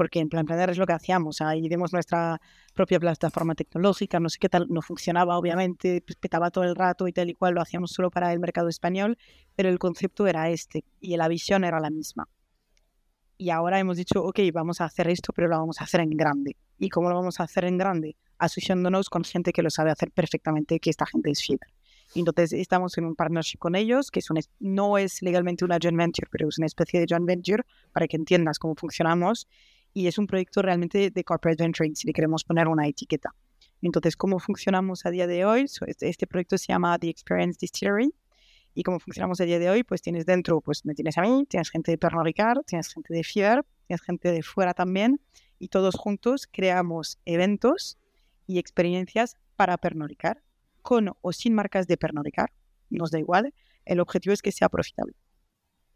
porque 0.00 0.18
en 0.18 0.30
Plan 0.30 0.46
Planner 0.46 0.70
es 0.70 0.78
lo 0.78 0.86
que 0.86 0.94
hacíamos, 0.94 1.42
ahí 1.42 1.68
vemos 1.68 1.92
nuestra 1.92 2.40
propia 2.72 2.98
plataforma 2.98 3.54
tecnológica, 3.54 4.18
no 4.18 4.30
sé 4.30 4.38
qué 4.38 4.48
tal, 4.48 4.66
no 4.70 4.80
funcionaba 4.80 5.36
obviamente, 5.36 6.00
pues, 6.00 6.16
petaba 6.16 6.50
todo 6.50 6.64
el 6.64 6.74
rato 6.74 7.06
y 7.06 7.12
tal 7.12 7.28
y 7.28 7.34
cual, 7.34 7.52
lo 7.52 7.60
hacíamos 7.60 7.90
solo 7.92 8.10
para 8.10 8.32
el 8.32 8.40
mercado 8.40 8.70
español, 8.70 9.18
pero 9.54 9.68
el 9.68 9.78
concepto 9.78 10.26
era 10.26 10.48
este 10.48 10.86
y 11.02 11.14
la 11.18 11.28
visión 11.28 11.64
era 11.64 11.80
la 11.80 11.90
misma. 11.90 12.30
Y 13.36 13.50
ahora 13.50 13.78
hemos 13.78 13.98
dicho, 13.98 14.24
ok, 14.24 14.38
vamos 14.54 14.80
a 14.80 14.86
hacer 14.86 15.06
esto, 15.06 15.34
pero 15.34 15.48
lo 15.48 15.58
vamos 15.58 15.82
a 15.82 15.84
hacer 15.84 16.00
en 16.00 16.16
grande. 16.16 16.56
¿Y 16.78 16.88
cómo 16.88 17.10
lo 17.10 17.16
vamos 17.16 17.38
a 17.38 17.42
hacer 17.42 17.66
en 17.66 17.76
grande? 17.76 18.16
Asociándonos 18.38 19.10
con 19.10 19.22
gente 19.22 19.52
que 19.52 19.60
lo 19.60 19.68
sabe 19.68 19.90
hacer 19.90 20.12
perfectamente, 20.12 20.80
que 20.80 20.88
esta 20.88 21.04
gente 21.04 21.30
es 21.30 21.42
Fiverr. 21.42 21.68
Entonces 22.14 22.52
estamos 22.54 22.98
en 22.98 23.04
un 23.04 23.14
partnership 23.14 23.58
con 23.58 23.76
ellos, 23.76 24.10
que 24.10 24.20
es 24.20 24.26
no 24.58 24.98
es 24.98 25.22
legalmente 25.22 25.64
una 25.64 25.78
joint 25.80 25.96
venture, 25.96 26.28
pero 26.30 26.48
es 26.48 26.58
una 26.58 26.66
especie 26.66 27.00
de 27.00 27.06
joint 27.08 27.26
venture 27.26 27.64
para 27.92 28.08
que 28.08 28.16
entiendas 28.16 28.58
cómo 28.58 28.74
funcionamos. 28.74 29.46
Y 29.92 30.06
es 30.06 30.18
un 30.18 30.26
proyecto 30.26 30.62
realmente 30.62 31.10
de 31.10 31.24
corporate 31.24 31.62
venturing, 31.62 31.96
si 31.96 32.06
le 32.06 32.12
queremos 32.12 32.44
poner 32.44 32.68
una 32.68 32.86
etiqueta. 32.86 33.34
Entonces, 33.82 34.16
¿cómo 34.16 34.38
funcionamos 34.38 35.06
a 35.06 35.10
día 35.10 35.26
de 35.26 35.44
hoy? 35.44 35.66
Este, 35.86 36.08
este 36.08 36.26
proyecto 36.26 36.58
se 36.58 36.66
llama 36.66 36.98
The 36.98 37.08
Experience 37.08 37.58
Distillery. 37.60 38.14
Y 38.74 38.82
cómo 38.84 39.00
funcionamos 39.00 39.40
a 39.40 39.44
día 39.44 39.58
de 39.58 39.68
hoy, 39.68 39.82
pues 39.82 40.00
tienes 40.00 40.26
dentro, 40.26 40.60
pues 40.60 40.84
me 40.84 40.94
tienes 40.94 41.18
a 41.18 41.22
mí, 41.22 41.44
tienes 41.48 41.70
gente 41.70 41.90
de 41.90 41.98
Pernod 41.98 42.24
Ricard, 42.24 42.62
tienes 42.64 42.92
gente 42.92 43.12
de 43.12 43.24
Fier, 43.24 43.64
tienes 43.88 44.00
gente 44.02 44.30
de 44.30 44.42
fuera 44.42 44.74
también. 44.74 45.20
Y 45.58 45.68
todos 45.68 45.96
juntos 45.96 46.46
creamos 46.50 47.18
eventos 47.24 47.98
y 48.46 48.58
experiencias 48.58 49.36
para 49.56 49.76
Pernod 49.76 50.08
Ricard 50.08 50.38
con 50.82 51.12
o 51.20 51.32
sin 51.32 51.54
marcas 51.54 51.86
de 51.86 51.96
Pernod 51.96 52.24
Ricard, 52.24 52.50
nos 52.90 53.10
da 53.10 53.18
igual, 53.18 53.54
el 53.84 54.00
objetivo 54.00 54.32
es 54.32 54.42
que 54.42 54.52
sea 54.52 54.68
profitable. 54.68 55.14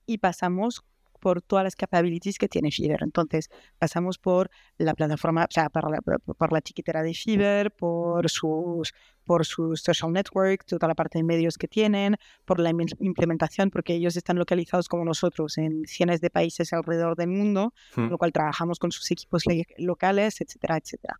Y 0.06 0.18
pasamos 0.18 0.84
por 1.24 1.40
todas 1.40 1.64
las 1.64 1.74
capabilities 1.74 2.36
que 2.36 2.48
tiene 2.48 2.70
Fiverr. 2.70 3.02
Entonces, 3.02 3.48
pasamos 3.78 4.18
por 4.18 4.50
la 4.76 4.92
plataforma, 4.92 5.44
o 5.44 5.46
sea, 5.50 5.70
por 5.70 5.90
la, 5.90 6.02
por 6.02 6.52
la 6.52 6.60
chiquitera 6.60 7.02
de 7.02 7.14
Fiverr, 7.14 7.70
por 7.70 8.28
sus, 8.28 8.92
por 9.24 9.46
sus 9.46 9.80
social 9.80 10.12
network, 10.12 10.66
toda 10.66 10.86
la 10.86 10.94
parte 10.94 11.18
de 11.18 11.22
medios 11.24 11.56
que 11.56 11.66
tienen, 11.66 12.16
por 12.44 12.60
la 12.60 12.68
implementación, 13.00 13.70
porque 13.70 13.94
ellos 13.94 14.18
están 14.18 14.36
localizados 14.36 14.86
como 14.86 15.02
nosotros 15.06 15.56
en 15.56 15.86
cientos 15.86 16.20
de 16.20 16.28
países 16.28 16.74
alrededor 16.74 17.16
del 17.16 17.28
mundo, 17.28 17.72
con 17.94 18.04
hmm. 18.04 18.10
lo 18.10 18.18
cual 18.18 18.30
trabajamos 18.30 18.78
con 18.78 18.92
sus 18.92 19.10
equipos 19.10 19.44
locales, 19.78 20.42
etcétera, 20.42 20.76
etcétera. 20.76 21.18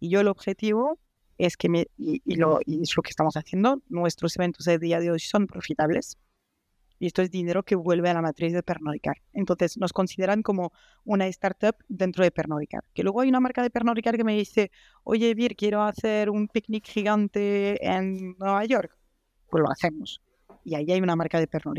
Y 0.00 0.08
yo 0.08 0.18
el 0.18 0.26
objetivo 0.26 0.98
es 1.38 1.56
que, 1.56 1.68
me, 1.68 1.86
y, 1.96 2.34
lo, 2.34 2.58
y 2.66 2.82
es 2.82 2.96
lo 2.96 3.04
que 3.04 3.10
estamos 3.10 3.36
haciendo, 3.36 3.80
nuestros 3.88 4.34
eventos 4.34 4.64
de 4.64 4.80
día 4.80 4.98
de 4.98 5.12
hoy 5.12 5.20
son 5.20 5.46
profitables 5.46 6.18
y 7.04 7.08
esto 7.08 7.20
es 7.20 7.30
dinero 7.30 7.62
que 7.62 7.76
vuelve 7.76 8.08
a 8.08 8.14
la 8.14 8.22
matriz 8.22 8.54
de 8.54 8.62
Pernod 8.62 8.96
Entonces 9.34 9.76
nos 9.76 9.92
consideran 9.92 10.42
como 10.42 10.72
una 11.04 11.26
startup 11.26 11.76
dentro 11.86 12.24
de 12.24 12.30
Pernod 12.30 12.62
Que 12.94 13.02
luego 13.02 13.20
hay 13.20 13.28
una 13.28 13.40
marca 13.40 13.62
de 13.62 13.68
Pernod 13.68 13.98
que 13.98 14.24
me 14.24 14.34
dice, 14.34 14.70
oye 15.02 15.34
Vir, 15.34 15.54
quiero 15.54 15.82
hacer 15.82 16.30
un 16.30 16.48
picnic 16.48 16.86
gigante 16.86 17.86
en 17.86 18.34
Nueva 18.38 18.64
York. 18.64 18.96
Pues 19.50 19.62
lo 19.62 19.70
hacemos. 19.70 20.22
Y 20.64 20.76
ahí 20.76 20.90
hay 20.90 21.00
una 21.02 21.14
marca 21.14 21.38
de 21.38 21.46
Pernod 21.46 21.76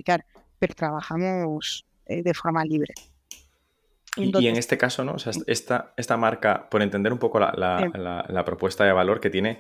pero 0.59 0.75
trabajamos 0.75 1.87
eh, 2.05 2.21
de 2.21 2.33
forma 2.35 2.63
libre 2.63 2.93
y, 4.17 4.47
en 4.47 4.55
este 4.55 4.77
caso, 4.77 5.03
¿no? 5.03 5.13
O 5.13 5.19
sea, 5.19 5.33
esta, 5.47 5.93
esta 5.97 6.17
marca, 6.17 6.69
por 6.69 6.81
entender 6.81 7.11
un 7.11 7.19
poco 7.19 7.39
la, 7.39 8.43
propuesta 8.45 8.85
de 8.85 8.93
valor 8.93 9.19
que 9.19 9.29
tiene 9.29 9.59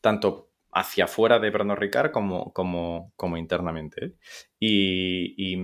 tanto 0.00 0.50
hacia 0.74 1.04
afuera 1.04 1.38
de 1.38 1.52
Pernod 1.52 1.78
Ricard 1.78 2.10
como, 2.10 2.52
como, 2.52 3.12
como 3.16 3.36
internamente. 3.36 4.06
¿eh? 4.06 4.12
Y, 4.58 5.56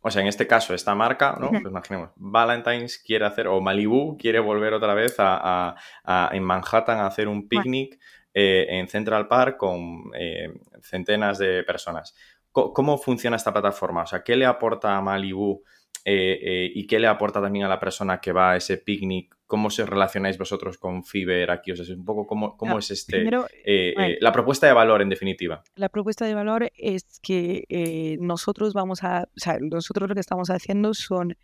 o 0.00 0.10
sea, 0.10 0.22
en 0.22 0.28
este 0.28 0.46
caso, 0.46 0.74
esta 0.74 0.94
marca, 0.94 1.36
¿no? 1.38 1.50
Pues 1.50 1.64
imaginemos, 1.64 2.10
Valentine's 2.16 2.98
quiere 2.98 3.26
hacer, 3.26 3.48
o 3.48 3.60
Malibu 3.60 4.16
quiere 4.16 4.38
volver 4.38 4.72
otra 4.72 4.94
vez 4.94 5.16
a, 5.18 5.74
en 6.32 6.42
Manhattan 6.42 6.98
a 6.98 7.06
hacer 7.06 7.28
un 7.28 7.48
picnic 7.48 7.98
eh, 8.32 8.66
en 8.68 8.88
Central 8.88 9.28
Park 9.28 9.56
con 9.56 10.10
eh, 10.18 10.52
centenas 10.80 11.38
de 11.38 11.64
personas. 11.64 12.14
¿Cómo 12.52 12.96
funciona 12.96 13.36
esta 13.36 13.52
plataforma? 13.52 14.04
O 14.04 14.06
sea, 14.06 14.22
¿qué 14.22 14.34
le 14.34 14.46
aporta 14.46 14.96
a 14.96 15.02
Malibu 15.02 15.62
eh, 16.04 16.38
eh, 16.40 16.72
y 16.72 16.86
qué 16.86 17.00
le 17.00 17.08
aporta 17.08 17.40
también 17.40 17.64
a 17.64 17.68
la 17.68 17.80
persona 17.80 18.20
que 18.20 18.32
va 18.32 18.52
a 18.52 18.56
ese 18.56 18.78
picnic. 18.78 19.36
¿Cómo 19.46 19.70
se 19.70 19.84
relacionáis 19.86 20.38
vosotros 20.38 20.78
con 20.78 21.04
Fiverr 21.04 21.50
aquí? 21.50 21.72
O 21.72 21.76
sea, 21.76 21.84
es 21.84 21.90
un 21.90 22.04
poco 22.04 22.26
cómo, 22.26 22.56
cómo 22.56 22.76
ah, 22.76 22.78
es 22.78 22.90
este, 22.90 23.28
eh, 23.64 24.18
la 24.20 24.32
propuesta 24.32 24.66
de 24.66 24.72
valor 24.72 25.02
en 25.02 25.08
definitiva. 25.08 25.62
La 25.76 25.88
propuesta 25.88 26.24
de 26.24 26.34
valor 26.34 26.70
es 26.76 27.20
que 27.22 28.16
nosotros 28.20 28.74
vamos 28.74 29.04
a, 29.04 29.28
o 29.36 29.38
sea, 29.38 29.58
nosotros 29.60 30.08
lo 30.08 30.14
que 30.14 30.20
estamos 30.20 30.50
haciendo 30.50 30.94
son 30.94 31.36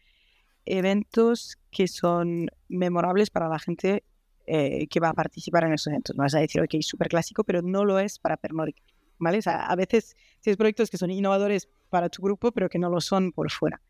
eventos 0.64 1.58
que 1.70 1.88
son 1.88 2.48
memorables 2.68 3.30
para 3.30 3.48
la 3.48 3.58
gente 3.58 4.04
que 4.44 5.00
va 5.00 5.10
a 5.10 5.14
participar 5.14 5.64
en 5.64 5.74
esos 5.74 5.88
eventos. 5.88 6.16
No 6.16 6.24
vas 6.24 6.34
a 6.34 6.40
decir, 6.40 6.60
ok, 6.60 6.74
súper 6.80 7.08
clásico, 7.08 7.44
pero 7.44 7.62
no 7.62 7.84
lo 7.84 7.98
es 8.00 8.18
para 8.18 8.36
Pernod 8.36 8.70
¿vale? 9.18 9.38
O 9.38 9.42
sea, 9.42 9.66
a 9.66 9.76
veces 9.76 10.16
tienes 10.40 10.56
proyectos 10.56 10.90
que 10.90 10.98
son 10.98 11.10
innovadores 11.10 11.68
para 11.88 12.08
tu 12.08 12.22
grupo, 12.22 12.50
pero 12.50 12.68
que 12.68 12.80
no 12.80 12.90
lo 12.90 13.00
son 13.00 13.30
por 13.30 13.50
fuera 13.50 13.80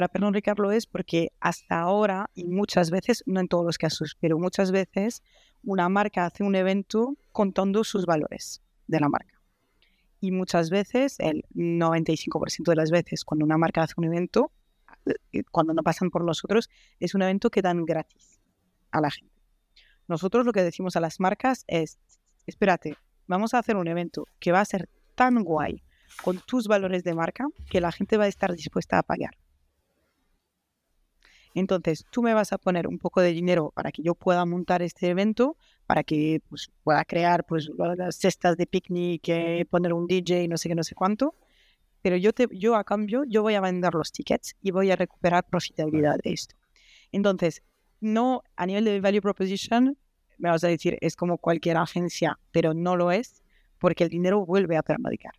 para 0.00 0.08
Pernod 0.08 0.32
Ricard 0.32 0.58
lo 0.58 0.72
es 0.72 0.86
porque 0.86 1.30
hasta 1.40 1.78
ahora, 1.78 2.30
y 2.32 2.48
muchas 2.48 2.90
veces, 2.90 3.22
no 3.26 3.38
en 3.38 3.48
todos 3.48 3.66
los 3.66 3.76
casos, 3.76 4.16
pero 4.18 4.38
muchas 4.38 4.72
veces, 4.72 5.22
una 5.62 5.90
marca 5.90 6.24
hace 6.24 6.42
un 6.42 6.54
evento 6.54 7.18
contando 7.32 7.84
sus 7.84 8.06
valores 8.06 8.62
de 8.86 8.98
la 8.98 9.10
marca. 9.10 9.38
Y 10.18 10.30
muchas 10.30 10.70
veces, 10.70 11.16
el 11.18 11.44
95% 11.54 12.70
de 12.70 12.76
las 12.76 12.90
veces, 12.90 13.26
cuando 13.26 13.44
una 13.44 13.58
marca 13.58 13.82
hace 13.82 13.92
un 13.98 14.04
evento, 14.04 14.52
eh, 15.04 15.42
cuando 15.50 15.74
no 15.74 15.82
pasan 15.82 16.08
por 16.08 16.24
nosotros, 16.24 16.70
es 16.98 17.14
un 17.14 17.20
evento 17.20 17.50
que 17.50 17.60
dan 17.60 17.84
gratis 17.84 18.40
a 18.92 19.02
la 19.02 19.10
gente. 19.10 19.34
Nosotros 20.08 20.46
lo 20.46 20.52
que 20.52 20.62
decimos 20.62 20.96
a 20.96 21.00
las 21.00 21.20
marcas 21.20 21.64
es, 21.66 21.98
espérate, 22.46 22.96
vamos 23.26 23.52
a 23.52 23.58
hacer 23.58 23.76
un 23.76 23.86
evento 23.86 24.24
que 24.38 24.50
va 24.50 24.60
a 24.60 24.64
ser 24.64 24.88
tan 25.14 25.44
guay 25.44 25.82
con 26.24 26.38
tus 26.38 26.68
valores 26.68 27.04
de 27.04 27.14
marca 27.14 27.44
que 27.68 27.82
la 27.82 27.92
gente 27.92 28.16
va 28.16 28.24
a 28.24 28.28
estar 28.28 28.56
dispuesta 28.56 28.98
a 28.98 29.02
pagar. 29.02 29.36
Entonces, 31.54 32.06
tú 32.10 32.22
me 32.22 32.34
vas 32.34 32.52
a 32.52 32.58
poner 32.58 32.86
un 32.86 32.98
poco 32.98 33.20
de 33.20 33.32
dinero 33.32 33.72
para 33.74 33.90
que 33.90 34.02
yo 34.02 34.14
pueda 34.14 34.44
montar 34.44 34.82
este 34.82 35.08
evento, 35.08 35.56
para 35.86 36.04
que 36.04 36.40
pues, 36.48 36.70
pueda 36.84 37.04
crear 37.04 37.44
pues, 37.44 37.70
las 37.96 38.16
cestas 38.16 38.56
de 38.56 38.66
picnic, 38.66 39.28
eh, 39.28 39.66
poner 39.68 39.92
un 39.92 40.06
DJ, 40.06 40.46
no 40.48 40.56
sé 40.56 40.68
qué, 40.68 40.74
no 40.74 40.84
sé 40.84 40.94
cuánto. 40.94 41.34
Pero 42.02 42.16
yo, 42.16 42.32
te, 42.32 42.46
yo 42.52 42.76
a 42.76 42.84
cambio, 42.84 43.24
yo 43.26 43.42
voy 43.42 43.54
a 43.54 43.60
vender 43.60 43.94
los 43.94 44.12
tickets 44.12 44.54
y 44.62 44.70
voy 44.70 44.90
a 44.90 44.96
recuperar 44.96 45.44
profitabilidad 45.44 46.18
de 46.22 46.32
esto. 46.32 46.54
Entonces, 47.12 47.62
no 48.00 48.42
a 48.56 48.66
nivel 48.66 48.84
de 48.84 49.00
value 49.00 49.20
proposition, 49.20 49.98
me 50.38 50.48
vas 50.48 50.64
a 50.64 50.68
decir, 50.68 50.96
es 51.00 51.16
como 51.16 51.36
cualquier 51.36 51.76
agencia, 51.76 52.38
pero 52.52 52.72
no 52.72 52.96
lo 52.96 53.10
es, 53.10 53.42
porque 53.78 54.04
el 54.04 54.10
dinero 54.10 54.46
vuelve 54.46 54.76
a 54.76 54.82
permanecer. 54.82 55.32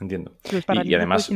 Entiendo. 0.00 0.36
Y, 0.84 0.94
además, 0.94 1.30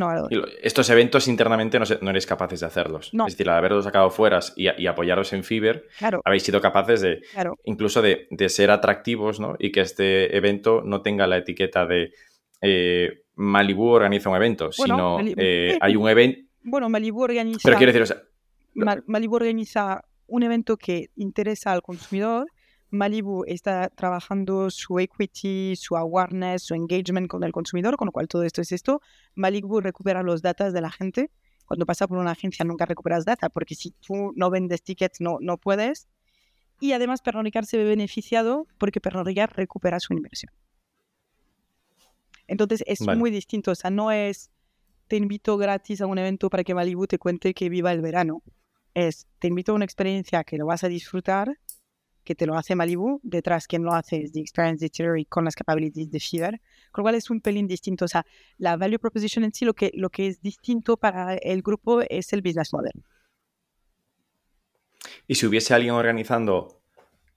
estos 0.63 0.89
eventos 0.91 1.29
internamente 1.29 1.79
no, 1.79 1.85
no, 2.01 2.11
eres 2.11 2.27
capaces 2.27 2.61
de 2.61 2.67
hacerlos. 2.67 3.11
Es 3.13 3.37
decir, 3.37 3.49
al 3.51 3.59
haberlos 3.59 3.85
sacado 3.85 4.11
fuera 4.11 4.41
y, 4.57 4.87
apoyaros 4.87 5.33
en 5.33 5.45
Fiverr, 5.45 5.85
habéis 6.25 6.43
sido 6.43 6.61
capaces 6.61 7.01
de 7.03 7.23
incluso 7.65 8.01
de, 8.01 8.27
ser 8.49 8.71
atractivos 8.71 9.41
¿no? 9.41 9.57
y 9.59 9.71
que 9.73 9.81
este 9.81 10.37
evento 10.37 10.83
no 10.85 11.03
tenga 11.03 11.27
la 11.27 11.39
etiqueta 11.39 11.87
de 11.87 12.13
eh, 12.61 13.25
Malibu 13.35 13.89
organiza 13.89 14.31
un 14.31 14.37
evento, 14.37 14.73
sino 14.73 15.19
eh, 15.21 15.79
hay 15.81 15.97
un 15.97 16.09
evento. 16.09 16.41
Bueno, 16.63 16.89
Malibu 16.89 17.23
organiza. 17.23 17.61
Pero 17.65 17.77
quiero 17.77 17.93
decir, 17.93 18.17
Malibu 19.07 19.35
organiza 19.37 20.05
un 20.27 20.43
evento 20.43 20.77
que 20.77 21.11
interesa 21.17 21.73
al 21.73 21.83
consumidor 21.83 22.47
Malibu 22.93 23.45
está 23.47 23.89
trabajando 23.89 24.71
su 24.71 24.99
equity, 24.99 25.75
su 25.77 25.97
awareness, 25.97 26.63
su 26.65 26.75
engagement 26.75 27.27
con 27.27 27.43
el 27.43 27.51
consumidor, 27.51 27.97
con 27.97 28.07
lo 28.07 28.13
cual 28.13 28.29
todo 28.29 28.43
esto 28.43 28.61
es 28.61 28.71
esto. 28.71 29.01
Malibu 29.35 29.81
recupera 29.81 30.23
los 30.23 30.43
datos 30.43 30.75
de 30.75 30.81
la 30.83 30.91
gente. 30.91 31.31
Cuando 31.65 31.87
pasa 31.87 32.07
por 32.07 32.19
una 32.19 32.33
agencia 32.33 32.67
nunca 32.67 32.85
recuperas 32.85 33.25
data, 33.25 33.49
porque 33.49 33.75
si 33.75 33.93
tú 33.93 34.33
no 34.37 34.51
vendes 34.51 34.83
tickets 34.83 35.23
no, 35.23 35.39
no 35.41 35.57
puedes. 35.57 36.07
Y 36.81 36.93
además 36.93 37.23
Pernod 37.23 37.47
se 37.65 37.79
ve 37.79 37.85
beneficiado 37.85 38.67
porque 38.77 39.01
Pernod 39.01 39.27
recupera 39.55 39.99
su 39.99 40.13
inversión. 40.13 40.53
Entonces 42.47 42.85
es 42.87 43.01
muy 43.01 43.31
distinto, 43.31 43.71
o 43.71 43.75
sea, 43.75 43.91
no 43.91 44.13
es 44.13 44.51
te 45.09 45.17
invito 45.17 45.57
gratis 45.57 46.03
a 46.03 46.07
un 46.07 46.19
evento 46.19 46.51
para 46.51 46.63
que 46.63 46.75
Malibu 46.75 47.07
te 47.07 47.19
cuente 47.19 47.55
que 47.55 47.71
viva 47.71 47.91
el 47.93 48.03
verano. 48.03 48.43
Es 48.93 49.27
te 49.39 49.49
invito 49.49 49.73
a 49.73 49.77
una 49.77 49.87
experiencia 49.87 50.45
que 50.45 50.59
lo 50.59 50.67
vas 50.67 50.85
a 50.85 50.89
disfrutar 50.89 51.59
que 52.25 52.35
te 52.35 52.47
lo 52.47 52.57
hace 52.57 52.75
Malibu, 52.75 53.21
detrás 53.23 53.67
quien 53.67 53.83
lo 53.83 53.93
hace 53.93 54.23
es 54.23 54.33
The 54.33 54.41
Experience 54.41 54.85
Distillery 54.85 55.25
con 55.25 55.45
las 55.45 55.55
capabilities 55.55 56.11
de 56.11 56.21
Fever, 56.21 56.61
con 56.91 57.03
lo 57.03 57.05
cual 57.05 57.15
es 57.15 57.31
un 57.31 57.41
pelín 57.41 57.67
distinto. 57.67 58.05
O 58.05 58.09
sea, 58.09 58.27
la 58.59 58.77
value 58.77 58.99
proposition 58.99 59.45
en 59.45 59.53
sí, 59.53 59.65
lo 59.65 59.75
que, 59.75 59.91
lo 59.95 60.11
que 60.11 60.27
es 60.27 60.41
distinto 60.41 60.97
para 60.97 61.35
el 61.35 61.63
grupo 61.63 62.03
es 62.03 62.33
el 62.33 62.43
business 62.43 62.73
model. 62.73 62.93
Y 65.27 65.35
si 65.35 65.47
hubiese 65.47 65.75
alguien 65.75 65.95
organizando 65.95 66.82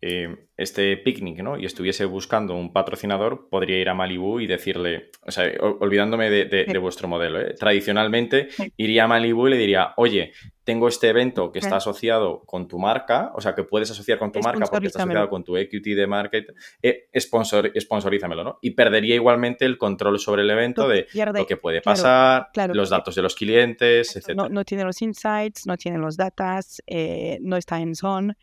eh, 0.08 0.49
este 0.56 0.97
picnic, 0.97 1.41
¿no? 1.41 1.58
Y 1.58 1.66
estuviese 1.66 2.06
buscando 2.06 2.56
un 2.56 2.72
patrocinador, 2.72 3.49
podría 3.49 3.80
ir 3.80 3.89
a 3.89 3.95
Malibu 3.95 4.39
y 4.39 4.45
decirle, 4.45 5.10
o 5.26 5.32
sea, 5.32 5.51
olvidándome 5.80 6.30
de, 6.30 6.78
vuestro 6.78 7.08
modelo, 7.08 7.41
¿eh? 7.41 7.56
tradicionalmente 7.60 8.49
iría 8.78 9.06
a 9.06 9.08
Malibu 9.08 9.47
y 9.47 9.49
le 9.49 9.58
diría, 9.58 9.93
oye, 9.97 10.32
tengo 10.64 10.88
este 10.88 11.10
evento 11.10 11.51
que 11.51 11.58
está 11.58 11.78
asociado 11.78 12.43
con 12.45 12.68
tu 12.68 12.78
marca, 12.78 13.32
o 13.34 13.41
sea, 13.41 13.56
que 13.56 13.64
puedes 13.64 13.89
asociar 13.89 14.20
con 14.20 14.32
tu 14.32 14.41
marca 14.41 14.68
porque 14.68 14.86
está 14.88 15.01
asociado 15.01 15.28
con 15.28 15.43
tu 15.43 15.58
equity 15.58 15.95
de 15.95 16.06
market, 16.06 16.53
eh, 16.84 17.08
sponsor, 17.20 17.72
sponsorízamelo, 17.76 18.43
¿no? 18.43 18.60
Y 18.62 18.72
perdería 18.72 19.16
igualmente 19.16 19.66
el 19.66 19.80
control 19.80 20.20
sobre 20.20 20.43
el 20.43 20.51
evento 20.51 20.88
de 20.88 21.08
lo 21.34 21.47
que 21.47 21.58
puede 21.58 21.82
pasar, 21.82 22.49
los 22.74 22.91
datos 22.91 23.16
de 23.16 23.24
los 23.24 23.34
clientes, 23.34 24.16
etc. 24.16 24.36
No, 24.36 24.64
tiene 24.64 24.84
los 24.84 25.01
insights, 25.01 25.66
no 25.66 25.78
tiene 25.78 25.97
los 25.97 26.16
datos, 26.16 26.84
eh, 26.86 27.39
no 27.41 27.58
está 27.58 27.80
en 27.80 27.95
zone, 27.95 28.36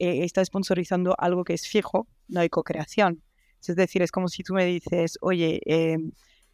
eh, 0.00 0.24
está 0.24 0.42
sponsorizando 0.42 1.14
algo 1.18 1.44
que 1.44 1.52
es 1.52 1.68
fijo, 1.68 2.08
no 2.26 2.40
hay 2.40 2.48
co-creación. 2.48 3.22
Es 3.60 3.76
decir, 3.76 4.00
es 4.00 4.10
como 4.10 4.28
si 4.28 4.42
tú 4.42 4.54
me 4.54 4.64
dices, 4.64 5.18
oye, 5.20 5.60
eh, 5.66 5.98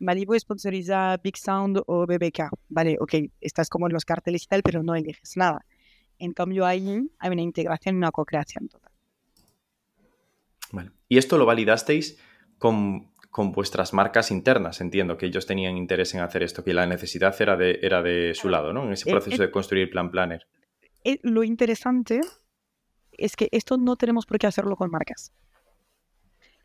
Malibu 0.01 0.37
sponsoriza 0.37 1.17
Big 1.23 1.37
Sound 1.37 1.81
o 1.87 2.07
BBK. 2.07 2.51
Vale, 2.69 2.97
ok, 2.99 3.15
estás 3.41 3.69
como 3.69 3.87
en 3.87 3.93
los 3.93 4.05
carteles 4.05 4.43
y 4.43 4.47
tal, 4.47 4.63
pero 4.65 4.83
no 4.83 4.97
eliges 4.97 5.37
nada. 5.37 5.65
En 6.19 6.33
cambio, 6.33 6.67
ahí 6.67 7.09
hay 7.21 7.31
una 7.31 7.43
integración 7.43 7.95
y 7.95 7.99
una 7.99 8.11
co-creación 8.11 8.69
total. 8.69 8.93
Vale. 10.73 10.91
¿Y 11.09 11.19
esto 11.19 11.39
lo 11.39 11.47
validasteis 11.47 12.19
con, 12.59 13.13
vuestras 13.31 13.93
marcas 13.93 14.33
internas? 14.33 14.81
Entiendo 14.81 15.17
que 15.17 15.27
ellos 15.27 15.47
tenían 15.47 15.77
interés 15.77 16.13
en 16.15 16.21
hacer 16.21 16.43
esto, 16.43 16.65
que 16.65 16.75
la 16.75 16.87
necesidad 16.87 17.41
era 17.41 17.57
de, 17.57 17.79
era 17.81 18.03
de 18.03 18.35
su 18.35 18.49
lado, 18.49 18.73
¿no? 18.73 18.83
En 18.85 18.93
ese 18.93 19.09
eh, 19.09 19.13
proceso 19.13 19.41
de 19.41 19.53
construir 19.53 19.89
Plan 19.89 20.11
Planner. 20.11 20.49
Eh, 21.05 21.21
lo 21.23 21.45
interesante 21.45 22.21
es 23.19 23.37
que 23.37 23.49
esto 23.53 23.77
no 23.77 23.97
tenemos 23.97 24.27
por 24.27 24.39
qué 24.39 24.47
hacerlo 24.47 24.77
con 24.77 24.91
marcas. 24.91 25.33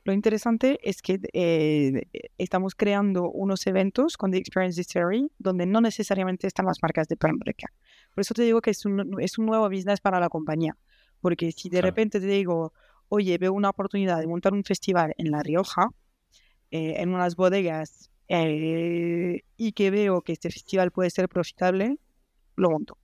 Lo 0.03 0.13
interesante 0.13 0.79
es 0.81 1.01
que 1.01 1.19
eh, 1.33 2.07
estamos 2.39 2.73
creando 2.73 3.29
unos 3.29 3.67
eventos 3.67 4.17
con 4.17 4.31
The 4.31 4.37
Experience 4.37 4.79
Distillery 4.79 5.31
donde 5.37 5.67
no 5.67 5.79
necesariamente 5.79 6.47
están 6.47 6.65
las 6.65 6.81
marcas 6.81 7.07
de 7.07 7.17
Prime 7.17 7.37
Por 7.37 8.21
eso 8.21 8.33
te 8.33 8.41
digo 8.41 8.61
que 8.61 8.71
es 8.71 8.83
un, 8.85 9.21
es 9.21 9.37
un 9.37 9.45
nuevo 9.45 9.69
business 9.69 10.01
para 10.01 10.19
la 10.19 10.29
compañía. 10.29 10.75
Porque 11.19 11.51
si 11.51 11.69
de 11.69 11.81
repente 11.81 12.19
te 12.19 12.25
digo, 12.25 12.73
oye, 13.09 13.37
veo 13.37 13.53
una 13.53 13.69
oportunidad 13.69 14.19
de 14.19 14.27
montar 14.27 14.53
un 14.53 14.63
festival 14.63 15.13
en 15.17 15.29
La 15.29 15.43
Rioja, 15.43 15.89
eh, 16.71 16.95
en 16.97 17.13
unas 17.13 17.35
bodegas, 17.35 18.09
eh, 18.27 19.41
y 19.55 19.71
que 19.73 19.91
veo 19.91 20.21
que 20.21 20.33
este 20.33 20.49
festival 20.49 20.89
puede 20.89 21.11
ser 21.11 21.29
profitable, 21.29 21.97
lo 22.55 22.71
monto. 22.71 22.97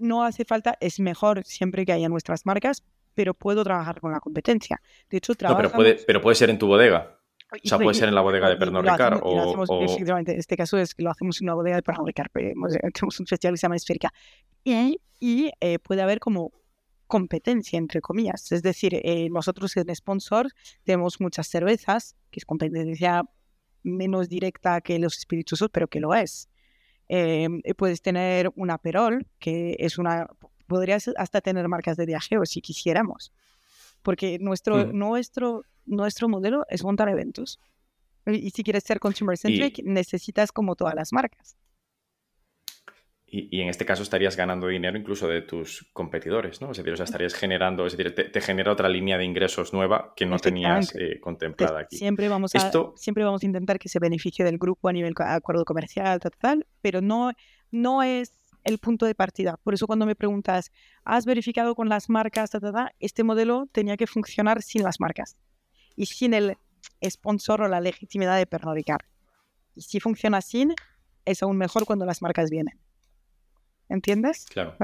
No 0.00 0.24
hace 0.24 0.44
falta, 0.44 0.76
es 0.80 1.00
mejor 1.00 1.44
siempre 1.44 1.84
que 1.84 1.92
haya 1.92 2.08
nuestras 2.08 2.46
marcas, 2.46 2.84
pero 3.14 3.34
puedo 3.34 3.64
trabajar 3.64 4.00
con 4.00 4.12
la 4.12 4.20
competencia. 4.20 4.80
De 5.10 5.18
hecho, 5.18 5.34
trabajo. 5.34 5.60
pero, 5.60 5.72
puede, 5.72 5.94
pero 6.06 6.20
puede 6.20 6.36
ser 6.36 6.50
en 6.50 6.58
tu 6.58 6.66
bodega. 6.66 7.18
O 7.50 7.56
sea, 7.66 7.78
puede 7.78 7.94
ser 7.94 8.08
en 8.08 8.14
la 8.14 8.20
bodega 8.20 8.48
de 8.50 8.56
Pernod 8.56 8.82
Ricard 8.82 9.20
o, 9.22 10.18
En 10.18 10.38
este 10.38 10.56
caso 10.56 10.76
es 10.76 10.94
que 10.94 11.02
lo 11.02 11.10
hacemos 11.10 11.40
en 11.40 11.46
una 11.46 11.54
bodega 11.54 11.76
de 11.76 11.82
Pernod 11.82 12.06
Ricard. 12.06 12.30
Tenemos 12.30 13.20
un 13.20 13.26
festival 13.26 13.54
que 13.54 13.58
se 13.58 13.62
llama 13.62 13.76
Esférica. 13.76 14.12
Y, 14.64 15.00
y 15.18 15.50
eh, 15.60 15.78
puede 15.78 16.02
haber 16.02 16.20
como 16.20 16.52
competencia, 17.06 17.78
entre 17.78 18.00
comillas. 18.00 18.52
Es 18.52 18.62
decir, 18.62 18.94
eh, 18.94 19.28
nosotros 19.30 19.76
en 19.76 19.94
Sponsor 19.96 20.48
tenemos 20.84 21.20
muchas 21.20 21.48
cervezas, 21.48 22.16
que 22.30 22.40
es 22.40 22.44
competencia 22.44 23.24
menos 23.82 24.28
directa 24.28 24.80
que 24.80 24.98
los 24.98 25.18
espirituosos, 25.18 25.70
pero 25.72 25.88
que 25.88 26.00
lo 26.00 26.14
es. 26.14 26.48
Eh, 27.08 27.48
puedes 27.76 28.02
tener 28.02 28.50
una 28.56 28.78
Perol, 28.78 29.26
que 29.38 29.76
es 29.78 29.98
una 29.98 30.28
podrías 30.68 31.10
hasta 31.16 31.40
tener 31.40 31.66
marcas 31.66 31.96
de 31.96 32.06
viajeo 32.06 32.46
si 32.46 32.60
quisiéramos. 32.60 33.32
Porque 34.02 34.38
nuestro, 34.38 34.92
nuestro, 34.92 35.62
nuestro 35.86 36.28
modelo 36.28 36.64
es 36.68 36.84
montar 36.84 37.08
eventos. 37.08 37.58
Y 38.26 38.50
si 38.50 38.62
quieres 38.62 38.84
ser 38.84 39.00
consumer 39.00 39.36
centric, 39.36 39.82
necesitas 39.82 40.52
como 40.52 40.76
todas 40.76 40.94
las 40.94 41.12
marcas. 41.12 41.56
Y, 43.30 43.60
en 43.60 43.68
este 43.68 43.84
caso 43.84 44.02
estarías 44.02 44.36
ganando 44.36 44.68
dinero 44.68 44.96
incluso 44.96 45.28
de 45.28 45.42
tus 45.42 45.86
competidores, 45.92 46.62
¿no? 46.62 46.70
Es 46.70 46.78
decir, 46.78 46.94
o 46.94 46.96
sea, 46.96 47.04
estarías 47.04 47.34
generando, 47.34 47.84
es 47.86 47.94
decir, 47.94 48.14
te, 48.14 48.40
genera 48.40 48.72
otra 48.72 48.88
línea 48.88 49.18
de 49.18 49.24
ingresos 49.24 49.74
nueva 49.74 50.14
que 50.16 50.24
no 50.24 50.38
tenías 50.38 50.94
eh, 50.94 51.20
contemplada 51.20 51.80
aquí. 51.80 51.98
Siempre 51.98 52.28
vamos, 52.30 52.54
a, 52.54 52.72
siempre 52.96 53.24
vamos 53.24 53.42
a 53.42 53.46
intentar 53.46 53.78
que 53.78 53.90
se 53.90 53.98
beneficie 53.98 54.46
del 54.46 54.56
grupo 54.56 54.88
a 54.88 54.94
nivel 54.94 55.12
acuerdo 55.18 55.66
comercial, 55.66 56.18
tal, 56.20 56.32
tal, 56.38 56.66
pero 56.80 57.02
no, 57.02 57.32
no 57.70 58.02
es 58.02 58.32
el 58.64 58.78
punto 58.78 59.04
de 59.04 59.14
partida. 59.14 59.58
Por 59.62 59.74
eso 59.74 59.86
cuando 59.86 60.06
me 60.06 60.14
preguntas, 60.14 60.72
¿has 61.04 61.26
verificado 61.26 61.74
con 61.74 61.90
las 61.90 62.08
marcas? 62.08 62.50
este 62.98 63.24
modelo 63.24 63.66
tenía 63.72 63.98
que 63.98 64.06
funcionar 64.06 64.62
sin 64.62 64.82
las 64.82 65.00
marcas 65.00 65.36
y 65.96 66.06
sin 66.06 66.32
el 66.32 66.56
sponsor 67.04 67.60
o 67.60 67.68
la 67.68 67.80
legitimidad 67.80 68.38
de 68.38 68.46
Pernod 68.46 68.78
Y 69.74 69.82
si 69.82 70.00
funciona 70.00 70.40
sin, 70.40 70.74
es 71.26 71.42
aún 71.42 71.58
mejor 71.58 71.84
cuando 71.84 72.06
las 72.06 72.22
marcas 72.22 72.48
vienen. 72.48 72.80
¿Entiendes? 73.88 74.46
Claro. 74.50 74.76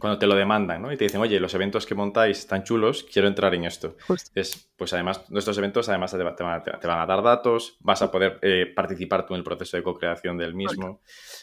Cuando 0.00 0.18
te 0.18 0.26
lo 0.26 0.36
demandan, 0.36 0.82
¿no? 0.82 0.92
Y 0.92 0.96
te 0.96 1.04
dicen, 1.04 1.20
oye, 1.20 1.40
los 1.40 1.52
eventos 1.54 1.86
que 1.86 1.94
montáis 1.94 2.38
están 2.38 2.62
chulos, 2.62 3.04
quiero 3.12 3.26
entrar 3.26 3.52
en 3.54 3.64
esto. 3.64 3.96
Es, 4.34 4.70
pues 4.76 4.92
además, 4.92 5.28
nuestros 5.28 5.58
eventos 5.58 5.88
además 5.88 6.12
te, 6.12 6.22
van 6.22 7.00
a 7.00 7.06
dar 7.06 7.22
datos, 7.22 7.76
vas 7.80 8.02
a 8.02 8.10
poder 8.12 8.38
eh, 8.42 8.72
participar 8.74 9.26
tú 9.26 9.34
en 9.34 9.38
el 9.38 9.44
proceso 9.44 9.76
de 9.76 9.82
co-creación 9.82 10.38
del 10.38 10.54
mismo. 10.54 11.00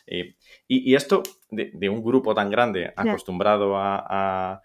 Eh, 0.07 0.35
y, 0.67 0.95
esto 0.95 1.21
de, 1.49 1.89
un 1.89 2.01
grupo 2.01 2.33
tan 2.33 2.49
grande, 2.49 2.93
acostumbrado 2.95 3.73
a, 3.77 4.61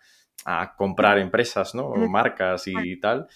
comprar 0.77 1.19
empresas, 1.19 1.75
¿no? 1.75 1.87
O 1.89 2.09
marcas 2.09 2.69
y 2.69 3.01
tal, 3.01 3.27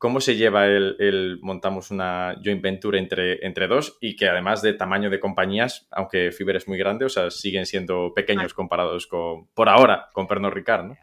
¿Cómo 0.00 0.22
se 0.22 0.34
lleva 0.34 0.64
el, 0.64 1.38
montamos 1.42 1.90
una 1.90 2.34
joint 2.42 2.62
venture 2.62 2.98
entre, 2.98 3.44
entre 3.46 3.68
dos 3.68 3.98
y 4.00 4.16
que 4.16 4.30
además 4.30 4.62
de 4.62 4.72
tamaño 4.72 5.10
de 5.10 5.20
compañías, 5.20 5.86
aunque 5.90 6.32
Fiber 6.32 6.56
es 6.56 6.66
muy 6.66 6.78
grande, 6.78 7.04
o 7.04 7.10
sea, 7.10 7.30
siguen 7.30 7.66
siendo 7.66 8.14
pequeños 8.14 8.54
comparados 8.54 9.06
con, 9.06 9.48
por 9.48 9.68
ahora, 9.68 10.08
con 10.14 10.26
Pernod 10.26 10.52
Ricard, 10.52 10.86
¿no? 10.86 10.96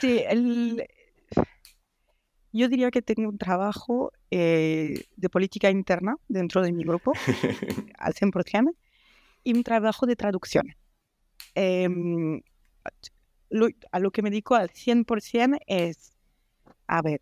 Sí, 0.00 0.22
yo 2.52 2.68
diría 2.68 2.92
que 2.92 3.02
tengo 3.02 3.28
un 3.28 3.38
trabajo 3.38 4.12
eh, 4.30 5.02
de 5.16 5.28
política 5.28 5.68
interna 5.70 6.14
dentro 6.28 6.62
de 6.62 6.70
mi 6.70 6.84
grupo, 6.84 7.12
al 7.98 8.14
100%, 8.14 8.72
y 9.42 9.52
un 9.52 9.64
trabajo 9.64 10.06
de 10.06 10.14
traducción. 10.14 10.76
Em, 11.56 12.40
a 13.90 13.98
lo 13.98 14.12
que 14.12 14.22
me 14.22 14.30
dedico 14.30 14.54
al 14.54 14.70
100% 14.70 15.58
es, 15.66 16.12
a 16.86 17.02
ver, 17.02 17.20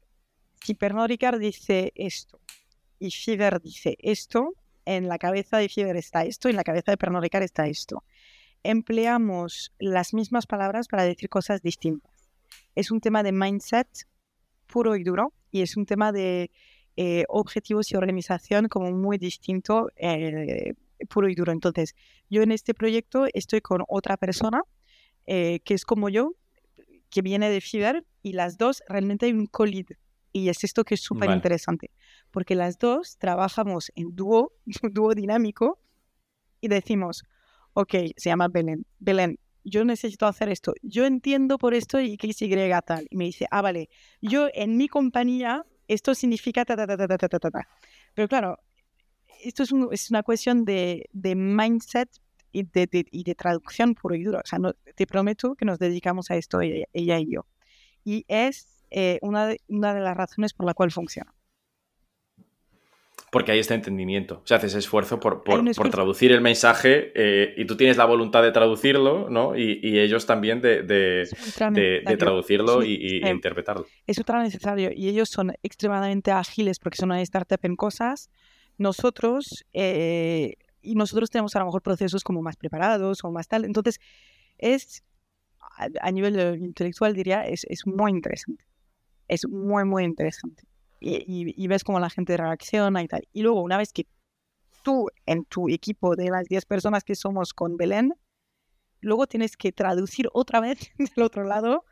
si 0.65 0.75
Pernod 0.75 1.09
Ricard 1.09 1.41
dice 1.41 1.93
esto 1.97 2.41
y 2.99 3.11
Fiverr 3.11 3.61
dice 3.61 3.97
esto, 3.99 4.55
en 4.85 5.09
la 5.09 5.19
cabeza 5.19 5.59
de 5.59 5.69
Fiverr 5.69 5.97
está 5.97 6.25
esto 6.25 6.49
y 6.49 6.51
en 6.51 6.57
la 6.57 6.65
cabeza 6.65 6.93
de 6.93 6.97
Pernod 6.97 7.23
Ricard 7.23 7.43
está 7.43 7.67
esto. 7.67 8.05
Empleamos 8.63 9.73
las 9.79 10.15
mismas 10.15 10.47
palabras 10.47 10.87
para 10.87 11.05
decir 11.05 11.29
cosas 11.29 11.63
distintas. 11.63 12.31
Es 12.77 12.91
un 12.93 13.01
tema 13.01 13.23
de 13.25 13.33
mindset 13.33 13.89
puro 14.69 14.95
y 14.95 15.03
duro 15.03 15.33
y 15.51 15.63
es 15.63 15.77
un 15.77 15.85
tema 15.85 16.13
de 16.13 16.51
eh, 16.97 17.25
objetivos 17.29 17.91
y 17.91 17.97
organización 17.97 18.69
como 18.69 18.93
muy 18.93 19.19
distinto, 19.19 19.89
eh, 19.97 20.75
puro 21.09 21.29
y 21.29 21.35
duro. 21.35 21.51
Entonces, 21.51 21.97
yo 22.31 22.43
en 22.43 22.53
este 22.53 22.73
proyecto 22.73 23.27
estoy 23.35 23.61
con 23.61 23.83
otra 23.89 24.17
persona 24.17 24.63
eh, 25.27 25.61
que 25.65 25.75
es 25.75 25.85
como 25.85 26.09
yo, 26.09 26.35
que 27.11 27.23
viene 27.23 27.51
de 27.51 27.61
Fiverr 27.61 28.05
y 28.23 28.33
las 28.33 28.59
dos 28.59 28.83
realmente 28.89 29.27
hay 29.27 29.33
un 29.33 29.47
colid 29.47 29.89
y 30.33 30.49
es 30.49 30.65
esto 30.65 30.85
que 30.85 30.95
es 30.95 31.01
súper 31.01 31.31
interesante, 31.31 31.91
porque 32.31 32.55
las 32.55 32.79
dos 32.79 33.19
trabajamos 33.19 33.93
en 33.95 34.15
dúo, 34.15 34.53
dúo 34.93 35.15
dinámico, 35.15 35.79
y 36.61 36.69
decimos, 36.69 37.25
ok, 37.75 37.95
se 38.17 38.31
llama 38.31 38.49
Belén, 38.49 38.87
Belén, 38.99 39.39
yo 39.65 39.85
necesito 39.85 40.27
hacer 40.27 40.49
esto, 40.49 40.75
yo 40.83 41.07
entiendo 41.07 41.59
por 41.59 41.75
esto 41.75 42.01
y 42.01 42.17
que 42.17 42.29
Y 42.29 42.83
tal. 42.83 43.07
Y 43.11 43.17
me 43.17 43.25
dice, 43.25 43.47
ah, 43.51 43.63
vale, 43.63 43.89
yo 44.21 44.49
en 44.55 44.77
mi 44.77 44.89
compañía 44.89 45.65
esto 45.89 46.15
significa 46.15 46.65
ta, 46.65 46.77
ta, 46.77 46.87
ta, 46.87 46.97
ta, 46.97 47.19
ta, 47.19 47.29
ta, 47.29 47.39
ta. 47.39 47.69
Pero 48.15 48.29
claro, 48.29 48.59
esto 49.43 49.63
es, 49.63 49.73
es 49.93 50.11
una 50.11 50.23
cuestión 50.23 50.65
de, 50.65 51.09
de 51.13 51.35
mindset 51.35 52.09
y 52.53 52.65
de, 52.65 52.89
y 53.11 53.25
de, 53.25 53.35
traducción 53.35 53.95
puro 53.95 54.15
y 54.15 54.23
duro. 54.23 54.39
O 54.39 54.47
sea, 54.47 54.59
no, 54.59 54.73
te 54.95 55.07
prometo 55.07 55.55
que 55.55 55.65
nos 55.65 55.79
dedicamos 55.79 56.31
a 56.31 56.37
esto 56.37 56.61
ella, 56.61 56.87
ella 56.93 57.19
y 57.19 57.33
yo. 57.33 57.47
Y 58.05 58.25
es 58.29 58.72
eh, 58.93 59.19
una, 59.23 59.47
de, 59.47 59.61
una 59.69 59.95
de 59.95 60.01
las 60.01 60.17
razones 60.17 60.53
por 60.53 60.67
la 60.67 60.75
cual 60.75 60.91
funciona. 60.91 61.35
Porque 63.31 63.53
hay 63.53 63.61
este 63.61 63.73
entendimiento. 63.73 64.43
O 64.45 64.47
sea, 64.47 64.59
haces 64.59 64.75
esfuerzo 64.75 65.19
por, 65.19 65.43
por, 65.43 65.91
traducir 65.91 66.33
el 66.33 66.43
mensaje 66.43 67.13
eh, 67.15 67.55
y 67.57 67.65
tú 67.65 67.79
tienes 67.79 67.97
la 67.97 68.05
voluntad 68.05 68.43
de 68.43 68.53
traducirlo, 68.53 69.31
¿no? 69.31 69.57
Y, 69.57 69.81
y 69.83 70.01
ellos 70.01 70.27
también 70.27 70.61
de, 70.61 70.83
de, 70.83 71.27
de, 71.71 72.17
traducirlo 72.19 72.83
y, 72.85 73.23
interpretarlo. 73.27 73.87
Es 74.07 74.19
ultra 74.19 74.43
necesario. 74.43 74.91
Y 74.95 75.09
ellos 75.09 75.31
son 75.31 75.55
extremadamente 75.63 76.31
ágiles 76.31 76.79
porque 76.79 76.99
son 76.99 77.11
una 77.11 77.23
startup 77.23 77.61
en 77.63 77.75
cosas. 77.75 78.29
Nosotros, 78.77 79.65
eh, 79.73 80.57
y 80.83 80.95
nosotros 80.95 81.31
tenemos 81.31 81.57
a 81.57 81.61
lo 81.61 81.65
mejor 81.65 81.81
procesos 81.81 82.25
como 82.25 82.43
más 82.43 82.57
preparados 82.57 83.25
o 83.25 83.31
más 83.31 83.49
tal. 83.49 83.65
Entonces, 83.65 83.99
es 84.59 85.05
a, 85.79 86.11
nivel 86.11 86.39
eh, 86.39 86.57
intelectual 86.59 87.15
diría, 87.15 87.47
es, 87.47 87.65
es 87.69 87.87
muy 87.87 88.11
interesante. 88.11 88.65
Es 89.29 89.47
muy, 89.49 89.85
muy 89.85 90.05
interesante. 90.05 90.65
Y, 91.01 91.55
y, 91.57 91.67
ves 91.67 91.83
cómo 91.83 91.99
la 91.99 92.11
gente 92.11 92.37
reacciona 92.37 93.03
y 93.03 93.09
tal. 93.09 93.27
Y 93.33 93.43
luego, 93.43 93.61
una 93.63 93.77
vez 93.77 93.93
que 93.93 94.07
tú 94.85 95.09
en 95.27 95.45
tu 95.45 95.69
equipo 95.69 96.15
de 96.15 96.31
las 96.31 96.47
10 96.49 96.65
personas 96.67 97.03
que 97.03 97.17
somos 97.17 97.55
con 97.55 97.77
Belén, 97.77 98.15
luego 99.01 99.27
tienes 99.27 99.57
que 99.57 99.73
traducir 99.73 100.29
otra 100.33 100.61
vez 100.61 100.79
del 100.99 101.25
otro 101.25 101.45
lado 101.45 101.85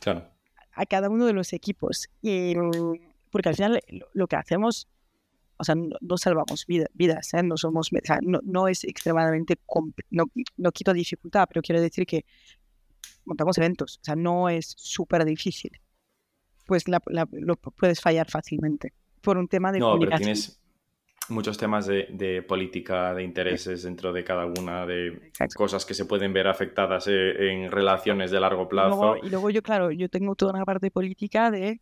claro. 0.00 0.28
a 0.72 0.86
cada 0.86 1.08
uno 1.08 1.26
de 1.26 1.32
los 1.32 1.52
equipos. 1.52 2.08
Y, 2.22 2.54
porque 3.30 3.50
al 3.50 3.54
final 3.54 3.80
lo 4.14 4.26
que 4.26 4.36
hacemos, 4.36 4.88
o 5.58 5.64
sea, 5.64 5.74
no, 5.74 6.18
salvamos 6.18 6.66
vidas, 6.66 7.34
¿eh? 7.34 7.42
no, 7.42 7.56
somos, 7.56 7.90
no, 8.22 8.40
no, 8.42 8.68
es 8.68 8.84
extremadamente, 8.84 9.58
no, 10.10 10.24
no 10.56 10.72
quito 10.72 10.92
dificultad, 10.92 11.46
pero 11.48 11.62
quiero 11.62 11.80
decir 11.80 12.06
que 12.06 12.24
montamos 13.24 13.58
eventos, 13.58 13.98
o 14.00 14.04
sea, 14.04 14.16
no 14.16 14.48
es 14.48 14.74
súper 14.76 15.24
difícil. 15.24 15.78
Pues 16.68 16.84
lo 16.86 17.56
puedes 17.56 17.98
fallar 17.98 18.30
fácilmente 18.30 18.92
por 19.22 19.38
un 19.38 19.48
tema 19.48 19.72
de 19.72 19.78
no, 19.78 19.98
Pero 19.98 20.18
tienes 20.18 20.60
muchos 21.30 21.56
temas 21.56 21.86
de, 21.86 22.44
política, 22.46 23.14
de 23.14 23.22
intereses 23.22 23.84
dentro 23.84 24.12
de 24.12 24.22
cada 24.22 24.44
una, 24.44 24.84
de 24.84 25.32
cosas 25.56 25.86
que 25.86 25.94
se 25.94 26.04
pueden 26.04 26.34
ver 26.34 26.46
afectadas 26.46 27.06
eh, 27.08 27.52
en 27.52 27.70
relaciones 27.70 28.30
de 28.30 28.38
largo 28.38 28.68
plazo. 28.68 29.16
y 29.22 29.30
luego 29.30 29.48
yo, 29.48 29.62
claro, 29.62 29.90
yo 29.90 30.10
tengo 30.10 30.34
toda 30.34 30.52
una 30.52 30.66
parte 30.66 30.90
política 30.90 31.50
de 31.50 31.80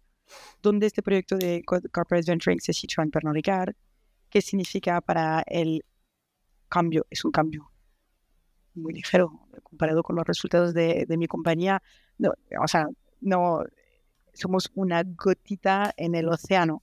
dónde 0.63 0.87
este 0.87 1.03
proyecto 1.03 1.37
de 1.37 1.65
Corporate 1.65 2.31
Venturing 2.31 2.61
se 2.61 2.73
sitúa 2.73 3.03
en 3.03 3.11
Pernod 3.11 3.35
Ricard, 3.35 3.75
qué 4.31 4.41
significa 4.41 5.01
para 5.01 5.43
el 5.49 5.85
cambio, 6.69 7.07
es 7.11 7.25
un 7.25 7.33
cambio 7.33 7.73
muy 8.75 8.93
ligero 8.93 9.49
comparado 9.65 10.05
con 10.05 10.15
los 10.15 10.25
resultados 10.25 10.75
de, 10.75 11.07
mi 11.17 11.27
compañía. 11.27 11.83
No, 12.19 12.33
o 12.63 12.69
sea, 12.69 12.87
no 13.21 13.65
somos 14.37 14.71
una 14.75 15.03
gotita 15.03 15.93
en 15.97 16.15
el 16.15 16.29
océano, 16.29 16.83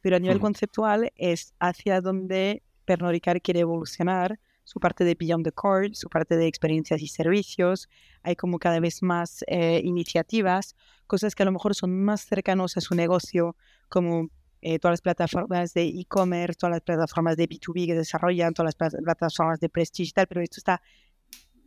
pero 0.00 0.16
a 0.16 0.18
nivel 0.18 0.40
conceptual 0.40 1.12
es 1.16 1.54
hacia 1.58 2.00
donde 2.00 2.62
Pernod 2.84 3.10
Ricard 3.10 3.40
quiere 3.40 3.60
evolucionar 3.60 4.38
su 4.64 4.80
parte 4.80 5.04
de 5.04 5.14
Beyond 5.14 5.44
the 5.44 5.52
Core, 5.52 5.94
su 5.94 6.08
parte 6.08 6.36
de 6.36 6.46
experiencias 6.46 7.02
y 7.02 7.08
servicios. 7.08 7.88
Hay 8.22 8.34
como 8.34 8.58
cada 8.58 8.80
vez 8.80 9.02
más 9.02 9.44
eh, 9.46 9.80
iniciativas, 9.84 10.74
cosas 11.06 11.34
que 11.34 11.42
a 11.42 11.46
lo 11.46 11.52
mejor 11.52 11.74
son 11.74 12.02
más 12.02 12.22
cercanos 12.22 12.76
a 12.76 12.80
su 12.80 12.94
negocio, 12.94 13.56
como 13.88 14.30
eh, 14.62 14.78
todas 14.78 14.94
las 14.94 15.02
plataformas 15.02 15.74
de 15.74 15.84
e-commerce, 15.84 16.56
todas 16.58 16.72
las 16.76 16.80
plataformas 16.80 17.36
de 17.36 17.46
B2B 17.46 17.86
que 17.86 17.94
desarrollan, 17.94 18.54
todas 18.54 18.74
las 18.78 18.92
plataformas 19.02 19.60
de 19.60 19.68
prestige 19.68 20.08
y 20.08 20.12
tal, 20.12 20.26
pero 20.26 20.40
esto 20.40 20.56
está, 20.56 20.80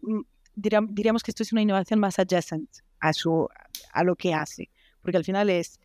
mm, 0.02 0.22
diríamos 0.56 1.22
que 1.22 1.30
esto 1.30 1.44
es 1.44 1.52
una 1.54 1.62
innovación 1.62 2.00
más 2.00 2.18
adjacent 2.18 2.68
a, 3.00 3.14
su, 3.14 3.48
a 3.94 4.04
lo 4.04 4.16
que 4.16 4.34
hace, 4.34 4.72
porque 5.08 5.16
al 5.16 5.24
final 5.24 5.50
es, 5.50 5.80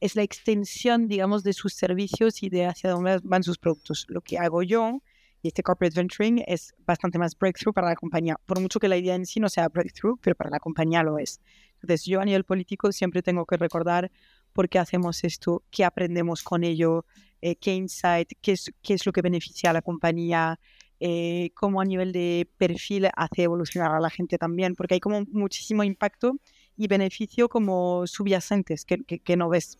es 0.00 0.14
la 0.14 0.22
extensión, 0.22 1.08
digamos, 1.08 1.42
de 1.42 1.52
sus 1.52 1.74
servicios 1.74 2.44
y 2.44 2.48
de 2.48 2.66
hacia 2.66 2.90
dónde 2.90 3.18
van 3.24 3.42
sus 3.42 3.58
productos. 3.58 4.06
Lo 4.08 4.20
que 4.20 4.38
hago 4.38 4.62
yo 4.62 5.02
y 5.42 5.48
este 5.48 5.64
corporate 5.64 5.96
venturing 5.96 6.44
es 6.46 6.76
bastante 6.86 7.18
más 7.18 7.36
breakthrough 7.36 7.74
para 7.74 7.88
la 7.88 7.96
compañía, 7.96 8.36
por 8.46 8.60
mucho 8.60 8.78
que 8.78 8.86
la 8.86 8.96
idea 8.96 9.16
en 9.16 9.26
sí 9.26 9.40
no 9.40 9.48
sea 9.48 9.68
breakthrough, 9.68 10.16
pero 10.22 10.36
para 10.36 10.48
la 10.48 10.60
compañía 10.60 11.02
lo 11.02 11.18
es. 11.18 11.40
Entonces 11.82 12.04
yo 12.04 12.20
a 12.20 12.24
nivel 12.24 12.44
político 12.44 12.92
siempre 12.92 13.20
tengo 13.20 13.46
que 13.46 13.56
recordar 13.56 14.12
por 14.52 14.68
qué 14.68 14.78
hacemos 14.78 15.24
esto, 15.24 15.64
qué 15.72 15.84
aprendemos 15.84 16.44
con 16.44 16.62
ello, 16.62 17.06
eh, 17.40 17.56
qué 17.56 17.74
insight, 17.74 18.30
qué 18.40 18.52
es, 18.52 18.72
qué 18.80 18.94
es 18.94 19.04
lo 19.04 19.10
que 19.10 19.22
beneficia 19.22 19.70
a 19.70 19.72
la 19.72 19.82
compañía, 19.82 20.60
eh, 21.00 21.50
cómo 21.54 21.80
a 21.80 21.84
nivel 21.84 22.12
de 22.12 22.48
perfil 22.58 23.08
hace 23.16 23.42
evolucionar 23.42 23.90
a 23.90 23.98
la 23.98 24.08
gente 24.08 24.38
también, 24.38 24.76
porque 24.76 24.94
hay 24.94 25.00
como 25.00 25.24
muchísimo 25.32 25.82
impacto 25.82 26.36
y 26.76 26.88
beneficio 26.88 27.48
como 27.48 28.06
subyacentes 28.06 28.84
que, 28.84 29.04
que 29.04 29.36
no 29.36 29.48
ves, 29.48 29.78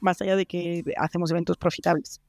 más 0.00 0.20
allá 0.20 0.36
de 0.36 0.46
que 0.46 0.82
hacemos 0.96 1.30
eventos 1.30 1.56
profitables. 1.56 2.20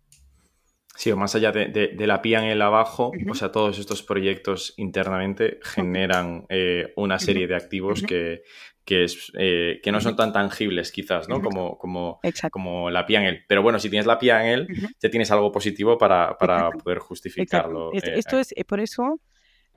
Sí, 0.96 1.12
o 1.12 1.18
más 1.18 1.34
allá 1.34 1.52
de, 1.52 1.96
la 2.06 2.22
pía 2.22 2.40
en 2.40 2.46
el 2.46 2.62
abajo, 2.62 3.12
o 3.28 3.34
sea, 3.34 3.52
todos 3.52 3.80
estos 3.80 4.04
proyectos 4.04 4.76
internamente 4.78 5.60
generan 5.64 6.46
eh, 6.50 6.94
una 6.96 7.18
serie 7.18 7.48
de 7.48 7.56
activos 7.56 8.04
que, 8.04 8.44
es, 8.86 9.32
eh, 9.40 9.80
que 9.82 9.92
no 9.92 10.00
son 10.02 10.16
tan 10.16 10.32
tangibles 10.32 10.92
quizás, 10.92 11.28
¿no? 11.28 11.42
Como, 11.42 11.80
como, 11.80 12.20
como 12.52 12.92
la 12.92 13.08
pía 13.08 13.22
en 13.22 13.26
él. 13.26 13.44
Pero 13.48 13.64
bueno, 13.64 13.80
si 13.80 13.90
tienes 13.90 14.06
la 14.06 14.20
pía 14.20 14.46
en 14.46 14.52
él, 14.52 14.68
ya 15.02 15.10
tienes 15.10 15.32
algo 15.32 15.52
positivo 15.52 15.98
para, 15.98 16.38
poder 16.38 17.00
justificarlo. 17.00 17.92
Eh, 17.94 18.14
esto 18.16 18.38
es, 18.38 18.54
por 18.68 18.80
eso 18.80 19.20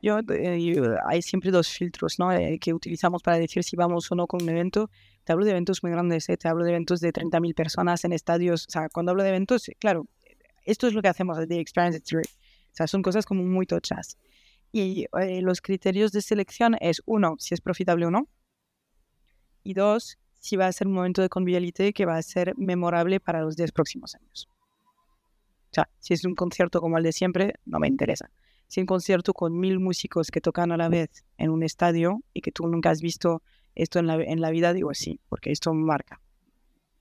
yo, 0.02 0.18
hay 1.06 1.22
siempre 1.22 1.50
dos 1.50 1.68
filtros 1.68 2.18
¿no? 2.18 2.28
que 2.60 2.74
utilizamos 2.74 3.22
para 3.22 3.38
decir 3.38 3.64
si 3.64 3.76
vamos 3.76 4.10
o 4.12 4.14
no 4.14 4.26
con 4.26 4.42
un 4.42 4.48
evento. 4.48 4.90
Te 5.24 5.32
hablo 5.32 5.44
de 5.44 5.52
eventos 5.52 5.82
muy 5.82 5.90
grandes, 5.90 6.26
te 6.26 6.48
hablo 6.48 6.64
de 6.64 6.70
eventos 6.70 7.00
de 7.00 7.12
30.000 7.12 7.54
personas 7.54 8.04
en 8.04 8.12
estadios. 8.12 8.66
O 8.68 8.70
sea, 8.70 8.88
cuando 8.88 9.10
hablo 9.10 9.22
de 9.22 9.30
eventos, 9.30 9.70
claro, 9.78 10.06
esto 10.64 10.86
es 10.86 10.94
lo 10.94 11.02
que 11.02 11.08
hacemos 11.08 11.38
de 11.48 11.60
Experience 11.60 12.00
Theory. 12.00 12.28
O 12.28 12.76
sea, 12.76 12.86
son 12.86 13.02
cosas 13.02 13.24
como 13.24 13.42
muy 13.42 13.66
tochas. 13.66 14.18
Y 14.72 15.06
eh, 15.18 15.40
los 15.40 15.60
criterios 15.60 16.12
de 16.12 16.20
selección 16.20 16.76
es, 16.80 17.02
uno, 17.06 17.36
si 17.38 17.54
es 17.54 17.60
profitable 17.60 18.06
o 18.06 18.10
no. 18.10 18.28
Y 19.62 19.74
dos, 19.74 20.18
si 20.38 20.56
va 20.56 20.66
a 20.66 20.72
ser 20.72 20.86
un 20.86 20.92
momento 20.92 21.22
de 21.22 21.28
convivialidad 21.28 21.92
que 21.94 22.04
va 22.04 22.16
a 22.16 22.22
ser 22.22 22.54
memorable 22.56 23.18
para 23.18 23.40
los 23.40 23.56
10 23.56 23.72
próximos 23.72 24.14
años. 24.14 24.48
O 25.70 25.74
sea, 25.74 25.88
si 25.98 26.14
es 26.14 26.24
un 26.24 26.34
concierto 26.34 26.80
como 26.80 26.98
el 26.98 27.04
de 27.04 27.12
siempre, 27.12 27.54
no 27.64 27.78
me 27.78 27.88
interesa. 27.88 28.30
Si 28.68 28.80
un 28.80 28.86
concierto 28.86 29.32
con 29.32 29.58
mil 29.58 29.78
músicos 29.78 30.30
que 30.30 30.40
tocan 30.40 30.72
a 30.72 30.76
la 30.76 30.88
vez 30.88 31.24
en 31.38 31.50
un 31.50 31.62
estadio 31.62 32.20
y 32.32 32.40
que 32.40 32.52
tú 32.52 32.66
nunca 32.66 32.90
has 32.90 33.00
visto 33.00 33.42
esto 33.74 33.98
en 33.98 34.06
la, 34.06 34.16
en 34.16 34.40
la 34.40 34.50
vida, 34.50 34.72
digo 34.72 34.92
sí, 34.94 35.20
porque 35.28 35.52
esto 35.52 35.72
marca. 35.72 36.20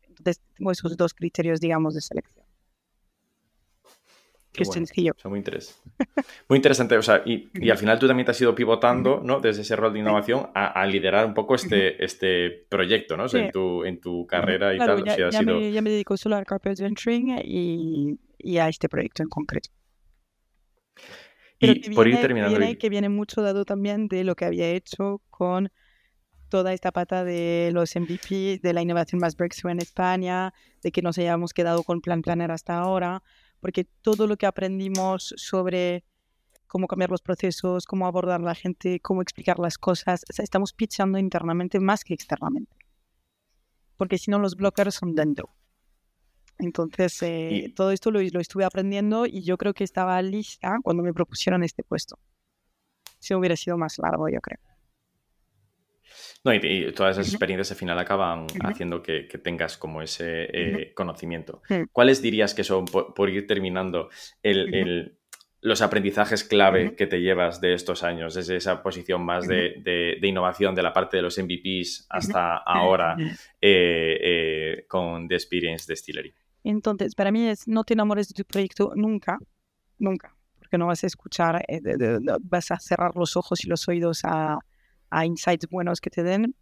Entonces, 0.07 0.41
tengo 0.55 0.71
esos 0.71 0.95
dos 0.95 1.13
criterios, 1.13 1.59
digamos, 1.59 1.93
de 1.95 2.01
selección. 2.01 2.45
Qué 4.55 4.65
sencillo. 4.65 5.13
muy, 5.25 5.39
interesante. 5.39 5.89
muy 6.47 6.57
interesante. 6.57 6.97
O 6.97 7.01
sea, 7.01 7.21
y, 7.25 7.49
y, 7.53 7.69
al 7.69 7.77
final 7.77 7.99
tú 7.99 8.07
también 8.07 8.25
te 8.25 8.31
has 8.31 8.41
ido 8.41 8.55
pivotando, 8.55 9.21
¿no? 9.23 9.39
Desde 9.39 9.61
ese 9.61 9.75
rol 9.75 9.93
de 9.93 9.99
innovación 9.99 10.49
a, 10.53 10.85
liderar 10.85 11.25
un 11.25 11.33
poco 11.33 11.55
este, 11.55 12.03
este 12.03 12.65
proyecto, 12.69 13.17
¿no? 13.17 13.25
en, 13.33 13.51
tu, 13.51 13.83
en 13.83 13.99
tu 13.99 14.25
carrera 14.25 14.73
y 14.73 14.77
tal. 14.77 15.03
Ya, 15.03 15.29
ya, 15.29 15.41
me, 15.41 15.71
ya, 15.71 15.81
me, 15.81 15.89
dedico 15.89 16.15
solo 16.15 16.37
al 16.37 16.45
Carpet 16.45 16.79
Venturing 16.79 17.37
y, 17.43 18.17
y, 18.37 18.57
a 18.57 18.69
este 18.69 18.87
proyecto 18.87 19.23
en 19.23 19.29
concreto. 19.29 19.69
Y 21.59 21.89
por 21.95 22.07
ir 22.07 22.19
terminando. 22.19 22.57
Viene, 22.57 22.77
que 22.77 22.89
viene 22.89 23.09
mucho 23.09 23.41
dado 23.41 23.65
también 23.65 24.07
de 24.07 24.23
lo 24.23 24.35
que 24.35 24.45
había 24.45 24.69
hecho 24.69 25.21
con 25.29 25.71
toda 26.49 26.73
esta 26.73 26.91
pata 26.91 27.23
de 27.23 27.71
los 27.73 27.95
MVP, 27.95 28.59
de 28.61 28.73
la 28.73 28.81
innovación 28.81 29.19
más 29.19 29.35
breakthrough 29.35 29.71
en 29.71 29.79
España, 29.79 30.53
de 30.83 30.91
que 30.91 31.01
nos 31.01 31.17
hayamos 31.17 31.53
quedado 31.53 31.83
con 31.83 32.01
Plan 32.01 32.21
Planner 32.21 32.51
hasta 32.51 32.77
ahora 32.77 33.23
porque 33.65 33.83
todo 33.83 34.27
lo 34.27 34.37
que 34.37 34.45
aprendimos 34.45 35.33
sobre 35.37 36.05
cómo 36.67 36.85
cambiar 36.85 37.09
los 37.09 37.23
procesos, 37.23 37.87
cómo 37.87 38.05
abordar 38.05 38.39
a 38.39 38.43
la 38.43 38.53
gente, 38.53 38.99
cómo 38.99 39.23
explicar 39.23 39.57
las 39.57 39.79
cosas, 39.79 40.23
estamos 40.37 40.71
pitchando 40.71 41.17
internamente 41.17 41.79
más 41.79 42.03
que 42.03 42.13
externamente. 42.13 42.77
Porque 43.97 44.19
si 44.19 44.29
no, 44.29 44.37
los 44.37 44.55
blockers 44.55 44.93
son 44.93 45.15
dentro. 45.15 45.49
Entonces, 46.57 47.21
eh, 47.23 47.73
todo 47.75 47.91
esto 47.91 48.11
lo, 48.11 48.21
lo, 48.21 48.39
estuve 48.39 48.63
aprendiendo 48.63 49.25
y 49.25 49.43
yo 49.43 49.57
creo 49.57 49.73
que 49.73 49.83
estaba 49.83 50.21
lista 50.21 50.77
cuando 50.83 51.03
me 51.03 51.13
propusieron 51.13 51.63
este 51.63 51.83
puesto. 51.83 52.17
Si 53.19 53.33
hubiera 53.33 53.55
sido 53.55 53.77
más 53.77 53.97
largo, 53.97 54.29
yo 54.29 54.39
creo. 54.39 54.59
No, 56.43 56.53
y, 56.53 56.91
todas 56.93 57.17
esas 57.17 57.29
experiencias 57.29 57.71
al 57.71 57.77
final 57.77 57.97
acaban 57.97 58.45
haciendo 58.63 59.01
que, 59.01 59.23
tengas 59.43 59.77
como 59.77 60.01
ese 60.01 60.47
eh, 60.53 60.93
conocimiento. 60.93 61.61
¿Cuáles 61.91 62.21
dirías 62.21 62.53
que 62.53 62.63
son, 62.63 62.85
por, 62.85 63.29
ir 63.29 63.47
terminando, 63.47 64.09
los 65.61 65.81
aprendizajes 65.81 66.43
clave 66.43 66.95
que 66.95 67.07
te 67.07 67.19
llevas 67.19 67.59
de 67.61 67.73
estos 67.73 68.03
años, 68.03 68.35
desde 68.35 68.57
esa 68.57 68.83
posición 68.83 69.25
más 69.25 69.47
de, 69.47 70.19
innovación 70.21 70.75
de 70.75 70.83
la 70.83 70.93
parte 70.93 71.17
de 71.17 71.23
los 71.23 71.37
MVPs 71.37 72.05
hasta 72.09 72.57
ahora 72.57 73.17
eh, 73.19 74.19
eh, 74.21 74.85
con 74.87 75.27
The 75.27 75.35
Experience 75.35 75.91
Distillery? 75.91 76.33
Entonces, 76.65 77.15
para 77.15 77.31
mí 77.31 77.47
es 77.47 77.67
no 77.67 77.83
te 77.83 77.93
enamores 77.93 78.27
de 78.27 78.33
tu 78.33 78.45
proyecto 78.45 78.91
nunca, 78.95 79.37
nunca, 79.97 80.35
porque 80.59 80.77
no 80.77 80.87
vas 80.87 81.03
a 81.03 81.07
escuchar, 81.07 81.63
vas 82.41 82.71
a 82.71 82.79
cerrar 82.79 83.15
los 83.15 83.37
ojos 83.37 83.63
y 83.63 83.67
los 83.67 83.87
oídos 83.87 84.21
a 84.23 84.59
a 85.09 85.25
insights 85.25 85.67
buenos 85.69 86.01
que 86.01 86.09
te 86.09 86.23
den, 86.23 86.55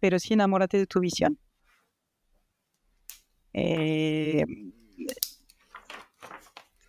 pero 0.00 0.18
sí 0.18 0.34
enamórate 0.34 0.78
de 0.78 0.86
tu 0.86 1.00
visión. 1.00 1.38
Eh, 3.52 4.44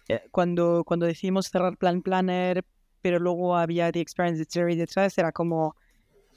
eh, 0.08 0.22
cuando, 0.32 0.84
cuando 0.86 1.06
decidimos 1.06 1.48
cerrar 1.48 1.78
Plan 1.78 2.02
Planner, 2.02 2.64
pero 3.02 3.20
luego 3.20 3.56
había 3.56 3.92
The 3.92 4.00
Experience 4.00 4.46
Theory 4.46 4.76
detrás, 4.76 5.18
era 5.18 5.32
como, 5.32 5.76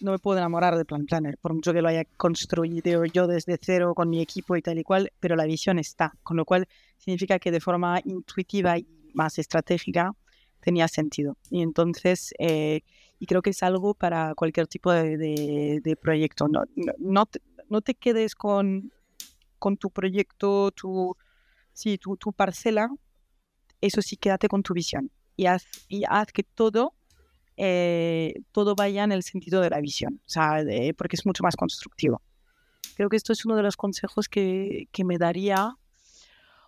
no 0.01 0.13
me 0.13 0.19
puedo 0.19 0.39
enamorar 0.39 0.77
de 0.77 0.85
Plan 0.85 1.07
Planner, 1.07 1.39
por 1.39 1.55
mucho 1.55 1.73
que 1.73 1.83
lo 1.83 1.89
haya 1.89 2.05
construido 2.17 3.05
yo 3.05 3.27
desde 3.27 3.59
cero 3.61 3.95
con 3.95 4.11
mi 4.11 4.21
equipo 4.21 4.57
y 4.57 4.63
tal 4.63 4.79
y 4.79 4.83
cual, 4.83 5.13
pero 5.21 5.37
la 5.37 5.45
visión 5.45 5.79
está, 5.79 6.13
con 6.23 6.37
lo 6.37 6.45
cual 6.45 6.67
significa 6.99 7.39
que 7.39 7.51
de 7.51 7.61
forma 7.61 8.01
intuitiva 8.05 8.79
y 8.79 8.87
más 9.15 9.39
estratégica 9.39 10.13
tenía 10.61 10.89
sentido. 10.89 11.37
Y 11.51 11.63
entonces, 11.63 12.33
eh, 12.39 12.81
y 13.19 13.27
creo 13.27 13.43
que 13.43 13.51
es 13.51 13.63
algo 13.63 13.95
para 13.95 14.35
cualquier 14.35 14.67
tipo 14.67 14.93
de, 14.93 15.99
proyecto. 16.01 16.49
No, 16.49 16.65
no, 16.99 17.29
no, 17.69 17.81
te, 17.81 17.95
quedes 17.95 18.35
con, 18.35 18.93
con 19.59 19.77
tu 19.77 19.91
proyecto, 19.91 20.71
tu, 20.73 21.17
sí, 21.73 21.99
tu, 21.99 22.17
tu, 22.17 22.33
parcela, 22.33 22.91
eso 23.81 24.03
sí, 24.03 24.17
quédate 24.17 24.49
con 24.49 24.63
tu 24.63 24.75
visión 24.75 25.11
y 25.37 25.47
haz, 25.47 25.65
y 25.89 26.05
haz 26.09 26.33
que 26.33 26.43
todo, 26.43 26.95
eh, 27.57 28.35
todo 28.53 28.75
vaya 28.75 29.05
en 29.05 29.13
el 29.13 29.23
sentido 29.23 29.61
de 29.61 29.71
la 29.71 29.81
visión, 29.81 30.21
o 30.27 30.31
sea, 30.31 30.63
porque 30.97 31.17
es 31.17 31.27
mucho 31.27 31.43
más 31.43 31.57
constructivo. 31.57 32.23
Creo 32.97 33.09
que 33.09 33.17
esto 33.17 33.33
es 33.33 33.45
uno 33.45 33.57
de 33.57 33.63
los 33.63 33.77
consejos 33.77 34.29
que, 34.29 34.89
que 34.93 35.05
me 35.05 35.19
daría 35.19 35.77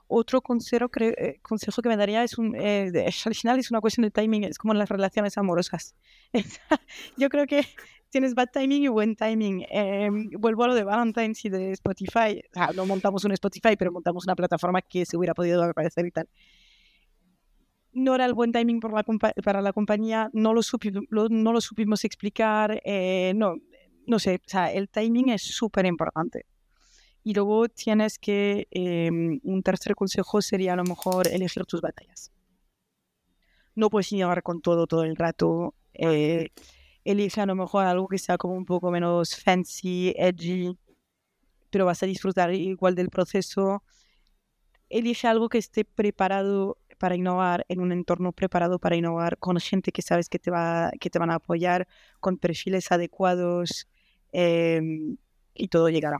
otro 0.06 0.40
consejo, 0.42 0.86
eh, 1.00 1.38
consejo 1.42 1.82
que 1.82 1.88
me 1.88 1.96
daría 1.96 2.22
es 2.22 2.38
un, 2.38 2.54
eh, 2.56 2.92
al 3.26 3.34
final 3.34 3.58
es 3.58 3.70
una 3.70 3.80
cuestión 3.80 4.02
de 4.04 4.10
timing, 4.10 4.44
es 4.44 4.58
como 4.58 4.72
en 4.72 4.78
las 4.78 4.88
relaciones 4.88 5.36
amorosas. 5.38 5.94
Yo 7.16 7.28
creo 7.28 7.46
que 7.46 7.66
tienes 8.10 8.34
bad 8.34 8.48
timing 8.52 8.84
y 8.84 8.88
buen 8.88 9.16
timing. 9.16 9.66
Em, 9.70 10.30
vuelvo 10.38 10.64
a 10.64 10.68
lo 10.68 10.74
de 10.74 10.84
Valentine's 10.84 11.44
y 11.44 11.48
de 11.48 11.72
Spotify. 11.72 12.42
O 12.50 12.54
sea, 12.54 12.70
no 12.74 12.86
montamos 12.86 13.24
un 13.24 13.32
Spotify, 13.32 13.76
pero 13.76 13.90
montamos 13.90 14.24
una 14.24 14.36
plataforma 14.36 14.82
que 14.82 15.04
se 15.04 15.16
hubiera 15.16 15.34
podido 15.34 15.62
aparecer 15.64 16.06
y 16.06 16.10
tal. 16.10 16.28
No 17.94 18.14
era 18.14 18.26
el 18.26 18.34
buen 18.34 18.52
timing 18.52 18.80
para 18.80 19.62
la 19.62 19.72
compañía, 19.72 20.28
no 20.32 20.52
lo, 20.52 20.60
no 21.30 21.52
lo 21.52 21.60
supimos 21.60 22.04
explicar, 22.04 22.80
eh, 22.84 23.32
no, 23.36 23.56
no 24.06 24.18
sé, 24.18 24.40
el 24.72 24.88
timing 24.88 25.30
es 25.30 25.42
súper 25.42 25.86
importante. 25.86 26.46
Y 27.22 27.34
luego 27.34 27.68
tienes 27.68 28.18
que, 28.18 28.68
em, 28.70 29.40
un 29.44 29.62
tercer 29.62 29.94
consejo 29.94 30.42
sería 30.42 30.74
a 30.74 30.76
lo 30.76 30.84
mejor 30.84 31.28
elegir 31.28 31.64
tus 31.64 31.80
batallas. 31.80 32.32
No 33.74 33.90
puedes 33.90 34.10
llegar 34.10 34.42
con 34.42 34.60
todo 34.60 34.86
todo 34.86 35.04
el 35.04 35.16
rato. 35.16 35.74
Eh, 35.94 36.48
elige 37.04 37.40
a 37.40 37.46
lo 37.46 37.54
mejor 37.54 37.86
algo 37.86 38.08
que 38.08 38.18
sea 38.18 38.38
como 38.38 38.54
un 38.54 38.66
poco 38.66 38.90
menos 38.90 39.36
fancy, 39.36 40.14
edgy, 40.16 40.76
pero 41.70 41.86
vas 41.86 42.02
a 42.02 42.06
disfrutar 42.06 42.52
igual 42.54 42.94
del 42.94 43.10
proceso. 43.10 43.82
Elige 44.90 45.26
algo 45.26 45.48
que 45.48 45.58
esté 45.58 45.84
preparado 45.84 46.78
para 47.04 47.16
innovar, 47.16 47.66
en 47.68 47.80
un 47.80 47.92
entorno 47.92 48.32
preparado 48.32 48.78
para 48.78 48.96
innovar, 48.96 49.36
con 49.36 49.60
gente 49.60 49.92
que 49.92 50.00
sabes 50.00 50.30
que 50.30 50.38
te, 50.38 50.50
va, 50.50 50.90
que 50.98 51.10
te 51.10 51.18
van 51.18 51.30
a 51.30 51.34
apoyar, 51.34 51.86
con 52.18 52.38
perfiles 52.38 52.90
adecuados 52.90 53.86
em, 54.32 55.18
y 55.52 55.68
todo 55.68 55.90
llegará 55.90 56.16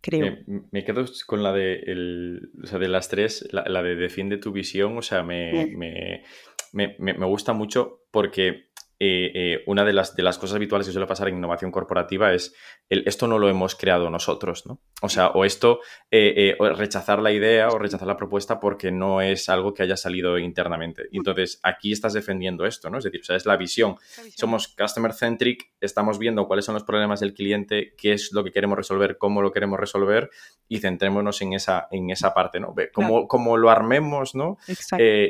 creo. 0.00 0.38
Me, 0.70 0.82
quedo 0.82 1.04
con 1.26 1.42
la 1.42 1.52
de, 1.52 1.74
el, 1.74 2.52
o 2.62 2.66
sea, 2.66 2.78
de 2.78 2.88
las 2.88 3.10
tres, 3.10 3.46
la, 3.52 3.82
de 3.82 3.96
defiende 3.96 4.38
tu 4.38 4.50
visión, 4.50 4.96
o 4.96 5.02
sea, 5.02 5.22
me, 5.22 5.66
me, 5.76 6.96
me 6.98 7.26
gusta 7.26 7.52
mucho 7.52 8.06
porque 8.10 8.70
eh, 9.00 9.32
eh, 9.34 9.64
una 9.66 9.84
de 9.84 9.92
las, 9.92 10.14
de 10.14 10.22
las 10.22 10.38
cosas 10.38 10.56
habituales 10.56 10.86
que 10.86 10.92
suele 10.92 11.06
pasar 11.06 11.28
en 11.28 11.36
innovación 11.36 11.72
corporativa 11.72 12.32
es 12.32 12.54
el, 12.88 13.02
esto 13.06 13.26
no 13.26 13.38
lo 13.38 13.48
hemos 13.48 13.74
creado 13.74 14.08
nosotros, 14.08 14.66
¿no? 14.66 14.80
O 15.02 15.08
sea, 15.08 15.28
o 15.28 15.44
esto, 15.44 15.80
eh, 16.10 16.56
rechazar 16.76 17.20
la 17.20 17.32
idea 17.32 17.68
o 17.68 17.78
rechazar 17.78 18.06
la 18.06 18.16
propuesta 18.16 18.60
porque 18.60 18.92
no 18.92 19.20
es 19.20 19.48
algo 19.48 19.74
que 19.74 19.82
haya 19.82 19.96
salido 19.96 20.38
internamente. 20.38 21.04
Entonces, 21.12 21.58
aquí 21.62 21.92
estás 21.92 22.12
defendiendo 22.12 22.66
esto, 22.66 22.88
¿no? 22.88 22.98
Es 22.98 23.04
decir, 23.04 23.20
o 23.20 23.24
sea, 23.24 23.36
es 23.36 23.46
la 23.46 23.56
visión. 23.56 23.96
Somos 24.36 24.68
customer 24.68 25.12
centric, 25.12 25.72
estamos 25.80 26.18
viendo 26.18 26.46
cuáles 26.46 26.64
son 26.64 26.74
los 26.74 26.84
problemas 26.84 27.20
del 27.20 27.34
cliente, 27.34 27.94
qué 27.98 28.12
es 28.12 28.32
lo 28.32 28.44
que 28.44 28.52
queremos 28.52 28.78
resolver, 28.78 29.18
cómo 29.18 29.42
lo 29.42 29.50
queremos 29.50 29.78
resolver 29.80 30.30
y 30.68 30.78
centrémonos 30.78 31.42
en 31.42 31.54
esa, 31.54 31.88
en 31.90 32.10
esa 32.10 32.32
parte, 32.32 32.60
¿no? 32.60 32.74
Como, 32.92 33.26
como 33.28 33.56
lo 33.56 33.70
armemos, 33.70 34.34
¿no? 34.34 34.56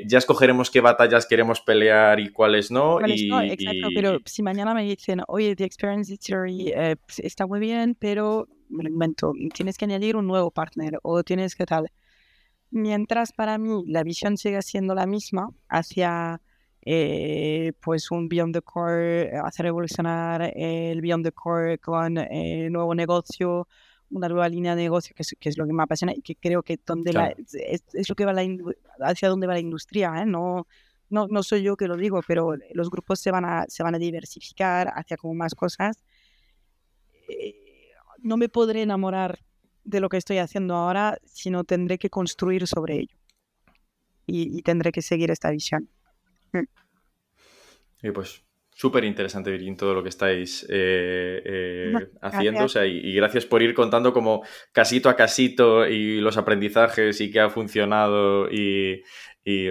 ya 0.06 0.18
escogeremos 0.18 0.70
qué 0.70 0.80
batallas 0.80 1.26
queremos 1.26 1.60
pelear 1.60 2.20
y 2.20 2.30
cuáles 2.30 2.70
no. 2.70 2.98
y, 3.06 3.30
Exacto, 3.54 3.88
pero 3.94 4.18
si 4.24 4.42
mañana 4.42 4.74
me 4.74 4.84
dicen, 4.84 5.22
oye, 5.28 5.56
The 5.56 5.64
Experience 5.64 6.16
Theory 6.18 6.72
eh, 6.74 6.96
pues, 6.96 7.20
está 7.20 7.46
muy 7.46 7.60
bien, 7.60 7.96
pero 7.98 8.48
me 8.68 8.84
lo 8.84 8.90
invento, 8.90 9.32
tienes 9.52 9.78
que 9.78 9.84
añadir 9.84 10.16
un 10.16 10.26
nuevo 10.26 10.50
partner 10.50 10.98
o 11.02 11.22
tienes 11.22 11.54
que 11.54 11.66
tal. 11.66 11.90
Mientras 12.70 13.32
para 13.32 13.56
mí 13.58 13.84
la 13.86 14.02
visión 14.02 14.36
sigue 14.36 14.60
siendo 14.62 14.94
la 14.94 15.06
misma 15.06 15.48
hacia 15.68 16.40
eh, 16.82 17.72
pues 17.80 18.10
un 18.10 18.28
Beyond 18.28 18.54
the 18.54 18.62
Core, 18.62 19.38
hacer 19.38 19.66
evolucionar 19.66 20.52
el 20.54 21.00
Beyond 21.00 21.24
the 21.24 21.32
Core 21.32 21.78
con 21.78 22.18
eh, 22.18 22.68
nuevo 22.70 22.94
negocio, 22.94 23.68
una 24.10 24.28
nueva 24.28 24.48
línea 24.48 24.74
de 24.74 24.82
negocio, 24.82 25.14
que 25.14 25.22
es, 25.22 25.34
que 25.38 25.48
es, 25.48 25.56
lo 25.56 25.66
que 25.66 25.72
me 25.72 25.82
apasiona 25.82 26.12
y 26.14 26.20
que 26.20 26.36
creo 26.36 26.62
que 26.62 26.78
donde 26.84 27.12
la, 27.12 27.28
es, 27.28 27.84
es, 27.92 28.08
lo 28.08 28.14
que 28.14 28.24
va 28.24 28.32
la, 28.32 28.44
hacia 29.00 29.28
dónde 29.28 29.46
va 29.46 29.54
la 29.54 29.60
industria, 29.60 30.12
¿eh? 30.20 30.26
no 30.26 30.66
no, 31.10 31.26
no 31.28 31.42
soy 31.42 31.62
yo 31.62 31.76
que 31.76 31.88
lo 31.88 31.96
digo, 31.96 32.20
pero 32.26 32.54
los 32.72 32.90
grupos 32.90 33.20
se 33.20 33.30
van 33.30 33.44
a, 33.44 33.64
se 33.68 33.82
van 33.82 33.94
a 33.94 33.98
diversificar 33.98 34.92
hacia 34.94 35.16
como 35.16 35.34
más 35.34 35.54
cosas. 35.54 36.04
Eh, 37.28 37.54
no 38.18 38.36
me 38.36 38.48
podré 38.48 38.82
enamorar 38.82 39.38
de 39.84 40.00
lo 40.00 40.08
que 40.08 40.16
estoy 40.16 40.38
haciendo 40.38 40.74
ahora, 40.74 41.18
sino 41.24 41.64
tendré 41.64 41.98
que 41.98 42.10
construir 42.10 42.66
sobre 42.66 43.00
ello. 43.00 43.16
Y, 44.26 44.62
tendré 44.62 44.90
que 44.90 45.02
seguir 45.02 45.30
esta 45.30 45.50
visión. 45.50 45.90
Y 48.02 48.10
pues 48.10 48.42
súper 48.70 49.04
interesante, 49.04 49.50
Virgin, 49.50 49.76
todo 49.76 49.94
lo 49.94 50.02
que 50.02 50.08
estáis 50.08 50.64
eh, 50.70 51.42
eh, 51.44 51.92
haciendo. 52.22 52.66
y, 52.86 53.10
y, 53.10 53.14
gracias 53.14 53.44
por 53.44 53.62
ir 53.62 53.74
contando 53.74 54.14
como 54.14 54.42
casito 54.72 55.10
a 55.10 55.16
casito 55.16 55.86
y 55.86 56.20
los 56.20 56.38
aprendizajes 56.38 57.20
y 57.20 57.30
qué 57.30 57.40
ha 57.40 57.50
funcionado 57.50 58.50
y, 58.50 59.02
y 59.44 59.68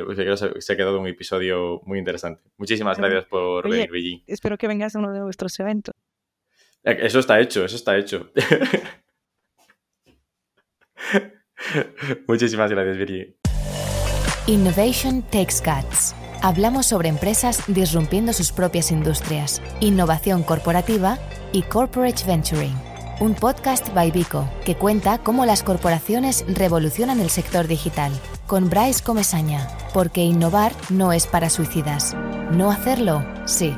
se 0.60 0.74
ha 0.74 0.78
quedado 0.78 1.00
un 1.00 1.08
episodio 1.08 1.82
muy 1.86 1.98
interesante. 1.98 2.44
Muchísimas 2.58 2.98
gracias 2.98 3.26
por 3.26 3.70
venir, 3.70 3.90
Billy. 3.90 4.24
Espero 4.28 4.58
que 4.58 4.68
vengas 4.68 4.96
a 4.96 5.00
uno 5.00 5.12
de 5.12 5.24
vuestros 5.24 5.60
eventos. 5.60 5.96
Eh, 6.84 7.00
eso 7.02 7.20
está 7.20 7.40
hecho, 7.40 7.66
eso 7.66 7.76
está 7.76 7.98
hecho. 7.98 8.32
Muchísimas 12.28 12.70
gracias, 12.70 12.98
Virgi. 12.98 13.36
Innovation 14.48 15.24
Takes 15.24 15.62
Guts. 15.66 16.14
Hablamos 16.44 16.88
sobre 16.88 17.10
empresas 17.10 17.64
disrumpiendo 17.68 18.34
sus 18.34 18.52
propias 18.52 18.92
industrias, 18.92 19.62
innovación 19.80 20.44
corporativa 20.44 21.18
y 21.54 21.64
corporate 21.64 22.26
venturing. 22.28 22.76
Un 23.22 23.34
podcast 23.34 23.94
by 23.94 24.12
Vico 24.12 24.50
que 24.66 24.76
cuenta 24.76 25.20
cómo 25.20 25.46
las 25.46 25.64
corporaciones 25.64 26.44
revolucionan 26.48 27.22
el 27.22 27.30
sector 27.30 27.68
digital 27.68 28.12
con 28.48 28.70
Bryce 28.70 29.04
Comesaña, 29.04 29.68
porque 29.94 30.22
innovar 30.22 30.74
no 30.90 31.14
es 31.14 31.28
para 31.28 31.50
suicidas. 31.50 32.16
No 32.52 32.72
hacerlo, 32.72 33.26
sí. 33.46 33.76